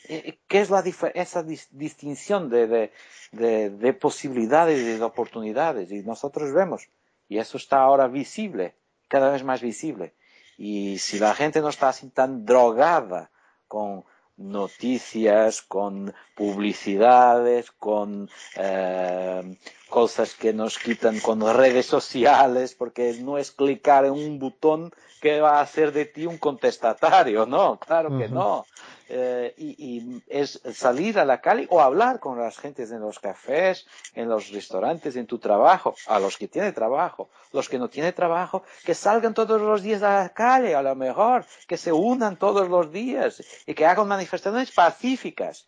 eh, 0.08 0.38
¿qué 0.46 0.60
es 0.60 0.70
la 0.70 0.84
esa 1.14 1.42
dis 1.42 1.66
distinción 1.72 2.48
de, 2.48 2.68
de, 2.68 2.92
de, 3.32 3.70
de 3.70 3.92
posibilidades 3.92 4.78
y 4.78 4.98
de 4.98 5.02
oportunidades? 5.02 5.90
Y 5.90 6.04
nosotros 6.04 6.52
vemos, 6.52 6.86
y 7.28 7.38
eso 7.38 7.56
está 7.56 7.80
ahora 7.80 8.06
visible, 8.06 8.76
cada 9.08 9.32
vez 9.32 9.42
más 9.42 9.60
visible. 9.60 10.12
Y 10.56 10.98
si 10.98 11.18
la 11.18 11.34
gente 11.34 11.60
no 11.60 11.70
está 11.70 11.88
así 11.88 12.08
tan 12.10 12.46
drogada 12.46 13.30
con 13.66 14.04
noticias, 14.42 15.62
con 15.62 16.14
publicidades, 16.34 17.70
con 17.70 18.28
eh, 18.56 19.56
cosas 19.88 20.34
que 20.34 20.52
nos 20.52 20.78
quitan 20.78 21.20
con 21.20 21.40
redes 21.54 21.86
sociales, 21.86 22.74
porque 22.74 23.16
no 23.20 23.38
es 23.38 23.50
clicar 23.50 24.04
en 24.04 24.12
un 24.12 24.38
botón 24.38 24.92
que 25.20 25.40
va 25.40 25.58
a 25.58 25.62
hacer 25.62 25.92
de 25.92 26.06
ti 26.06 26.26
un 26.26 26.38
contestatario, 26.38 27.46
no, 27.46 27.78
claro 27.78 28.18
que 28.18 28.28
no 28.28 28.66
eh, 29.08 29.54
y, 29.56 29.68
y, 29.78 30.22
es 30.28 30.60
salir 30.72 31.18
a 31.18 31.24
la 31.24 31.40
calle 31.40 31.66
o 31.70 31.80
hablar 31.80 32.20
con 32.20 32.38
las 32.38 32.58
gentes 32.58 32.90
en 32.90 33.00
los 33.00 33.18
cafés, 33.18 33.86
en 34.14 34.28
los 34.28 34.50
restaurantes, 34.50 35.16
en 35.16 35.26
tu 35.26 35.38
trabajo, 35.38 35.94
a 36.06 36.18
los 36.18 36.36
que 36.36 36.48
tienen 36.48 36.72
trabajo, 36.72 37.30
los 37.52 37.68
que 37.68 37.78
no 37.78 37.88
tienen 37.88 38.14
trabajo, 38.14 38.64
que 38.84 38.94
salgan 38.94 39.34
todos 39.34 39.60
los 39.60 39.82
días 39.82 40.02
a 40.02 40.22
la 40.22 40.28
calle, 40.30 40.74
a 40.74 40.82
lo 40.82 40.94
mejor, 40.94 41.44
que 41.66 41.76
se 41.76 41.92
unan 41.92 42.36
todos 42.36 42.68
los 42.68 42.92
días 42.92 43.42
y 43.66 43.74
que 43.74 43.86
hagan 43.86 44.08
manifestaciones 44.08 44.70
pacíficas. 44.70 45.66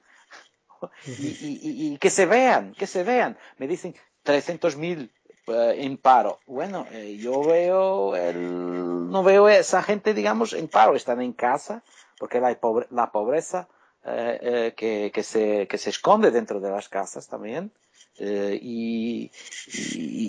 y, 1.07 1.93
y, 1.93 1.99
que 1.99 2.11
se 2.11 2.26
vean, 2.26 2.74
que 2.74 2.87
se 2.87 3.05
vean. 3.05 3.39
Me 3.59 3.66
dicen 3.66 3.95
300 4.22 4.76
mil 4.76 5.12
uh, 5.47 5.53
en 5.74 5.97
paro. 5.97 6.41
Bueno, 6.47 6.87
eh, 6.91 7.16
yo 7.16 7.43
veo, 7.43 8.16
el, 8.16 9.11
no 9.11 9.22
veo 9.22 9.49
esa 9.49 9.82
gente, 9.82 10.14
digamos, 10.14 10.53
en 10.53 10.68
paro. 10.68 10.97
Están 10.97 11.20
en 11.20 11.32
casa, 11.32 11.82
porque 12.19 12.41
la, 12.41 12.55
pobre, 12.59 12.87
la 12.91 13.11
pobreza 13.11 13.69
eh, 14.07 14.73
eh, 14.77 15.11
que, 15.12 15.23
se, 15.23 15.67
que 15.67 15.79
se 15.79 15.91
esconde 15.91 16.31
dentro 16.31 16.61
de 16.61 16.71
las 16.71 16.89
casas 16.89 17.27
también. 17.27 17.73
Eh, 18.19 18.59
y, 18.61 19.31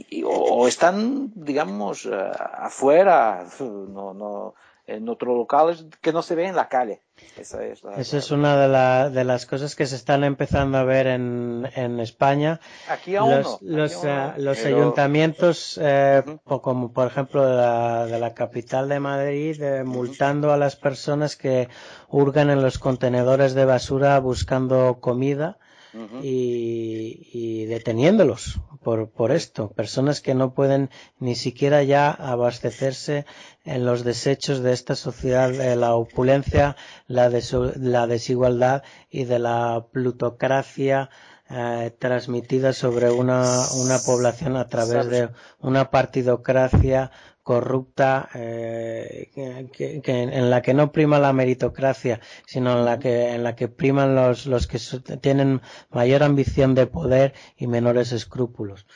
y, 0.10 0.24
o 0.26 0.68
están, 0.68 1.32
digamos, 1.36 2.08
afuera, 2.08 3.46
no, 3.60 4.14
no, 4.14 4.56
en 4.88 5.10
otros 5.10 5.36
locales 5.36 5.86
que 6.02 6.14
no 6.14 6.22
se 6.22 6.36
ve 6.36 6.48
en 6.48 6.56
la 6.56 6.70
calle. 6.70 7.02
Esa 7.38 7.64
es, 7.64 7.84
la, 7.84 7.96
Esa 7.96 8.18
es 8.18 8.32
una 8.32 8.58
de, 8.58 8.68
la, 8.68 9.10
de, 9.10 9.24
las 9.24 9.46
cosas 9.46 9.76
que 9.76 9.86
se 9.86 9.96
están 9.96 10.24
empezando 10.24 10.78
a 10.78 10.84
ver 10.84 11.08
en, 11.08 11.68
en 11.76 12.00
España. 12.00 12.60
Aquí 12.90 13.16
aún 13.16 13.32
los, 13.32 13.62
no. 13.62 13.78
Los, 13.78 13.96
aquí 13.96 14.08
uh, 14.08 14.10
no. 14.10 14.34
los 14.38 14.60
Pero... 14.60 14.78
ayuntamientos, 14.78 15.80
eh, 15.82 16.24
uh 16.26 16.30
-huh. 16.32 16.62
como 16.62 16.92
por 16.92 17.08
ejemplo 17.08 17.46
de 17.46 17.56
la, 17.56 18.06
de 18.06 18.20
la 18.20 18.34
capital 18.34 18.90
de 18.90 19.00
Madrid, 19.00 19.62
eh, 19.62 19.84
multando 19.84 20.48
uh 20.48 20.52
-huh. 20.52 20.56
a 20.56 20.58
las 20.58 20.76
personas 20.76 21.36
que 21.38 21.70
hurgan 22.10 22.50
en 22.50 22.62
los 22.62 22.78
contenedores 22.80 23.54
de 23.54 23.66
basura 23.66 24.20
buscando 24.20 25.00
comida. 25.00 25.58
Uh 25.96 25.98
-huh. 25.98 26.20
y, 26.24 27.30
y, 27.32 27.66
deteniéndolos 27.66 28.60
por, 28.84 29.10
por 29.10 29.32
esto. 29.32 29.72
Personas 29.72 30.20
que 30.20 30.36
no 30.36 30.54
pueden 30.54 30.90
ni 31.20 31.36
siquiera 31.36 31.84
ya 31.84 32.12
abastecerse 32.12 33.26
en 33.64 33.86
los 33.86 34.04
desechos 34.04 34.60
de 34.62 34.74
esta 34.74 34.96
sociedad, 34.96 35.50
de 35.50 35.76
la 35.78 35.96
opulencia, 35.96 36.76
la, 37.08 37.32
la 37.76 38.08
desigualdad 38.08 38.84
y 39.10 39.24
de 39.24 39.40
la 39.40 39.86
plutocracia 39.94 41.10
eh, 41.50 41.96
transmitida 41.98 42.74
sobre 42.74 43.12
una, 43.12 43.62
una 43.76 44.00
población 44.00 44.58
a 44.58 44.68
través 44.68 45.08
de 45.08 45.30
una 45.60 45.92
partidocracia 45.92 47.12
corrupta 47.46 48.28
eh, 48.34 49.30
que, 49.72 50.02
que, 50.02 50.22
en 50.24 50.50
la 50.50 50.64
que 50.64 50.74
no 50.74 50.92
prima 50.92 51.20
la 51.20 51.32
meritocracia 51.32 52.20
sino 52.48 52.80
en 52.80 52.86
la 52.86 52.98
que 52.98 53.36
en 53.36 53.44
la 53.44 53.56
que 53.56 53.68
priman 53.68 54.16
los 54.16 54.48
los 54.48 54.66
que 54.66 54.80
tienen 55.22 55.62
mayor 55.92 56.24
ambición 56.24 56.74
de 56.74 56.88
poder 56.88 57.36
y 57.56 57.68
menores 57.68 58.12
escrúpulos 58.14 58.88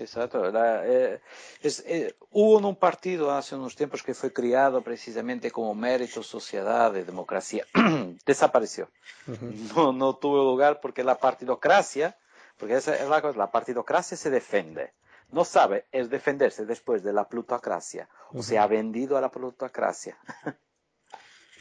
Exacto. 0.00 0.48
La, 0.52 0.86
eh, 0.86 1.20
es, 1.60 1.82
eh, 1.84 2.14
hubo 2.30 2.58
un 2.58 2.76
partido 2.76 3.32
hace 3.32 3.56
unos 3.56 3.74
tiempos 3.74 4.04
que 4.04 4.14
fue 4.14 4.32
criado 4.32 4.80
precisamente 4.82 5.50
como 5.50 5.74
mérito, 5.74 6.22
sociedad 6.22 6.94
y 6.94 7.02
democracia. 7.02 7.66
Desapareció. 8.24 8.90
Uh 9.26 9.32
-huh. 9.32 9.74
no, 9.74 9.92
no 9.92 10.14
tuvo 10.14 10.44
lugar 10.44 10.78
porque 10.80 11.02
la 11.02 11.16
partidocracia, 11.16 12.16
porque 12.58 12.76
esa 12.76 12.94
es 12.94 13.08
la 13.08 13.20
cosa, 13.20 13.36
la 13.36 13.50
partidocracia 13.50 14.16
se 14.16 14.30
defiende. 14.30 14.92
No 15.30 15.44
sabe 15.44 15.86
es 15.92 16.08
defenderse 16.08 16.64
después 16.64 17.02
de 17.02 17.12
la 17.12 17.28
plutocracia. 17.28 18.08
Uh 18.30 18.36
-huh. 18.36 18.40
O 18.40 18.42
se 18.42 18.58
ha 18.58 18.66
vendido 18.66 19.16
a 19.16 19.20
la 19.20 19.30
plutocracia. 19.30 20.16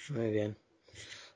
Muy 0.10 0.32
bien. 0.32 0.58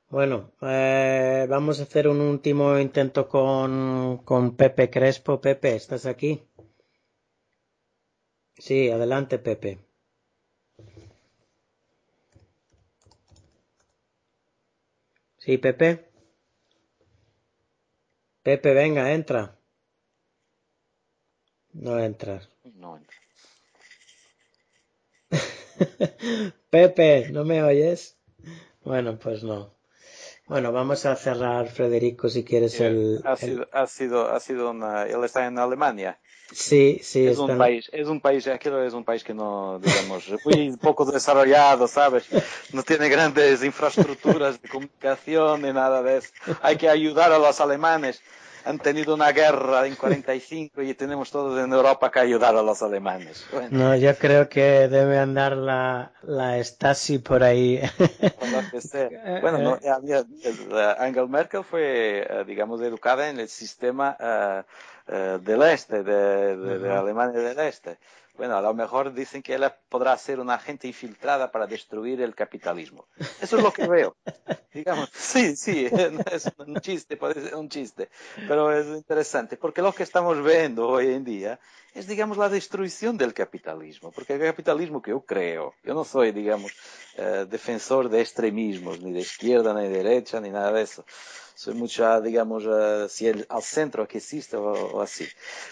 Bueno, 0.09 0.51
eh, 0.61 1.45
vamos 1.49 1.79
a 1.79 1.84
hacer 1.84 2.07
un 2.07 2.19
último 2.19 2.77
intento 2.77 3.27
con, 3.29 4.19
con 4.25 4.55
Pepe 4.57 4.89
Crespo. 4.89 5.39
Pepe, 5.39 5.75
¿estás 5.75 6.05
aquí? 6.05 6.41
Sí, 8.57 8.89
adelante, 8.91 9.39
Pepe. 9.39 9.79
Sí, 15.38 15.57
Pepe. 15.57 16.11
Pepe, 18.43 18.73
venga, 18.73 19.11
entra. 19.13 19.57
No 21.74 21.99
entras. 21.99 22.49
No 22.76 22.97
entra. 22.97 23.15
Pepe, 26.69 27.30
¿no 27.32 27.43
me 27.45 27.63
oyes? 27.63 28.17
Bueno, 28.84 29.17
pues 29.17 29.43
no. 29.43 29.74
Bueno, 30.47 30.72
vamos 30.72 31.05
a 31.05 31.15
cerrar, 31.15 31.69
Federico, 31.69 32.28
si 32.28 32.43
quieres 32.43 32.78
Yeah, 32.78 32.88
el, 32.88 33.22
ha, 33.24 33.32
el- 33.34 33.38
sido, 33.38 33.67
ha 33.72 33.88
sido, 33.88 34.32
ha 34.32 34.39
sido 34.39 34.72
una, 34.72 35.03
él 35.03 35.24
está 35.24 35.45
en 35.45 35.57
Alemania. 35.59 36.19
Sí, 36.51 36.99
sí, 37.01 37.26
Es 37.28 37.38
un 37.38 37.45
están- 37.45 37.57
país, 37.59 37.89
es 37.93 38.07
un 38.07 38.19
país, 38.19 38.45
aquello 38.47 38.84
es 38.84 38.93
un 38.93 39.05
país 39.05 39.24
que 39.24 39.34
no, 39.34 39.80
digamos, 39.80 40.26
muy 40.43 40.76
poco 40.82 41.05
desarrollado, 41.05 41.88
¿sabes? 41.88 42.26
No 42.74 42.84
tiene 42.84 43.07
grandes 43.07 43.63
infraestructuras 43.63 44.61
de 44.61 44.67
comunicación 44.67 45.61
ni 45.61 45.72
nada 45.72 46.01
de 46.03 46.17
eso. 46.17 46.30
Hay 46.61 46.76
que 46.76 46.89
ayudar 46.89 47.32
a 47.32 47.39
los 47.39 47.61
alemanes. 47.61 48.22
Han 48.66 48.80
tenido 48.80 49.16
una 49.16 49.32
guerra 49.32 49.88
en 49.88 49.95
45 49.95 50.82
y 50.82 50.93
tenemos 50.93 51.32
todos 51.32 51.59
en 51.59 51.72
Europa 51.74 52.12
que 52.12 52.20
ayudar 52.20 52.55
a 52.55 52.62
los 52.62 52.82
alemanes. 52.84 53.45
Bueno, 53.51 53.70
No, 53.72 53.95
yo 53.95 54.16
creo 54.18 54.47
que 54.49 54.88
debe 54.88 55.18
andar 55.18 55.57
la, 55.57 56.12
la 56.22 56.57
Stasi 56.64 57.20
por 57.20 57.43
ahí. 57.43 57.82
por. 58.39 59.09
Bueno, 59.41 59.57
no, 59.59 59.80
había- 59.93 60.20
el- 60.43 60.70
la 60.70 60.93
Angela 60.93 61.28
Merkel 61.28 61.64
fue, 61.64 62.22
eh, 62.30 62.43
digamos, 62.45 62.82
educada 62.82 63.30
en 63.30 63.39
el 63.39 63.49
sistema 63.49 64.16
eh, 64.20 64.64
eh, 65.07 65.39
del 65.41 65.62
este, 65.64 66.03
de, 66.03 66.55
de, 66.57 66.91
Alemania 66.91 67.39
del 67.39 67.59
Este. 67.59 67.97
Bueno, 68.42 68.58
a 68.58 68.62
lo 68.62 68.74
mejor 68.74 69.14
dicen 69.14 69.44
que 69.44 69.54
ella 69.54 69.78
podrá 69.88 70.18
ser 70.18 70.39
una 70.39 70.56
agente 70.56 70.88
infiltrada 70.88 71.52
para 71.52 71.68
destruir 71.68 72.24
el 72.24 72.34
capitalismo. 72.34 73.06
Eso 73.39 73.58
es 73.58 73.62
lo 73.62 73.72
que 73.72 73.88
veo. 73.88 74.16
Digamos, 74.74 75.12
sí, 75.14 75.56
sí, 75.56 75.88
es 76.32 76.52
un 76.58 76.80
chiste, 76.80 77.18
puede 77.18 77.39
ser 77.39 77.54
un 77.54 77.70
chiste, 77.70 78.10
pero 78.48 78.76
es 78.76 78.88
interesante, 78.88 79.58
porque 79.58 79.84
lo 79.84 79.94
que 79.94 80.02
estamos 80.02 80.44
viendo 80.44 80.88
hoy 80.88 81.14
en 81.14 81.24
día 81.24 81.60
es, 81.94 82.08
digamos, 82.08 82.36
la 82.36 82.50
destrucción 82.50 83.16
del 83.16 83.36
capitalismo, 83.36 84.12
porque 84.12 84.34
el 84.34 84.39
capitalismo 84.39 85.04
que 85.04 85.12
yo 85.12 85.22
creo, 85.22 85.76
yo 85.84 85.94
no 85.94 86.04
soy, 86.04 86.32
digamos, 86.32 86.72
eh, 87.18 87.46
defensor 87.48 88.10
de 88.10 88.22
extremismos, 88.22 89.02
ni 89.02 89.12
de 89.12 89.20
izquierda, 89.20 89.72
ni 89.76 89.84
de 89.84 89.89
derecha, 89.89 90.42
ni 90.42 90.50
nada 90.50 90.72
de 90.72 90.82
eso 90.82 91.06
soy 91.62 91.76
mucho, 91.76 92.20
digamos, 92.22 92.66
uh, 92.66 93.08
si 93.08 93.28
el, 93.28 93.46
al 93.48 93.62
centro 93.62 94.08
que 94.08 94.18
existe 94.18 94.58
o, 94.58 94.72
o, 94.72 95.02
así. 95.02 95.28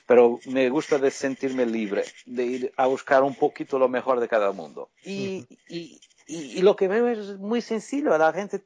Pero 0.06 0.40
me 0.46 0.70
gusta 0.70 1.00
de 1.00 1.10
sentirme 1.10 1.66
libre, 1.66 2.06
de 2.28 2.46
ir 2.60 2.74
a 2.78 2.88
buscar 2.88 3.24
un 3.24 3.36
poquito 3.36 3.80
lo 3.80 3.90
mejor 3.90 4.20
de 4.20 4.28
cada 4.28 4.52
mundo. 4.52 4.90
Y, 5.04 5.48
y, 5.68 6.02
y, 6.28 6.58
y, 6.58 6.62
lo 6.62 6.76
que 6.76 6.88
veo 6.88 7.08
es 7.08 7.38
muy 7.38 7.62
sencillo, 7.62 8.18
la 8.18 8.34
gente 8.34 8.64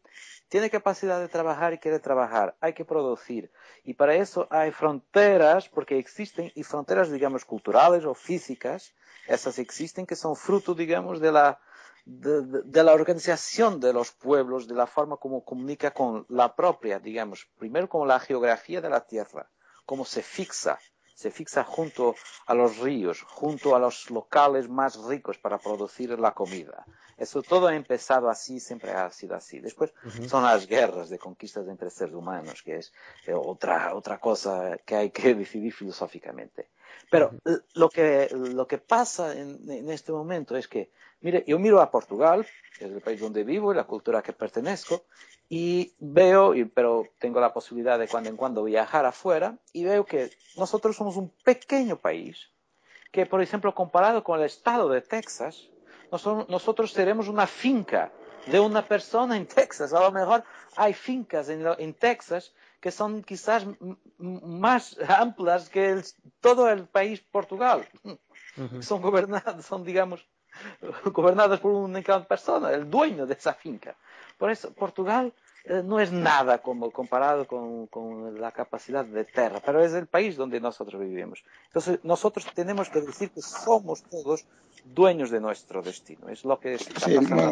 tiene 0.49 0.69
capacidad 0.69 1.19
de 1.19 1.29
trabajar 1.29 1.73
y 1.73 1.79
quiere 1.79 1.99
trabajar, 1.99 2.55
hay 2.59 2.73
que 2.73 2.85
producir. 2.85 3.51
Y 3.83 3.95
para 3.95 4.15
eso 4.15 4.47
hay 4.51 4.71
fronteras, 4.71 5.67
porque 5.69 5.97
existen, 5.97 6.51
y 6.53 6.63
fronteras, 6.63 7.11
digamos, 7.11 7.43
culturales 7.43 8.05
o 8.05 8.13
físicas, 8.13 8.93
esas 9.27 9.57
existen 9.57 10.05
que 10.05 10.15
son 10.15 10.35
fruto, 10.35 10.75
digamos, 10.75 11.19
de 11.19 11.31
la, 11.31 11.59
de, 12.05 12.41
de, 12.41 12.61
de, 12.65 12.83
la 12.83 12.93
organización 12.93 13.79
de 13.79 13.93
los 13.93 14.11
pueblos, 14.11 14.67
de 14.67 14.75
la 14.75 14.85
forma 14.85 15.17
como 15.17 15.43
comunica 15.43 15.91
con 15.91 16.25
la 16.29 16.55
propia, 16.55 16.99
digamos, 16.99 17.47
primero 17.57 17.89
con 17.89 18.07
la 18.07 18.19
geografía 18.19 18.81
de 18.81 18.89
la 18.89 19.01
tierra, 19.07 19.49
cómo 19.85 20.05
se 20.05 20.21
fixa, 20.21 20.79
se 21.13 21.31
fixa 21.31 21.63
junto 21.63 22.15
a 22.45 22.53
los 22.53 22.77
ríos, 22.77 23.21
junto 23.21 23.75
a 23.75 23.79
los 23.79 24.09
locales 24.09 24.69
más 24.69 24.97
ricos 25.05 25.37
para 25.37 25.57
producir 25.57 26.17
la 26.19 26.33
comida. 26.33 26.85
Eso 27.17 27.41
todo 27.43 27.67
ha 27.67 27.75
empezado 27.75 28.29
así, 28.29 28.59
siempre 28.59 28.91
ha 28.91 29.09
sido 29.11 29.35
así. 29.35 29.59
Después 29.59 29.93
uh 30.03 30.09
-huh. 30.09 30.27
son 30.27 30.43
las 30.43 30.67
guerras 30.67 31.09
de 31.09 31.19
conquistas 31.19 31.67
entre 31.67 31.89
seres 31.89 32.15
humanos, 32.15 32.61
que 32.63 32.77
es 32.77 32.93
eh, 33.27 33.33
otra, 33.33 33.93
otra 33.95 34.19
cosa 34.19 34.77
que 34.85 34.95
hay 34.95 35.09
que 35.11 35.35
decidir 35.43 35.73
filosóficamente. 35.73 36.69
Pero 37.09 37.27
uh 37.27 37.49
-huh. 37.49 37.63
lo, 37.75 37.89
que, 37.89 38.29
lo 38.31 38.67
que 38.67 38.79
pasa 38.79 39.33
en, 39.33 39.69
en 39.69 39.89
este 39.91 40.11
momento 40.11 40.57
es 40.57 40.67
que 40.67 40.89
Mire, 41.23 41.45
yo 41.47 41.57
miro 41.57 41.79
a 41.79 41.89
Portugal, 41.89 42.45
que 42.77 42.83
es 42.83 42.91
el 42.91 42.99
país 42.99 43.21
donde 43.21 43.45
vivo 43.45 43.71
y 43.71 43.75
la 43.77 43.85
cultura 43.85 44.19
a 44.19 44.21
que 44.21 44.33
pertenezco, 44.33 45.05
y 45.55 45.93
veo, 45.99 46.55
y, 46.55 46.65
pero 46.65 47.05
tengo 47.19 47.39
la 47.39 47.53
posibilidad 47.53 47.99
de 47.99 48.07
cuando 48.07 48.27
en 48.27 48.37
cuando 48.37 48.63
viajar 48.63 49.05
afuera, 49.05 49.55
y 49.71 49.83
veo 49.83 50.03
que 50.03 50.31
nosotros 50.57 50.95
somos 50.95 51.15
un 51.15 51.29
pequeño 51.43 51.95
país, 51.97 52.49
que 53.11 53.27
por 53.27 53.39
ejemplo 53.39 53.75
comparado 53.75 54.23
con 54.23 54.39
el 54.39 54.47
estado 54.47 54.89
de 54.89 55.01
Texas, 55.01 55.69
nosotros, 56.11 56.49
nosotros 56.49 56.91
seremos 56.91 57.27
una 57.27 57.45
finca 57.45 58.11
de 58.47 58.59
una 58.59 58.81
persona 58.81 59.37
en 59.37 59.45
Texas. 59.45 59.93
A 59.93 59.99
lo 59.99 60.11
mejor 60.11 60.43
hay 60.75 60.93
fincas 60.95 61.49
en, 61.49 61.63
en 61.77 61.93
Texas 61.93 62.51
que 62.81 62.89
son 62.89 63.21
quizás 63.21 63.67
más 64.17 64.97
amplias 65.07 65.69
que 65.69 65.91
el, 65.91 66.03
todo 66.41 66.67
el 66.67 66.87
país 66.87 67.21
Portugal. 67.21 67.87
Uh 68.03 68.17
-huh. 68.55 68.81
Son 68.81 69.01
gobernadas, 69.03 69.63
son 69.63 69.83
digamos 69.83 70.25
gobernadas 71.05 71.59
por 71.59 71.71
una 71.71 71.85
única 71.85 72.23
persona, 72.23 72.71
el 72.71 72.89
dueño 72.89 73.25
de 73.25 73.33
esa 73.33 73.53
finca. 73.53 73.95
Por 74.37 74.49
eso, 74.51 74.73
Portugal 74.73 75.33
no 75.65 75.99
es 75.99 76.11
nada 76.11 76.57
como 76.57 76.91
comparado 76.91 77.47
con, 77.47 77.87
con, 77.87 78.39
la 78.39 78.51
capacidad 78.51 79.05
de 79.05 79.23
tierra, 79.23 79.61
pero 79.65 79.83
es 79.83 79.93
el 79.93 80.07
país 80.07 80.35
donde 80.35 80.59
nosotros 80.59 81.01
vivimos. 81.01 81.43
Entonces, 81.67 81.99
nosotros 82.03 82.45
tenemos 82.53 82.89
que 82.89 83.01
decir 83.01 83.29
que 83.29 83.41
somos 83.41 84.03
todos 84.03 84.45
dueños 84.83 85.31
de 85.31 85.39
nuestro 85.39 85.81
destino. 85.81 86.27
Es 86.27 86.43
lo 86.43 86.59
que 86.59 86.73
está 86.73 86.99
sí, 86.99 87.15
pasando. 87.15 87.45
No, 87.45 87.51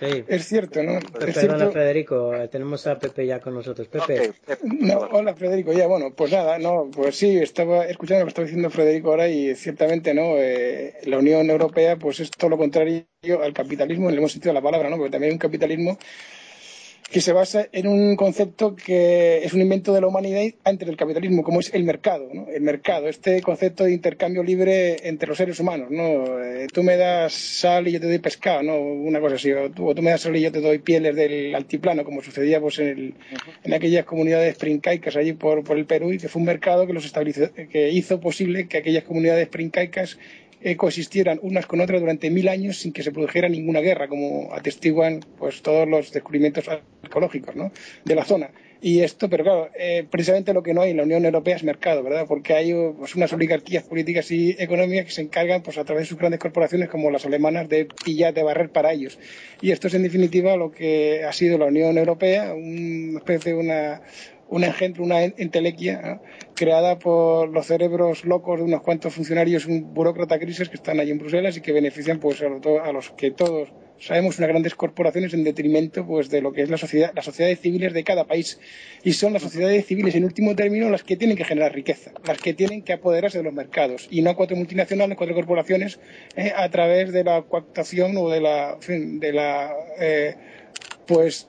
sí. 0.00 0.24
Es 0.26 0.48
cierto, 0.48 0.82
¿no? 0.82 0.98
Es 0.98 1.04
Perdona, 1.04 1.32
cierto... 1.32 1.72
Federico, 1.72 2.34
eh, 2.34 2.48
tenemos 2.48 2.84
a 2.88 2.98
Pepe 2.98 3.26
ya 3.26 3.40
con 3.40 3.54
nosotros. 3.54 3.86
Pepe. 3.86 4.14
Okay, 4.14 4.32
Pepe. 4.44 4.66
No, 4.80 4.98
hola, 5.12 5.34
Federico. 5.34 5.72
Ya, 5.72 5.86
bueno, 5.86 6.12
pues 6.14 6.32
nada, 6.32 6.58
no, 6.58 6.90
pues 6.92 7.16
sí, 7.16 7.38
estaba 7.38 7.86
escuchando 7.86 8.20
lo 8.20 8.26
que 8.26 8.30
estaba 8.30 8.46
diciendo 8.46 8.70
Federico 8.70 9.10
ahora 9.10 9.28
y 9.28 9.54
ciertamente, 9.54 10.12
¿no? 10.12 10.36
Eh, 10.38 10.94
la 11.04 11.18
Unión 11.18 11.48
Europea, 11.48 11.96
pues 11.96 12.18
es 12.18 12.32
todo 12.32 12.50
lo 12.50 12.58
contrario 12.58 13.06
al 13.42 13.52
capitalismo 13.52 14.08
en 14.08 14.14
el 14.14 14.20
buen 14.20 14.30
sentido 14.30 14.50
de 14.50 14.60
la 14.60 14.64
palabra, 14.64 14.90
¿no? 14.90 14.96
Porque 14.96 15.12
también 15.12 15.30
hay 15.30 15.34
un 15.34 15.38
capitalismo 15.38 15.98
que 17.10 17.20
se 17.20 17.32
basa 17.32 17.68
en 17.72 17.86
un 17.86 18.16
concepto 18.16 18.74
que 18.74 19.44
es 19.44 19.52
un 19.52 19.60
invento 19.60 19.92
de 19.92 20.00
la 20.00 20.06
humanidad 20.06 20.42
antes 20.64 20.86
del 20.86 20.96
capitalismo, 20.96 21.42
como 21.42 21.60
es 21.60 21.72
el 21.74 21.84
mercado, 21.84 22.28
¿no? 22.32 22.48
El 22.48 22.62
mercado, 22.62 23.08
este 23.08 23.40
concepto 23.42 23.84
de 23.84 23.92
intercambio 23.92 24.42
libre 24.42 24.96
entre 25.06 25.28
los 25.28 25.38
seres 25.38 25.60
humanos, 25.60 25.90
¿no? 25.90 26.40
Eh, 26.42 26.66
tú 26.72 26.82
me 26.82 26.96
das 26.96 27.32
sal 27.32 27.88
y 27.88 27.92
yo 27.92 28.00
te 28.00 28.06
doy 28.06 28.18
pescado, 28.18 28.62
¿no? 28.62 28.78
Una 28.78 29.20
cosa 29.20 29.36
así, 29.36 29.52
o 29.52 29.70
tú, 29.70 29.90
o 29.90 29.94
me 29.94 30.10
das 30.10 30.22
sal 30.22 30.36
y 30.36 30.40
yo 30.40 30.50
te 30.50 30.60
doy 30.60 30.78
pieles 30.78 31.14
del 31.14 31.54
altiplano, 31.54 32.04
como 32.04 32.22
sucedía 32.22 32.60
pues 32.60 32.78
en, 32.78 32.88
el, 32.88 33.14
en 33.62 33.74
aquellas 33.74 34.04
comunidades 34.04 34.56
princaicas 34.56 35.16
allí 35.16 35.34
por, 35.34 35.62
por 35.62 35.78
el 35.78 35.86
Perú 35.86 36.12
y 36.12 36.18
que 36.18 36.28
fue 36.28 36.40
un 36.40 36.46
mercado 36.46 36.86
que 36.86 36.92
los 36.92 37.04
que 37.70 37.90
hizo 37.90 38.20
posible 38.20 38.66
que 38.66 38.78
aquellas 38.78 39.04
comunidades 39.04 39.48
princaicas 39.48 40.18
coexistieran 40.76 41.38
unas 41.42 41.66
con 41.66 41.80
otras 41.80 42.00
durante 42.00 42.30
mil 42.30 42.48
años 42.48 42.78
sin 42.78 42.92
que 42.92 43.02
se 43.02 43.12
produjera 43.12 43.48
ninguna 43.48 43.80
guerra, 43.80 44.08
como 44.08 44.52
atestiguan 44.54 45.20
pues 45.38 45.62
todos 45.62 45.86
los 45.86 46.12
descubrimientos 46.12 46.68
arqueológicos 46.68 47.54
¿no? 47.54 47.70
de 48.04 48.14
la 48.14 48.24
zona. 48.24 48.50
Y 48.80 49.00
esto, 49.00 49.30
pero 49.30 49.44
claro, 49.44 49.70
eh, 49.78 50.04
precisamente 50.10 50.52
lo 50.52 50.62
que 50.62 50.74
no 50.74 50.82
hay 50.82 50.90
en 50.90 50.98
la 50.98 51.04
Unión 51.04 51.24
Europea 51.24 51.56
es 51.56 51.64
mercado, 51.64 52.02
¿verdad? 52.02 52.26
Porque 52.28 52.52
hay 52.52 52.74
pues, 52.98 53.14
unas 53.14 53.32
oligarquías 53.32 53.82
políticas 53.82 54.30
y 54.30 54.50
económicas 54.58 55.06
que 55.06 55.10
se 55.10 55.22
encargan, 55.22 55.62
pues 55.62 55.78
a 55.78 55.84
través 55.84 56.02
de 56.02 56.08
sus 56.08 56.18
grandes 56.18 56.38
corporaciones 56.38 56.90
como 56.90 57.10
las 57.10 57.24
alemanas, 57.24 57.66
de 57.70 57.88
pillar, 58.04 58.34
de 58.34 58.42
barrer 58.42 58.68
para 58.68 58.92
ellos. 58.92 59.18
Y 59.62 59.70
esto 59.70 59.86
es 59.86 59.94
en 59.94 60.02
definitiva 60.02 60.58
lo 60.58 60.70
que 60.70 61.24
ha 61.24 61.32
sido 61.32 61.56
la 61.56 61.64
Unión 61.64 61.96
Europea, 61.96 62.52
una 62.52 63.20
especie 63.20 63.54
de 63.54 63.58
una, 63.58 64.02
un 64.48 64.64
ejemplo, 64.64 65.04
una 65.04 65.22
entelequia 65.22 66.00
¿no? 66.02 66.22
creada 66.54 66.98
por 66.98 67.48
los 67.48 67.66
cerebros 67.66 68.24
locos 68.24 68.58
de 68.58 68.64
unos 68.64 68.82
cuantos 68.82 69.14
funcionarios, 69.14 69.66
un 69.66 69.94
burócrata 69.94 70.38
crisis 70.38 70.68
que 70.68 70.76
están 70.76 71.00
allí 71.00 71.10
en 71.10 71.18
Bruselas 71.18 71.56
y 71.56 71.60
que 71.60 71.72
benefician 71.72 72.20
pues 72.20 72.42
a, 72.42 72.48
lo, 72.48 72.84
a 72.84 72.92
los 72.92 73.10
que 73.10 73.30
todos 73.30 73.72
sabemos 73.98 74.38
unas 74.38 74.48
grandes 74.48 74.74
corporaciones 74.74 75.34
en 75.34 75.44
detrimento 75.44 76.06
pues 76.06 76.28
de 76.28 76.40
lo 76.40 76.52
que 76.52 76.62
es 76.62 76.70
la 76.70 76.76
sociedad, 76.76 77.12
las 77.14 77.24
sociedades 77.24 77.60
civiles 77.60 77.92
de 77.92 78.04
cada 78.04 78.24
país. 78.24 78.60
Y 79.02 79.12
son 79.12 79.32
las 79.32 79.42
sociedades 79.42 79.86
civiles 79.86 80.14
en 80.14 80.24
último 80.24 80.54
término 80.54 80.90
las 80.90 81.02
que 81.02 81.16
tienen 81.16 81.36
que 81.36 81.44
generar 81.44 81.72
riqueza, 81.72 82.12
las 82.26 82.38
que 82.38 82.54
tienen 82.54 82.82
que 82.82 82.92
apoderarse 82.92 83.38
de 83.38 83.44
los 83.44 83.52
mercados. 83.54 84.08
Y 84.10 84.22
no 84.22 84.36
cuatro 84.36 84.56
multinacionales, 84.56 85.16
cuatro 85.16 85.34
corporaciones 85.34 85.98
eh, 86.36 86.52
a 86.54 86.68
través 86.70 87.12
de 87.12 87.24
la 87.24 87.42
coactación 87.42 88.16
o 88.16 88.28
de 88.28 88.40
la, 88.40 88.74
en 88.74 88.82
fin, 88.82 89.20
de 89.20 89.32
la 89.32 89.72
eh, 90.00 90.34
pues 91.06 91.48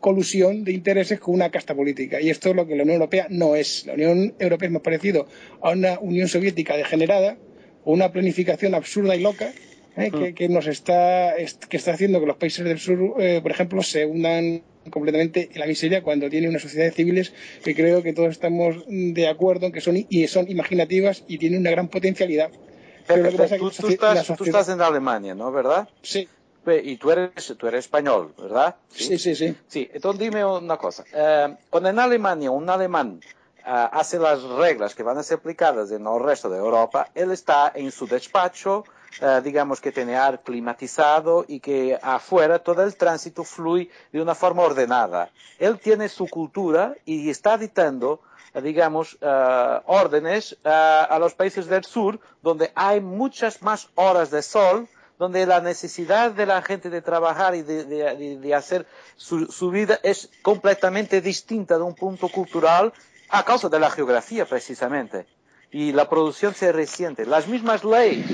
colusión 0.00 0.64
de 0.64 0.72
intereses 0.72 1.20
con 1.20 1.34
una 1.34 1.50
casta 1.50 1.74
política. 1.74 2.20
Y 2.20 2.30
esto 2.30 2.50
es 2.50 2.56
lo 2.56 2.66
que 2.66 2.76
la 2.76 2.82
Unión 2.82 2.96
Europea 2.96 3.26
no 3.30 3.56
es. 3.56 3.86
La 3.86 3.94
Unión 3.94 4.34
Europea 4.38 4.66
es 4.68 4.72
más 4.72 4.82
parecido 4.82 5.26
a 5.60 5.70
una 5.70 5.98
Unión 6.00 6.28
Soviética 6.28 6.76
degenerada, 6.76 7.36
o 7.84 7.92
una 7.92 8.12
planificación 8.12 8.74
absurda 8.74 9.16
y 9.16 9.20
loca, 9.20 9.52
¿eh? 9.96 10.10
que, 10.10 10.34
que, 10.34 10.48
nos 10.48 10.66
está, 10.66 11.34
que 11.68 11.76
está 11.76 11.92
haciendo 11.92 12.20
que 12.20 12.26
los 12.26 12.36
países 12.36 12.64
del 12.64 12.78
sur, 12.78 13.14
eh, 13.18 13.40
por 13.42 13.50
ejemplo, 13.50 13.82
se 13.82 14.06
hundan 14.06 14.62
completamente 14.90 15.50
en 15.52 15.60
la 15.60 15.66
miseria 15.66 16.02
cuando 16.02 16.28
tiene 16.28 16.48
unas 16.48 16.62
sociedades 16.62 16.94
civiles 16.94 17.32
que 17.62 17.74
creo 17.74 18.02
que 18.02 18.12
todos 18.12 18.30
estamos 18.30 18.84
de 18.88 19.28
acuerdo 19.28 19.66
en 19.66 19.72
que 19.72 19.80
son, 19.80 19.96
y 20.08 20.26
son 20.26 20.50
imaginativas 20.50 21.24
y 21.28 21.38
tienen 21.38 21.60
una 21.60 21.70
gran 21.70 21.88
potencialidad. 21.88 22.50
Pero, 22.50 22.60
Pero 23.06 23.22
lo 23.24 23.30
que 23.30 23.36
pasa 23.38 23.56
tú, 23.56 23.68
es 23.68 23.76
que 23.76 23.82
tú, 23.82 23.88
estás, 23.88 24.26
tú 24.36 24.44
estás 24.44 24.68
en 24.68 24.80
Alemania, 24.80 25.34
¿no? 25.34 25.50
¿Verdad? 25.52 25.88
Sí. 26.02 26.28
Y 26.66 26.96
tú 26.96 27.10
eres, 27.10 27.54
tú 27.58 27.66
eres 27.66 27.86
español, 27.86 28.32
¿verdad? 28.38 28.76
Sí, 28.88 29.18
sí, 29.18 29.34
sí. 29.34 29.56
Sí, 29.66 29.90
entonces 29.92 30.20
dime 30.20 30.44
una 30.44 30.76
cosa. 30.76 31.04
Eh, 31.12 31.56
cuando 31.68 31.88
en 31.88 31.98
Alemania 31.98 32.50
un 32.52 32.70
alemán 32.70 33.20
uh, 33.66 33.88
hace 33.92 34.18
las 34.18 34.42
reglas 34.42 34.94
que 34.94 35.02
van 35.02 35.18
a 35.18 35.24
ser 35.24 35.38
aplicadas 35.38 35.90
en 35.90 36.06
el 36.06 36.22
resto 36.22 36.48
de 36.48 36.58
Europa, 36.58 37.08
él 37.14 37.32
está 37.32 37.72
en 37.74 37.90
su 37.90 38.06
despacho, 38.06 38.84
uh, 39.20 39.40
digamos 39.42 39.80
que 39.80 39.90
tiene 39.90 40.16
aire 40.16 40.38
climatizado 40.44 41.44
y 41.48 41.58
que 41.58 41.98
afuera 42.00 42.60
todo 42.60 42.84
el 42.84 42.94
tránsito 42.96 43.42
fluye 43.42 43.90
de 44.12 44.22
una 44.22 44.36
forma 44.36 44.62
ordenada. 44.62 45.30
Él 45.58 45.80
tiene 45.80 46.08
su 46.08 46.28
cultura 46.28 46.94
y 47.04 47.28
está 47.28 47.58
dictando 47.58 48.20
digamos, 48.62 49.14
uh, 49.22 49.80
órdenes 49.86 50.58
a 50.62 51.16
los 51.18 51.32
países 51.32 51.68
del 51.68 51.84
sur, 51.84 52.20
donde 52.42 52.70
hay 52.74 53.00
muchas 53.00 53.62
más 53.62 53.88
horas 53.94 54.30
de 54.30 54.42
sol, 54.42 54.86
donde 55.22 55.46
la 55.46 55.60
necesidad 55.60 56.32
de 56.32 56.46
la 56.46 56.62
gente 56.62 56.90
de 56.90 57.00
trabajar 57.00 57.54
y 57.54 57.62
de, 57.62 57.84
de, 57.84 58.38
de 58.38 58.54
hacer 58.56 58.86
su, 59.14 59.46
su, 59.46 59.70
vida 59.70 60.00
es 60.02 60.28
completamente 60.42 61.20
distinta 61.20 61.76
de 61.76 61.84
un 61.84 61.94
punto 61.94 62.28
cultural 62.28 62.92
a 63.28 63.44
causa 63.44 63.68
de 63.68 63.78
la 63.78 63.88
geografía 63.88 64.46
precisamente. 64.46 65.26
Y 65.70 65.92
la 65.92 66.08
producción 66.08 66.56
se 66.56 66.72
resiente. 66.72 67.24
Las 67.24 67.46
mismas 67.46 67.84
leyes 67.84 68.26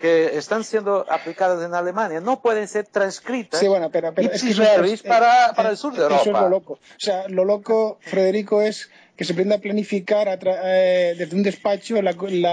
que 0.00 0.36
están 0.36 0.64
siendo 0.64 1.06
aplicadas 1.08 1.64
en 1.64 1.72
Alemania 1.72 2.20
no 2.20 2.42
pueden 2.42 2.66
ser 2.66 2.88
transcritas 2.88 3.60
sí, 3.60 3.68
bueno, 3.68 3.90
pero, 3.92 4.12
pero 4.12 4.32
es 4.32 4.42
que 4.42 4.50
eso, 4.50 4.64
es, 4.64 5.02
para, 5.04 5.52
para, 5.54 5.70
el 5.70 5.76
sur 5.76 5.94
de 5.94 6.02
Europa. 6.02 6.20
Eso 6.20 6.30
es 6.32 6.40
lo 6.40 6.48
loco. 6.48 6.72
O 6.72 6.98
sea, 6.98 7.28
lo 7.28 7.44
loco, 7.44 7.98
Federico, 8.00 8.60
es 8.60 8.90
que 9.16 9.24
se 9.24 9.32
aprenda 9.32 9.56
a 9.56 9.58
planificar 9.58 10.38
eh, 10.42 11.14
desde 11.16 11.36
un 11.36 11.42
despacho 11.42 12.02
la, 12.02 12.10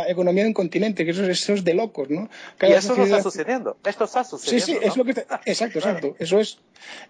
economía 0.07 0.43
de 0.43 0.49
un 0.49 0.53
continente, 0.53 1.05
que 1.05 1.11
eso, 1.11 1.23
eso 1.23 1.53
es 1.53 1.63
de 1.63 1.73
locos, 1.73 2.09
¿no? 2.09 2.29
y 2.61 2.71
eso 2.71 2.95
no 2.95 3.03
está 3.03 3.23
sucediendo, 3.23 3.77
esto 3.83 4.03
está 4.03 4.23
sucediendo. 4.23 4.65
Sí, 4.65 4.73
sí, 4.73 4.79
es 4.81 4.95
lo 4.95 5.03
que 5.03 5.11
exacto, 5.45 5.79
exacto, 5.79 6.15
eso 6.19 6.39
es, 6.39 6.59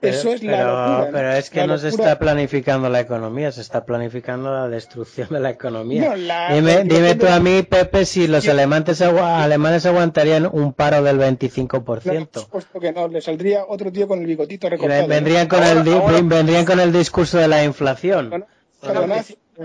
eso 0.02 0.32
es 0.32 0.44
la 0.44 0.57
pero, 0.57 0.88
locura. 0.88 1.10
Pero 1.11 1.34
es 1.34 1.49
que 1.49 1.68
no 1.68 1.78
se 1.78 1.90
está 1.90 2.18
planificando 2.18 2.88
la 2.88 3.02
economía, 3.02 3.52
se 3.52 3.61
está 3.61 3.84
planificando 3.84 4.53
la 4.53 4.69
destrucción 4.69 5.28
de 5.30 5.41
la 5.41 5.49
economía. 5.49 6.14
dime, 6.53 6.84
dime 6.86 7.15
tú 7.15 7.28
a 7.28 7.40
mí, 7.41 7.61
Pepe, 7.64 8.06
si 8.06 8.28
los 8.28 8.48
alemanes, 8.48 9.02
alemanes 9.02 9.86
aguantarían 9.86 10.49
un 10.49 10.72
paro 10.72 11.03
del 11.03 11.19
25%. 11.19 11.82
por 11.82 12.02
supuesto 12.02 12.80
que 12.80 12.94
no, 12.94 13.10
le 13.10 13.19
saldría 13.19 13.65
otro 13.68 13.91
tío 13.91 14.07
con 14.07 14.19
el 14.19 14.28
bigotito 14.28 14.69
recortado. 14.69 15.07
Vendrían 15.07 15.48
con, 15.49 15.61
el, 15.61 15.84
vendrían 16.23 16.64
con 16.64 16.80
el 16.80 16.94
discurso 16.94 17.38
de 17.38 17.49
la 17.49 17.65
inflación 17.65 18.45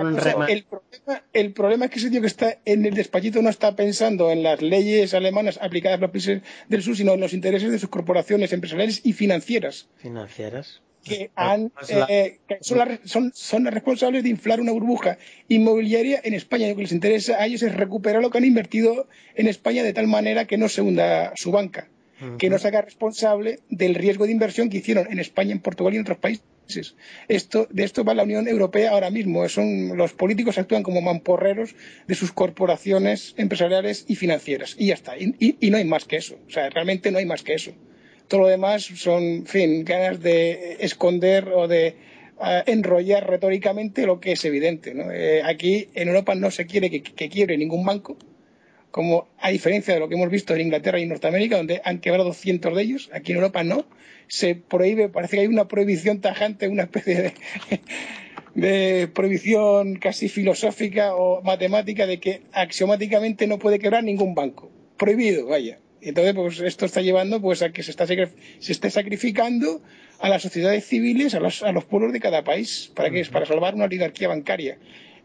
el, 0.01 0.65
problema, 0.65 1.23
el 1.33 1.53
problema 1.53 1.85
es 1.87 1.91
que 1.91 1.99
ese 1.99 2.11
tío 2.11 2.21
que 2.21 2.27
está 2.27 2.59
en 2.65 2.85
el 2.85 2.95
despachito 2.95 3.41
no 3.43 3.49
está 3.49 3.75
pensando 3.75 4.31
en 4.31 4.43
las 4.43 4.61
leyes 4.63 5.15
alemanas 5.15 5.59
aplicadas 5.63 5.99
a 5.99 6.03
los 6.03 6.11
países 6.11 6.43
del 6.69 6.83
sur, 6.83 6.97
sino 6.97 7.15
en 7.15 7.21
los 7.21 7.33
intereses 7.33 7.71
de 7.71 7.79
sus 7.79 7.89
corporaciones 7.89 8.53
empresariales 8.53 9.01
y 9.05 9.13
financieras. 9.13 9.89
Financieras. 9.97 10.83
Que, 11.05 11.31
han, 11.37 11.71
eh, 12.09 12.41
son, 12.61 12.79
las, 12.79 12.99
son, 13.05 13.31
son 13.33 13.63
las 13.63 13.73
responsables 13.73 14.25
de 14.25 14.29
inflar 14.29 14.61
una 14.61 14.73
burbuja 14.73 15.19
inmobiliaria 15.47 16.21
en 16.25 16.35
España. 16.35 16.67
Lo 16.69 16.75
que 16.75 16.83
les 16.83 16.91
interesa 16.91 17.37
a 17.37 17.47
ellos 17.47 17.63
es 17.63 17.73
recuperar 17.73 18.23
lo 18.23 18.31
que 18.31 18.39
han 18.39 18.45
invertido 18.45 19.07
en 19.37 19.47
España 19.47 19.85
de 19.85 19.93
tal 19.93 20.09
manera 20.09 20.47
que 20.47 20.59
no 20.59 20.69
se 20.69 20.83
hunda 20.83 21.33
su 21.37 21.53
banca, 21.53 21.89
que 22.39 22.51
no 22.51 22.59
se 22.59 22.69
haga 22.69 22.83
responsable 22.83 23.61
del 23.69 23.95
riesgo 23.95 24.27
de 24.27 24.33
inversión 24.33 24.71
que 24.71 24.79
hicieron 24.79 25.11
en 25.11 25.19
España, 25.19 25.53
en 25.53 25.61
Portugal 25.61 25.95
y 25.95 25.97
en 25.97 26.03
otros 26.03 26.19
países 26.19 26.45
esto, 27.29 27.69
de 27.71 27.85
esto 27.85 28.05
va 28.05 28.15
la 28.15 28.25
Unión 28.25 28.49
Europea 28.49 28.91
ahora 28.91 29.11
mismo. 29.11 29.49
Son, 29.49 29.97
los 29.97 30.13
políticos 30.13 30.59
actúan 30.59 30.83
como 30.83 31.01
mamporreros 31.01 31.75
de 32.07 32.15
sus 32.15 32.33
corporaciones 32.33 33.35
empresariales 33.37 34.05
y 34.09 34.17
financieras. 34.17 34.75
Y 34.79 34.87
ya 34.87 34.95
está. 34.95 35.17
Y, 35.19 35.57
no 35.71 35.77
hay 35.77 35.85
más 35.85 36.05
que 36.05 36.17
eso. 36.17 36.39
O 36.47 36.51
sea, 36.51 36.71
realmente 36.71 37.11
no 37.11 37.19
hay 37.19 37.27
más 37.27 37.43
que 37.43 37.55
eso. 37.55 37.73
Todo 38.29 38.43
lo 38.43 38.49
demás 38.49 38.83
son, 38.83 39.23
en 39.23 39.47
fin, 39.47 39.85
ganas 39.85 40.21
de 40.21 40.79
esconder 40.81 41.49
o 41.49 41.69
de 41.69 41.87
eh, 42.45 42.63
enrollar 42.67 43.29
retóricamente 43.29 44.07
lo 44.07 44.19
que 44.19 44.33
es 44.33 44.45
evidente. 44.45 44.93
Eh, 45.13 45.43
aquí 45.45 45.89
en 45.95 46.09
Europa 46.09 46.35
no 46.35 46.51
se 46.51 46.67
quiere 46.67 46.91
que, 46.91 47.03
que 47.03 47.29
quiebre 47.29 47.57
ningún 47.57 47.85
banco 47.85 48.17
como 48.97 49.29
a 49.41 49.51
diferencia 49.51 49.93
de 49.93 50.01
lo 50.01 50.09
que 50.09 50.15
hemos 50.15 50.31
visto 50.31 50.55
en 50.55 50.63
Inglaterra 50.63 50.99
y 50.99 51.05
Norteamérica, 51.05 51.59
donde 51.59 51.83
han 51.85 51.99
quebrado 51.99 52.33
cientos 52.33 52.75
de 52.75 52.83
ellos, 52.83 53.11
aquí 53.13 53.33
en 53.33 53.37
Europa 53.37 53.63
no, 53.63 53.85
se 54.27 54.55
prohíbe, 54.55 55.11
parece 55.11 55.37
que 55.37 55.43
hay 55.43 55.49
una 55.49 55.69
prohibición 55.69 56.23
tajante, 56.23 56.67
una 56.67 56.85
especie 56.85 57.35
de, 58.55 59.07
prohibición 59.13 59.97
casi 59.97 60.31
filosófica 60.31 61.15
o 61.15 61.43
matemática 61.43 62.07
de 62.07 62.21
que 62.21 62.41
axiomáticamente 62.53 63.47
no 63.47 63.59
puede 63.59 63.79
quebrar 63.79 64.03
ningún 64.03 64.35
banco. 64.35 64.71
Prohibido, 64.97 65.45
vaya. 65.45 65.79
Entonces, 66.01 66.33
pues 66.35 66.61
esto 66.61 66.87
está 66.87 67.03
llevando 67.03 67.43
pues 67.43 67.61
a 67.61 67.73
que 67.73 67.83
se, 67.83 67.91
está, 67.91 68.07
se 68.07 68.73
esté 68.73 68.89
sacrificando 68.89 69.83
a 70.21 70.31
las 70.31 70.41
sociedades 70.41 70.87
civiles, 70.87 71.35
a 71.35 71.41
los, 71.41 71.63
a 71.63 71.71
los 71.71 71.85
pueblos 71.85 72.15
de 72.15 72.21
cada 72.21 72.45
país, 72.45 72.91
para 72.95 73.11
que 73.11 73.21
es 73.21 73.29
para 73.29 73.45
salvar 73.45 73.75
una 73.75 73.85
oligarquía 73.85 74.29
bancaria 74.29 74.79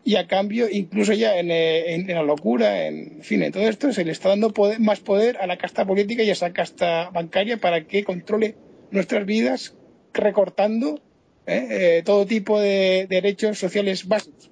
y 0.03 0.15
a 0.15 0.27
cambio, 0.27 0.67
incluso 0.69 1.13
ya 1.13 1.37
eh, 1.37 1.93
en, 1.93 2.07
la 2.07 2.23
locura, 2.23 2.87
en, 2.87 3.21
fin, 3.21 3.43
en 3.43 3.51
todo 3.51 3.63
esto, 3.63 3.91
se 3.93 4.03
le 4.03 4.11
está 4.11 4.29
dando 4.29 4.51
más 4.79 4.99
poder 4.99 5.37
a 5.37 5.47
la 5.47 5.57
casta 5.57 5.85
política 5.85 6.23
y 6.23 6.29
a 6.29 6.33
esa 6.33 6.53
casta 6.53 7.09
bancaria 7.11 7.57
para 7.57 7.85
que 7.85 8.03
controle 8.03 8.55
nuestras 8.89 9.25
vidas, 9.25 9.75
recortando 10.13 10.99
eh, 11.45 11.67
eh, 11.69 12.03
todo 12.03 12.25
tipo 12.25 12.59
de, 12.59 13.05
derechos 13.09 13.59
sociales 13.59 14.07
básicos. 14.07 14.49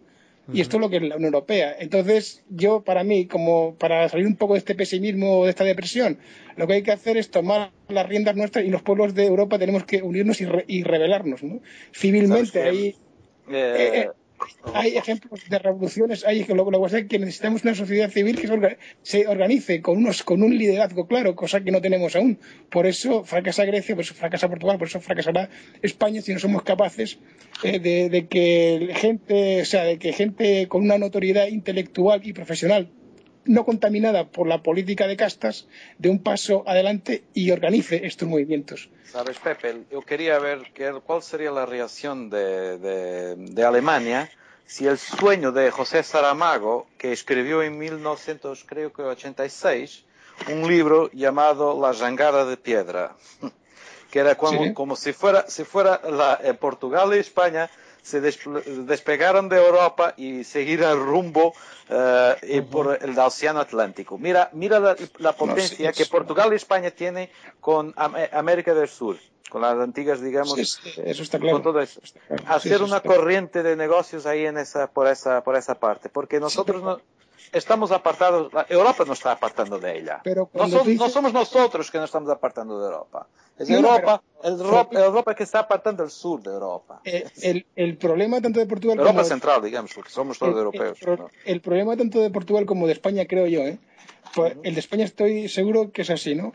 Y 0.51 0.61
esto 0.61 0.77
es 0.77 0.81
lo 0.81 0.89
que 0.89 0.97
es 0.97 1.03
la 1.03 1.15
Unión 1.15 1.34
Europea. 1.35 1.76
Entonces, 1.77 2.43
yo, 2.49 2.81
para 2.81 3.03
mí, 3.03 3.27
como 3.27 3.76
para 3.76 4.09
salir 4.09 4.26
un 4.26 4.35
poco 4.35 4.53
de 4.53 4.59
este 4.59 4.73
pesimismo, 4.73 5.43
de 5.43 5.51
esta 5.51 5.63
depresión, 5.63 6.17
lo 6.55 6.65
que 6.65 6.73
hay 6.73 6.81
que 6.81 6.91
hacer 6.91 7.17
es 7.17 7.30
tomar 7.30 7.71
las 7.88 8.09
riendas 8.09 8.35
nuestras 8.35 8.65
y 8.65 8.69
los 8.69 8.81
pueblos 8.81 9.13
de 9.13 9.27
Europa 9.27 9.59
tenemos 9.59 9.84
que 9.84 10.01
unirnos 10.01 10.41
y, 10.41 10.84
rebelarnos. 10.84 11.43
¿no? 11.43 11.61
Civilmente, 11.93 12.63
ahí. 12.63 12.95
Hay 14.73 14.97
ejemplos 14.97 15.41
de 15.49 15.59
revoluciones, 15.59 16.25
hay 16.25 16.45
lo, 16.45 16.69
lo 16.69 16.87
que 16.87 17.07
que 17.07 17.19
necesitamos 17.19 17.63
una 17.63 17.75
sociedad 17.75 18.09
civil 18.09 18.39
que 18.39 18.77
se 19.01 19.27
organice 19.27 19.81
con, 19.81 19.97
unos, 19.97 20.23
con 20.23 20.43
un 20.43 20.57
liderazgo 20.57 21.07
claro, 21.07 21.35
cosa 21.35 21.61
que 21.61 21.71
no 21.71 21.81
tenemos 21.81 22.15
aún. 22.15 22.39
Por 22.69 22.85
eso 22.85 23.23
fracasa 23.23 23.65
Grecia, 23.65 23.95
por 23.95 24.03
eso 24.03 24.13
fracasa 24.13 24.47
Portugal, 24.47 24.77
por 24.77 24.87
eso 24.87 24.99
fracasará 25.01 25.49
España 25.81 26.21
si 26.21 26.33
no 26.33 26.39
somos 26.39 26.63
capaces 26.63 27.19
eh, 27.63 27.79
de, 27.79 28.27
que 28.27 28.93
gente, 28.95 29.61
o 29.61 29.65
sea, 29.65 29.83
de 29.83 29.97
que 29.97 30.13
gente 30.13 30.67
con 30.67 30.81
una 30.83 30.97
notoriedad 30.97 31.47
intelectual 31.47 32.21
y 32.23 32.33
profesional 32.33 32.89
no 33.45 33.63
contaminada 33.65 34.27
por 34.27 34.47
la 34.47 34.63
política 34.63 35.07
de 35.07 35.17
castas, 35.17 35.67
de 35.97 36.09
un 36.09 36.21
paso 36.21 36.63
adelante 36.67 37.23
y 37.33 37.51
organice 37.51 38.05
estos 38.05 38.27
movimientos. 38.27 38.89
Sabes, 39.05 39.39
Pepe, 39.39 39.83
yo 39.91 40.01
quería 40.01 40.37
ver 40.39 40.71
cuál 41.03 41.23
sería 41.23 41.51
la 41.51 41.65
reacción 41.65 42.29
de, 42.29 42.77
de, 42.77 43.65
Alemania 43.65 44.29
si 44.65 44.85
el 44.85 44.99
sueño 44.99 45.51
de 45.51 45.71
José 45.71 46.03
Saramago, 46.03 46.85
que 46.97 47.11
escribió 47.11 47.63
en 47.63 47.79
1986 47.79 50.05
un 50.51 50.67
libro 50.67 51.09
llamado 51.11 51.81
La 51.81 51.91
jangada 51.93 52.45
de 52.45 52.55
piedra, 52.55 53.15
que 54.11 54.19
era 54.19 54.35
como, 54.35 54.75
como 54.75 54.95
si 54.95 55.11
fuera, 55.11 55.49
si 55.49 55.63
fuera 55.63 55.99
la, 56.07 56.39
eh, 56.43 56.53
Portugal 56.53 57.15
y 57.15 57.17
España 57.17 57.67
se 58.01 58.21
despegaron 58.21 59.49
de 59.49 59.57
Europa 59.57 60.13
y 60.17 60.43
seguir 60.43 60.81
rumbo 60.81 61.53
eh, 61.89 62.65
por 62.69 62.97
el 63.01 63.17
Océano 63.17 63.59
Atlántico. 63.59 64.17
Mira, 64.17 64.49
mira 64.53 64.95
la, 65.17 65.34
potencia 65.34 65.91
que 65.91 66.05
Portugal 66.05 66.51
y 66.53 66.55
España 66.55 66.91
tienen 66.91 67.30
con 67.59 67.93
América 67.97 68.73
del 68.73 68.88
Sur, 68.88 69.17
con 69.49 69.61
las 69.61 69.77
antiguas, 69.77 70.21
digamos, 70.21 70.57
eso 70.57 71.23
está 71.23 71.39
claro. 71.39 71.55
con 71.55 71.63
todo 71.63 71.81
eso. 71.81 72.01
Hacer 72.47 72.81
una 72.84 73.01
corriente 73.01 73.63
de 73.63 73.76
negocios 73.76 74.26
ahí 74.26 74.45
en 74.45 74.57
esa, 74.57 74.88
por 74.88 75.07
esa, 75.07 75.43
por 75.43 75.55
esa 75.55 75.80
parte, 75.80 76.09
porque 76.09 76.39
nosotros 76.39 76.81
no, 76.84 77.01
estamos 77.51 77.91
apartados, 77.91 78.51
Europa 78.69 79.03
no 79.05 79.13
está 79.13 79.31
apartando 79.31 79.80
de 79.80 79.97
ella. 79.97 80.21
Pero 80.23 80.49
no, 80.53 81.09
somos 81.09 81.34
nosotros 81.34 81.89
que 81.91 81.97
nos 81.97 82.05
estamos 82.05 82.30
apartando 82.30 82.80
de 82.80 82.85
Europa. 82.85 83.27
Es 83.57 83.69
Europa, 83.69 84.21
Europa, 84.91 85.35
que 85.35 85.43
está 85.43 85.59
apartando 85.59 86.03
el 86.03 86.09
sur 86.09 86.41
de 86.41 86.51
Europa. 86.51 87.01
Eh, 87.03 87.63
el, 87.76 87.97
problema 87.97 88.39
tanto 88.39 88.59
de 88.59 88.65
Portugal 88.65 88.97
Europa 88.97 89.17
como 89.17 89.26
central, 89.26 89.61
digamos, 89.61 89.93
porque 89.93 90.09
somos 90.09 90.39
todos 90.39 90.55
europeos. 90.55 90.97
El, 91.43 91.59
problema 91.59 91.97
tanto 91.97 92.21
de 92.21 92.30
Portugal 92.30 92.65
como 92.65 92.88
de 92.88 92.93
España, 92.93 93.26
creo 93.26 93.47
yo, 93.47 93.61
¿eh? 93.61 93.77
Pues, 94.34 94.55
el 94.63 94.76
de 94.76 94.80
España 94.80 95.03
estoy 95.03 95.49
seguro 95.49 95.91
que 95.91 96.03
es 96.03 96.09
así, 96.09 96.35
¿no? 96.35 96.53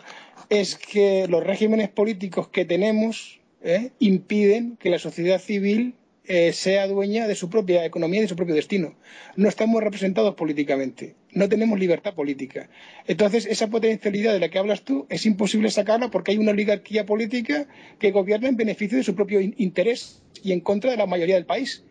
Es 0.48 0.76
que 0.76 1.26
los 1.28 1.44
regímenes 1.44 1.90
políticos 1.90 2.48
que 2.48 2.64
tenemos 2.64 3.40
¿eh? 3.62 3.90
impiden 3.98 4.76
que 4.76 4.90
la 4.90 4.98
sociedad 4.98 5.40
civil 5.40 5.94
eh, 6.26 6.52
sea 6.52 6.86
dueña 6.86 7.28
de 7.28 7.34
su 7.34 7.50
propia 7.50 7.84
economía 7.84 8.20
y 8.20 8.22
de 8.22 8.28
su 8.28 8.36
propio 8.36 8.54
destino. 8.54 8.94
No 9.36 9.48
estamos 9.48 9.82
representados 9.82 10.34
políticamente, 10.34 11.14
no 11.32 11.48
tenemos 11.48 11.78
libertad 11.78 12.14
política. 12.14 12.68
Entonces, 13.06 13.46
esa 13.46 13.68
potencialidad 13.68 14.32
de 14.32 14.40
la 14.40 14.48
que 14.48 14.58
hablas 14.58 14.82
tú 14.82 15.06
es 15.10 15.26
imposible 15.26 15.70
sacarla 15.70 16.10
porque 16.10 16.32
hay 16.32 16.38
una 16.38 16.52
oligarquía 16.52 17.04
política 17.04 17.66
que 17.98 18.10
gobierna 18.10 18.48
en 18.48 18.56
beneficio 18.56 18.96
de 18.96 19.04
su 19.04 19.14
propio 19.14 19.40
interés 19.40 20.22
y 20.42 20.52
en 20.52 20.60
contra 20.60 20.90
de 20.90 20.96
la 20.96 21.06
mayoría 21.06 21.34
del 21.34 21.46
país. 21.46 21.84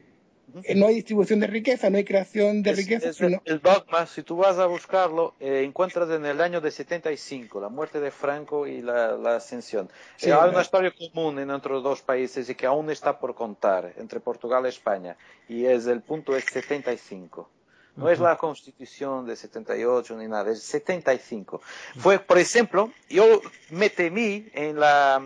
Eh, 0.64 0.76
no 0.76 0.88
hay 0.88 0.96
distribución 0.96 1.40
de 1.40 1.48
riqueza, 1.48 1.90
no 1.90 1.98
hay 1.98 2.04
creación 2.04 2.62
de 2.62 2.74
riqueza. 2.74 3.10
El 3.46 3.60
dogma, 3.60 4.06
si 4.06 4.22
tú 4.22 4.38
vas 4.38 4.60
a 4.60 4.68
buscarlo, 4.68 5.34
eh, 5.40 5.64
encuentras 5.66 6.10
en 6.12 6.26
el 6.26 6.42
año 6.42 6.62
de 6.62 6.70
75, 6.70 7.60
la 7.60 7.70
muerte 7.70 8.00
de 8.00 8.12
Franco 8.12 8.68
y 8.68 8.82
la, 8.82 9.36
ascensión. 9.36 9.90
hay 10.22 10.32
una 10.32 10.62
historia 10.62 10.92
común 10.92 11.40
en 11.40 11.50
entre 11.50 11.74
dos 11.74 12.02
países 12.02 12.50
y 12.50 12.56
que 12.56 12.66
aún 12.66 12.92
está 12.92 13.20
por 13.20 13.34
contar, 13.34 13.94
entre 13.98 14.20
Portugal 14.20 14.66
y 14.66 14.70
España, 14.70 15.18
y 15.48 15.66
es 15.66 15.88
el 15.88 16.02
punto 16.02 16.36
es 16.36 16.46
75. 16.46 17.50
No 17.96 18.10
es 18.10 18.20
la 18.20 18.38
constitución 18.38 19.28
de 19.28 19.36
78 19.36 20.16
ni 20.18 20.28
nada, 20.28 20.52
es 20.52 20.64
75. 20.64 21.62
Fue, 21.98 22.18
por 22.18 22.40
ejemplo, 22.40 22.92
yo 23.08 23.40
me 23.70 23.92
temí 23.92 24.50
en 24.54 24.80
la, 24.80 25.22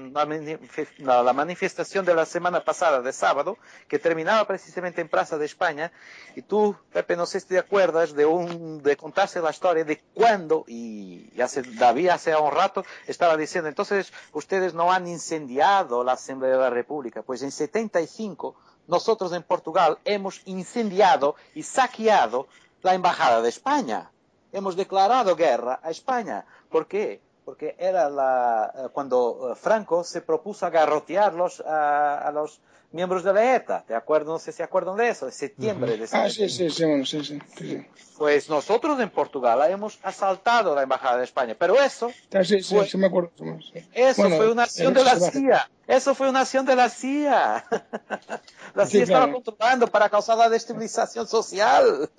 la, 1.00 1.34
manifestación 1.34 2.04
de 2.04 2.14
la 2.14 2.26
semana 2.26 2.66
pasada, 2.66 3.02
de 3.02 3.14
sábado, 3.14 3.58
que 3.88 4.00
terminaba 4.00 4.46
precisamente 4.46 5.00
en 5.00 5.08
Plaza 5.08 5.38
de 5.38 5.46
España, 5.46 5.94
y 6.36 6.42
tú, 6.42 6.76
Pepe, 6.92 7.16
no 7.16 7.26
sé 7.26 7.40
si 7.40 7.48
te 7.48 7.58
acuerdas 7.58 8.14
de, 8.14 8.26
un, 8.26 8.84
de 8.84 8.98
contarse 8.98 9.40
la 9.40 9.52
historia 9.52 9.86
de 9.86 10.02
cuándo, 10.14 10.66
y 10.68 11.30
hace, 11.42 11.62
David 11.62 12.10
hace 12.10 12.36
un 12.36 12.52
rato 12.52 12.84
estaba 13.08 13.38
diciendo, 13.38 13.70
entonces 13.70 14.12
ustedes 14.34 14.74
no 14.74 14.92
han 14.92 15.08
incendiado 15.08 16.04
la 16.04 16.14
Asamblea 16.14 16.52
de 16.52 16.58
la 16.58 16.70
República, 16.70 17.22
pues 17.22 17.44
en 17.44 17.52
75 17.52 18.56
nosotros 18.88 19.32
en 19.34 19.44
Portugal 19.44 20.00
hemos 20.06 20.42
incendiado 20.46 21.36
y 21.54 21.64
saqueado 21.64 22.48
la 22.82 22.94
Embajada 22.94 23.42
de 23.42 23.50
España. 23.50 24.12
Hemos 24.52 24.76
declarado 24.76 25.36
guerra 25.36 25.80
a 25.84 25.92
España. 25.92 26.46
¿Por 26.70 26.88
qué? 26.88 27.22
Porque 27.44 27.76
era 27.78 28.10
la, 28.10 28.74
eh, 28.76 28.88
cuando 28.92 29.52
eh, 29.52 29.56
Franco 29.56 30.04
se 30.04 30.22
propuso 30.22 30.66
a 30.66 30.70
garrotearlos 30.70 31.62
a, 31.62 32.32
los, 32.34 32.62
miembros 32.92 33.24
de 33.24 33.34
la 33.34 33.56
ETA, 33.56 33.84
¿de 33.88 33.96
acuerdo? 33.96 34.34
No 34.34 34.40
sé 34.40 34.52
si 34.52 34.58
se 34.58 34.64
acuerdan 34.64 34.96
de 34.98 35.10
eso, 35.10 35.26
de 35.26 35.32
septiembre. 35.32 35.98
de 35.98 36.08
ah, 36.12 36.30
sí, 36.30 36.50
sí, 36.50 36.70
sí, 36.70 36.86
bueno, 36.86 37.06
sí, 37.06 37.24
sí, 37.24 37.40
Pues 38.18 38.50
nosotros 38.50 39.00
en 39.00 39.10
Portugal 39.10 39.60
hemos 39.70 40.00
asaltado 40.04 40.74
la 40.74 40.84
Embajada 40.84 41.18
de 41.18 41.26
España, 41.26 41.56
pero 41.58 41.80
eso... 41.82 42.12
Ah, 42.34 42.44
sí, 42.44 42.62
sí, 42.62 42.76
fue, 42.76 42.88
sí, 42.88 42.98
me 42.98 43.08
acuerdo. 43.08 43.32
Eso 43.94 44.30
fue 44.30 44.52
una 44.52 44.64
acción 44.64 44.94
de 44.94 45.04
la 45.04 45.20
CIA. 45.20 45.70
Eso 45.88 46.16
fue 46.16 46.30
una 46.30 46.42
acción 46.42 46.66
de 46.66 46.76
la 46.76 46.90
CIA. 46.90 47.66
la 48.76 48.86
CIA 48.86 49.04
estaba 49.04 49.32
controlando 49.32 49.88
para 49.88 50.10
causar 50.10 50.38
la 50.38 50.50
destabilización 50.50 51.28
social. 51.28 52.10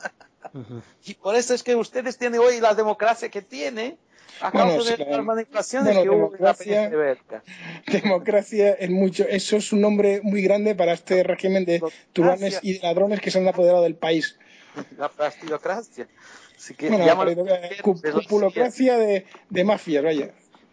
Y 1.05 1.15
por 1.15 1.35
eso 1.35 1.55
es 1.55 1.63
que 1.63 1.75
ustedes 1.75 2.19
tienen 2.19 2.41
hoy 2.41 2.61
la 2.61 2.75
democracia 2.75 3.29
que 3.29 3.43
tienen 3.43 3.99
a 4.41 4.53
causa 4.53 4.97
de 4.97 5.05
las 5.05 5.25
manipulaciones 5.25 5.99
que 5.99 6.09
hubo 6.09 6.35
en 6.39 6.45
la 6.45 6.55
península 6.55 7.43
Democracia 7.87 8.73
es 8.73 8.91
mucho, 8.91 9.25
eso 9.29 9.57
es 9.57 9.73
un 9.73 9.81
nombre 9.81 10.21
muy 10.23 10.43
grande 10.43 10.75
para 10.75 10.93
este 10.93 11.23
régimen 11.23 11.65
de 11.65 11.83
turanes 12.13 12.61
y 12.63 12.79
ladrones 12.79 13.21
que 13.21 13.31
se 13.31 13.39
han 13.39 13.49
apoderado 13.49 13.83
del 13.83 13.97
país. 13.97 14.39
La 14.97 15.09
plastidocracia. 15.09 16.07
Así 16.57 16.75
que 16.75 16.89
bueno, 16.89 17.05
la 17.07 17.71
cupulocracia 17.83 18.99
de, 18.99 19.27
de 19.49 19.65
mafias, 19.65 20.05
vaya. 20.05 20.31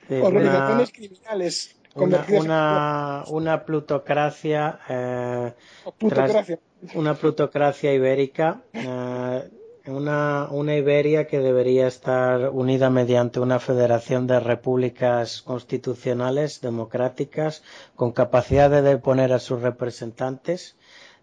Organizaciones 0.10 0.91
criminales 0.91 1.76
una, 1.95 2.26
una, 2.30 3.23
una, 3.27 3.65
plutocracia, 3.65 4.80
eh, 4.89 5.53
plutocracia. 5.97 6.60
una 6.93 7.14
plutocracia 7.14 7.93
ibérica 7.93 8.61
eh, 8.73 9.49
una, 9.88 10.48
una 10.52 10.76
Iberia 10.76 11.28
que 11.28 11.40
debería 11.40 11.88
estar 11.88 12.49
unida 12.49 12.90
mediante 12.90 13.40
una 13.40 13.60
federación 13.60 14.28
de 14.28 14.40
repúblicas 14.40 15.41
constitucionales 15.41 16.62
democráticas 16.62 17.64
con 17.95 18.12
capacidad 18.12 18.70
de 18.70 18.82
deponer 18.82 19.34
a 19.34 19.40
sus 19.40 19.62
representantes 19.62 20.76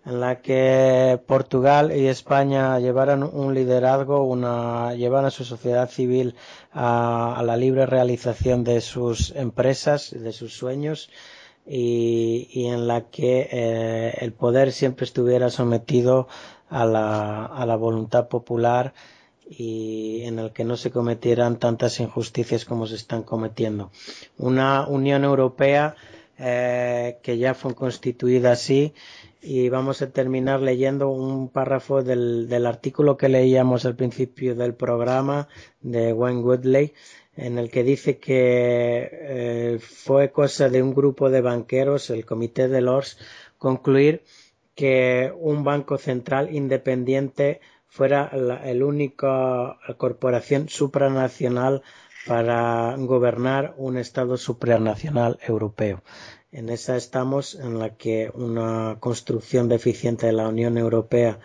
en 0.05 0.21
la 0.21 0.41
que 0.41 1.21
Portugal 1.27 1.93
y 1.97 2.07
España 2.09 2.79
llevaran 2.81 3.23
un 3.23 3.55
liderazgo, 3.55 4.25
una, 4.25 4.95
llevaran 4.95 5.27
a 5.27 5.31
su 5.31 5.45
sociedad 5.45 5.89
civil 5.89 6.35
a, 6.73 7.41
la 7.45 7.57
libre 7.57 7.87
realización 7.87 8.65
de 8.65 8.81
sus 8.81 9.31
empresas, 9.37 10.11
de 10.11 10.33
sus 10.33 10.55
sueños, 10.57 11.09
y, 11.65 12.49
y 12.51 12.67
en 12.67 12.89
la 12.89 13.03
que 13.03 13.49
eh, 13.53 14.15
el 14.21 14.33
poder 14.33 14.73
siempre 14.73 15.05
estuviera 15.05 15.49
sometido 15.49 16.27
a 16.73 16.87
la, 16.87 17.45
a 17.45 17.67
la 17.67 17.77
voluntad 17.77 18.29
popular 18.29 18.95
y 19.49 20.23
en 20.23 20.39
el 20.39 20.53
que 20.53 20.65
no 20.65 20.77
se 20.77 20.91
cometieran 20.91 21.59
tantas 21.59 22.01
injusticias 22.01 22.65
como 22.65 22.87
se 22.87 22.95
están 22.97 23.23
cometiendo. 23.23 23.91
Una 24.39 24.87
Unión 24.87 25.25
Europea 25.25 25.95
eh, 26.39 27.19
que 27.23 27.37
ya 27.37 27.53
fue 27.55 27.75
constituida 27.75 28.53
así 28.53 28.95
y 29.43 29.69
vamos 29.69 30.01
a 30.01 30.11
terminar 30.11 30.61
leyendo 30.63 31.11
un 31.11 31.49
párrafo 31.49 32.03
del, 32.03 32.49
del 32.49 32.65
artículo 32.67 33.17
que 33.19 33.29
leíamos 33.29 33.85
al 33.85 33.95
principio 33.95 34.55
del 34.55 34.75
programa 34.75 35.49
de 35.83 36.13
Wayne 36.15 36.41
Woodley 36.41 36.95
en 37.37 37.59
el 37.59 37.71
que 37.71 37.83
dice 37.83 38.19
que 38.19 39.09
eh, 39.13 39.79
fue 39.79 40.31
cosa 40.33 40.69
de 40.69 40.83
un 40.83 40.95
grupo 40.95 41.29
de 41.31 41.41
banqueros, 41.41 42.11
el 42.11 42.25
Comité 42.25 42.69
de 42.69 42.81
los, 42.81 43.19
concluir 43.59 44.23
que 44.75 45.33
un 45.39 45.65
banco 45.65 45.99
central 45.99 46.55
independiente 46.55 47.61
fuera 47.89 48.31
la 48.35 48.57
el 48.71 48.83
única 48.83 49.77
corporación 49.99 50.69
supranacional 50.69 51.83
para 52.27 52.95
gobernar 52.97 53.75
un 53.77 53.99
Estado 53.99 54.37
supranacional 54.37 55.39
europeo. 55.47 56.03
En 56.53 56.69
esa 56.69 56.97
estamos, 56.97 57.55
en 57.55 57.79
la 57.79 57.91
que 57.97 58.31
una 58.35 58.97
construcción 59.01 59.69
deficiente 59.69 60.27
de 60.27 60.33
la 60.33 60.49
Unión 60.49 60.79
Europea 60.79 61.39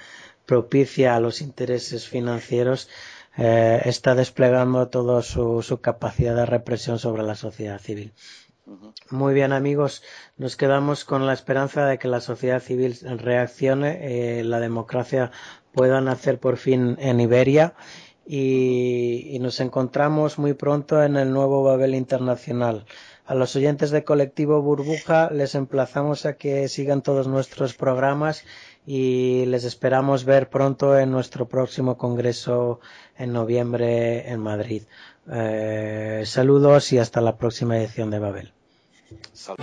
propicia 0.46 1.16
a 1.16 1.20
los 1.20 1.42
intereses 1.42 2.08
financieros 2.08 2.90
eh, 3.38 3.82
está 3.86 4.16
desplegando 4.16 4.88
toda 4.90 5.22
su 5.22 5.80
capacidad 5.82 6.36
de 6.36 6.46
represión 6.46 6.98
sobre 7.00 7.24
la 7.24 7.36
sociedad 7.36 7.80
civil. 7.80 8.14
Muy 9.10 9.34
bien 9.34 9.54
amigos, 9.54 10.04
nos 10.36 10.58
quedamos 10.58 11.06
con 11.06 11.26
la 11.26 11.32
esperanza 11.32 11.86
de 11.86 11.98
que 11.98 12.10
la 12.10 12.20
sociedad 12.20 12.60
civil 12.62 12.98
reaccione, 13.18 14.40
eh, 14.40 14.44
la 14.44 14.60
democracia 14.60 15.32
pueda 15.72 16.02
nacer 16.02 16.38
por 16.40 16.58
fin 16.58 16.98
en 17.00 17.22
Iberia 17.22 17.76
y, 18.26 19.38
nos 19.40 19.62
encontramos 19.62 20.38
muy 20.38 20.54
pronto 20.54 21.02
en 21.02 21.16
el 21.16 21.32
nuevo 21.32 21.64
Babel 21.64 21.96
Internacional. 21.96 22.86
A 23.26 23.36
los 23.36 23.56
oyentes 23.56 23.92
de 23.92 24.04
Colectivo 24.04 24.62
Burbuja 24.62 25.30
les 25.32 25.56
emplazamos 25.56 26.26
a 26.26 26.34
que 26.34 26.68
sigan 26.68 27.02
todos 27.02 27.28
nuestros 27.28 27.74
programas 27.74 28.44
y 28.86 29.46
les 29.46 29.64
esperamos 29.64 30.26
ver 30.26 30.50
pronto 30.50 30.98
en 31.00 31.12
nuestro 31.12 31.48
próximo 31.48 31.98
congreso 31.98 32.82
en 33.18 33.32
noviembre 33.32 34.30
en 34.30 34.42
Madrid. 34.42 34.84
Eh, 35.32 36.24
saludos 36.26 36.92
y 36.92 37.00
hasta 37.00 37.22
la 37.22 37.38
próxima 37.38 37.78
edición 37.78 38.12
de 38.12 38.20
Babel. 38.20 38.57
Sal 39.34 39.56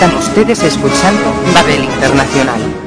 Están 0.00 0.16
ustedes 0.16 0.62
escuchando 0.62 1.24
Babel 1.52 1.82
Internacional. 1.82 2.77